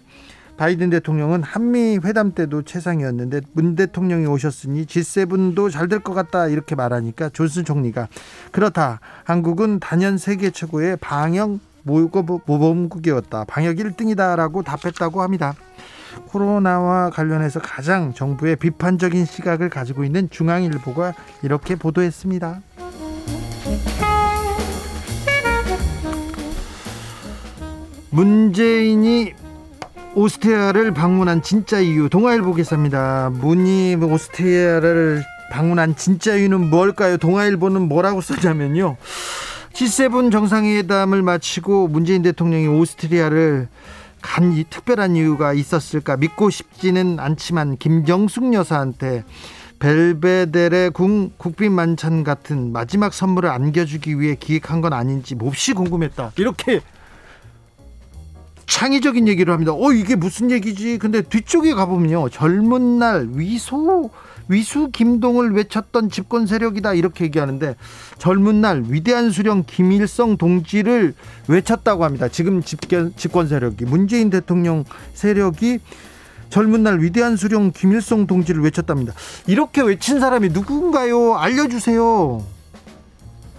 바이든 0.56 0.90
대통령은 0.90 1.42
한미 1.42 1.98
회담 2.04 2.32
때도 2.32 2.62
최상이었는데 2.62 3.40
문 3.54 3.76
대통령이 3.76 4.26
오셨으니 4.26 4.84
G7도 4.84 5.70
잘 5.70 5.88
될 5.88 6.00
것 6.00 6.12
같다 6.12 6.48
이렇게 6.48 6.74
말하니까 6.74 7.30
존슨 7.30 7.64
총리가 7.64 8.08
그렇다 8.52 9.00
한국은 9.24 9.80
단연 9.80 10.18
세계 10.18 10.50
최고의 10.50 10.98
방역 11.00 11.58
모범국이었다 11.84 13.44
방역 13.44 13.76
1등이다라고 13.76 14.62
답했다고 14.62 15.22
합니다. 15.22 15.54
코로나와 16.26 17.10
관련해서 17.10 17.60
가장 17.60 18.12
정부의 18.14 18.56
비판적인 18.56 19.24
시각을 19.24 19.68
가지고 19.68 20.04
있는 20.04 20.28
중앙일보가 20.30 21.14
이렇게 21.42 21.76
보도했습니다. 21.76 22.60
문재인이 28.10 29.34
오스트리아를 30.14 30.92
방문한 30.92 31.42
진짜 31.42 31.78
이유 31.78 32.08
동아일보 32.08 32.54
기사입니다. 32.54 33.30
문이 33.32 33.94
오스트리아를 33.94 35.22
방문한 35.52 35.94
진짜 35.96 36.34
이유는 36.34 36.70
뭘까요? 36.70 37.16
동아일보는 37.16 37.82
뭐라고 37.82 38.20
써냐면요. 38.20 38.96
G7 39.72 40.32
정상회담을 40.32 41.22
마치고 41.22 41.88
문재인 41.88 42.22
대통령이 42.22 42.66
오스트리아를 42.66 43.68
간 44.20 44.52
이 44.52 44.64
특별한 44.68 45.16
이유가 45.16 45.52
있었을까 45.52 46.16
믿고 46.16 46.50
싶지는 46.50 47.20
않지만 47.20 47.76
김정숙 47.76 48.52
여사한테 48.54 49.24
벨베데레 49.78 50.90
궁 50.90 51.30
국빈 51.36 51.72
만찬 51.72 52.22
같은 52.24 52.72
마지막 52.72 53.14
선물을 53.14 53.48
안겨주기 53.48 54.20
위해 54.20 54.36
기획한 54.38 54.80
건 54.80 54.92
아닌지 54.92 55.34
몹시 55.34 55.72
궁금했다. 55.72 56.32
이렇게 56.36 56.80
창의적인 58.70 59.26
얘기를 59.26 59.52
합니다. 59.52 59.72
어 59.74 59.92
이게 59.92 60.14
무슨 60.14 60.50
얘기지? 60.52 60.98
근데 60.98 61.22
뒤쪽에 61.22 61.74
가보면요 61.74 62.28
젊은 62.28 63.00
날 63.00 63.28
위소 63.32 64.10
위수 64.48 64.90
김동을 64.92 65.50
외쳤던 65.52 66.08
집권 66.08 66.46
세력이다 66.46 66.94
이렇게 66.94 67.24
얘기하는데 67.24 67.74
젊은 68.18 68.60
날 68.60 68.84
위대한 68.86 69.32
수령 69.32 69.64
김일성 69.66 70.36
동지를 70.36 71.14
외쳤다고 71.48 72.04
합니다. 72.04 72.28
지금 72.28 72.62
집권, 72.62 73.12
집권 73.16 73.48
세력이 73.48 73.86
문재인 73.86 74.30
대통령 74.30 74.84
세력이 75.14 75.80
젊은 76.48 76.84
날 76.84 77.00
위대한 77.00 77.36
수령 77.36 77.72
김일성 77.72 78.28
동지를 78.28 78.62
외쳤답니다. 78.62 79.14
이렇게 79.48 79.82
외친 79.82 80.20
사람이 80.20 80.50
누군가요? 80.50 81.34
알려주세요. 81.34 82.44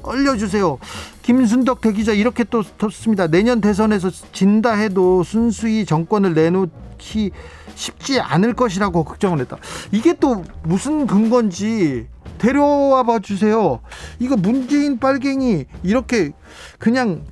알려주세요. 0.03 0.79
김순덕 1.21 1.81
대기자 1.81 2.13
이렇게 2.13 2.43
또 2.43 2.63
떴습니다. 2.77 3.27
내년 3.27 3.61
대선에서 3.61 4.09
진다 4.31 4.73
해도 4.73 5.23
순수히 5.23 5.85
정권을 5.85 6.33
내놓기 6.33 7.31
쉽지 7.75 8.19
않을 8.19 8.53
것이라고 8.53 9.03
걱정을 9.03 9.39
했다. 9.39 9.57
이게 9.91 10.13
또 10.13 10.43
무슨 10.63 11.07
근거인지 11.07 12.07
데려와 12.37 13.03
봐 13.03 13.19
주세요. 13.19 13.79
이거 14.19 14.35
문재인 14.35 14.99
빨갱이 14.99 15.65
이렇게 15.83 16.31
그냥 16.79 17.23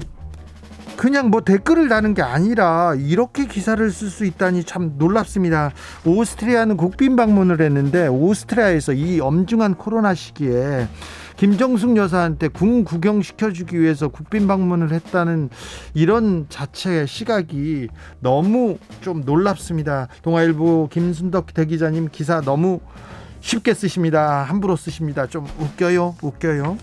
그냥 1.00 1.30
뭐 1.30 1.40
댓글을 1.40 1.88
다는 1.88 2.14
게 2.14 2.22
아니라 2.22 2.94
이렇게 2.94 3.46
기사를 3.46 3.90
쓸 3.90 4.10
수 4.10 4.26
있다니 4.26 4.66
참 4.66 4.96
놀랍습니다. 4.98 5.72
오스트리아는 6.06 6.76
국빈 6.76 7.16
방문을 7.16 7.62
했는데 7.62 8.08
오스트리아에서 8.08 8.92
이 8.92 9.22
엄중한 9.22 9.76
코로나 9.76 10.14
시기에 10.14 10.90
김정숙 11.40 11.96
여사한테 11.96 12.50
궁 12.50 12.84
구경 12.84 13.22
시켜주기 13.22 13.80
위해서 13.80 14.10
국빈 14.10 14.46
방문을 14.46 14.92
했다는 14.92 15.50
이런 15.94 16.48
자체의 16.50 17.08
시각이 17.08 17.88
너무 18.20 18.78
좀 19.00 19.22
놀랍습니다. 19.22 20.10
동아일보 20.22 20.90
김순덕 20.92 21.54
대기자님 21.54 22.10
기사 22.12 22.42
너무 22.42 22.82
쉽게 23.40 23.74
쓰십니다. 23.74 24.44
함부로 24.44 24.76
쓰십니다. 24.76 25.28
좀 25.28 25.48
웃겨요, 25.58 26.16
웃겨요. 26.22 26.78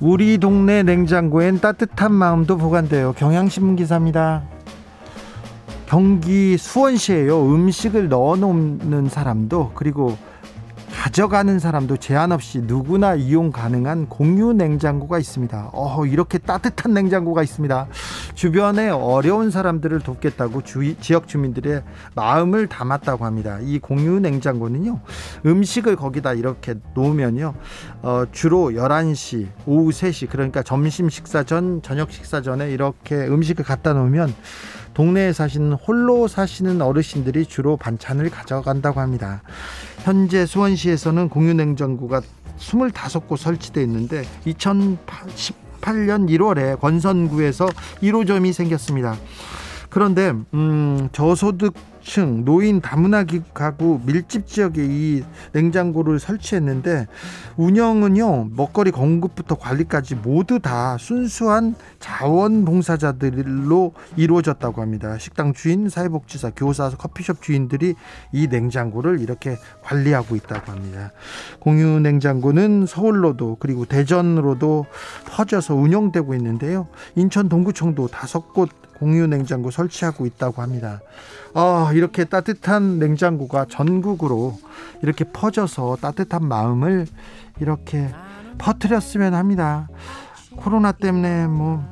우리 0.00 0.38
동네 0.38 0.82
냉장고엔 0.82 1.60
따뜻한 1.60 2.12
마음도 2.12 2.56
보관돼요. 2.56 3.12
경향신문 3.12 3.76
기사입니다. 3.76 4.57
경기 5.88 6.58
수원시에요. 6.58 7.46
음식을 7.46 8.10
넣어 8.10 8.36
놓는 8.36 9.08
사람도 9.08 9.72
그리고 9.74 10.18
가져가는 10.98 11.60
사람도 11.60 11.98
제한 11.98 12.32
없이 12.32 12.60
누구나 12.60 13.14
이용 13.14 13.52
가능한 13.52 14.08
공유 14.08 14.52
냉장고가 14.52 15.20
있습니다. 15.20 15.70
어, 15.72 16.04
이렇게 16.06 16.38
따뜻한 16.38 16.92
냉장고가 16.92 17.44
있습니다. 17.44 17.86
주변에 18.34 18.88
어려운 18.88 19.52
사람들을 19.52 20.00
돕겠다고 20.00 20.62
주, 20.62 20.96
지역 20.98 21.28
주민들의 21.28 21.84
마음을 22.16 22.66
담았다고 22.66 23.24
합니다. 23.24 23.60
이 23.62 23.78
공유 23.78 24.18
냉장고는요, 24.18 24.98
음식을 25.46 25.94
거기다 25.94 26.32
이렇게 26.32 26.74
놓으면요, 26.94 27.54
어, 28.02 28.24
주로 28.32 28.70
11시, 28.70 29.46
오후 29.66 29.90
3시, 29.90 30.28
그러니까 30.28 30.64
점심 30.64 31.08
식사 31.08 31.44
전, 31.44 31.80
저녁 31.80 32.10
식사 32.10 32.42
전에 32.42 32.72
이렇게 32.72 33.14
음식을 33.14 33.64
갖다 33.64 33.92
놓으면 33.92 34.34
동네에 34.94 35.32
사시는 35.32 35.74
홀로 35.74 36.26
사시는 36.26 36.82
어르신들이 36.82 37.46
주로 37.46 37.76
반찬을 37.76 38.30
가져간다고 38.30 38.98
합니다. 38.98 39.42
현재 40.02 40.46
수원시에서는 40.46 41.28
공유냉장고가 41.28 42.22
25곳 42.58 43.36
설치되어 43.36 43.82
있는데 43.84 44.24
2018년 44.46 46.28
1월에 46.28 46.80
권선구에서 46.80 47.66
1호점이 48.02 48.52
생겼습니다. 48.52 49.16
그런데 49.90 50.32
음, 50.54 51.08
저소득 51.12 51.74
층 52.08 52.42
노인 52.42 52.80
다문화 52.80 53.24
기- 53.24 53.42
가구 53.52 54.00
밀집 54.06 54.46
지역에 54.46 54.82
이 54.82 55.22
냉장고를 55.52 56.18
설치했는데 56.18 57.06
운영은요 57.58 58.46
먹거리 58.56 58.90
공급부터 58.92 59.56
관리까지 59.56 60.14
모두 60.14 60.58
다 60.58 60.96
순수한 60.98 61.74
자원봉사자들로 61.98 63.92
이루어졌다고 64.16 64.80
합니다. 64.80 65.18
식당 65.18 65.52
주인, 65.52 65.90
사회복지사, 65.90 66.52
교사, 66.56 66.88
커피숍 66.88 67.42
주인들이 67.42 67.94
이 68.32 68.46
냉장고를 68.46 69.20
이렇게 69.20 69.58
관리하고 69.82 70.34
있다고 70.34 70.72
합니다. 70.72 71.12
공유 71.60 72.00
냉장고는 72.00 72.86
서울로도 72.86 73.58
그리고 73.60 73.84
대전으로도 73.84 74.86
퍼져서 75.26 75.74
운영되고 75.74 76.34
있는데요. 76.36 76.88
인천 77.16 77.50
동구청도 77.50 78.08
다섯 78.08 78.54
곳 78.54 78.70
공유 78.98 79.26
냉장고 79.26 79.70
설치하고 79.70 80.26
있다고 80.26 80.62
합니다. 80.62 81.00
아, 81.54 81.90
이렇게 81.94 82.24
따뜻한 82.24 82.98
냉장고가 82.98 83.66
전국으로 83.68 84.58
이렇게 85.02 85.24
퍼져서 85.24 85.98
따뜻한 86.00 86.44
마음을 86.46 87.06
이렇게 87.60 88.08
퍼뜨렸으면 88.58 89.34
합니다. 89.34 89.88
코로나 90.56 90.92
때문에 90.92 91.46
뭐 91.46 91.84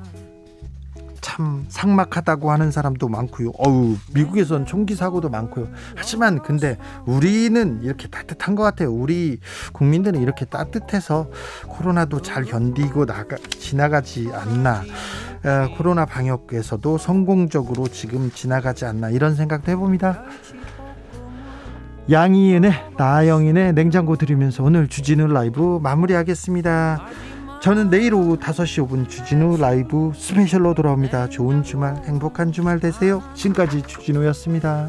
참 1.26 1.64
삭막하다고 1.68 2.52
하는 2.52 2.70
사람도 2.70 3.08
많고요. 3.08 3.50
어우, 3.58 3.96
미국에선 4.14 4.64
총기 4.64 4.94
사고도 4.94 5.28
많고요. 5.28 5.66
하지만 5.96 6.40
근데 6.40 6.78
우리는 7.04 7.82
이렇게 7.82 8.06
따뜻한 8.06 8.54
것 8.54 8.62
같아요. 8.62 8.92
우리 8.92 9.40
국민들은 9.72 10.22
이렇게 10.22 10.44
따뜻해서 10.44 11.28
코로나도 11.66 12.22
잘 12.22 12.44
견디고 12.44 13.06
나가 13.06 13.36
지나가지 13.58 14.30
않나. 14.32 14.84
에, 15.44 15.74
코로나 15.76 16.06
방역에서도 16.06 16.96
성공적으로 16.96 17.88
지금 17.88 18.30
지나가지 18.30 18.84
않나 18.84 19.10
이런 19.10 19.34
생각도 19.34 19.72
해봅니다. 19.72 20.22
양이은의 22.08 22.72
나영인의 22.96 23.72
냉장고 23.72 24.14
들으면서 24.14 24.62
오늘 24.62 24.86
주진우 24.86 25.26
라이브 25.26 25.80
마무리하겠습니다. 25.82 27.04
저는 27.66 27.90
내일 27.90 28.14
오후 28.14 28.36
5시 28.36 28.86
5분 28.86 29.08
주진우 29.08 29.56
라이브 29.56 30.12
스페셜로 30.14 30.74
돌아옵니다. 30.74 31.28
좋은 31.28 31.64
주말, 31.64 31.96
행복한 32.04 32.52
주말 32.52 32.78
되세요. 32.78 33.24
지금까지 33.34 33.82
주진우였습니다. 33.82 34.88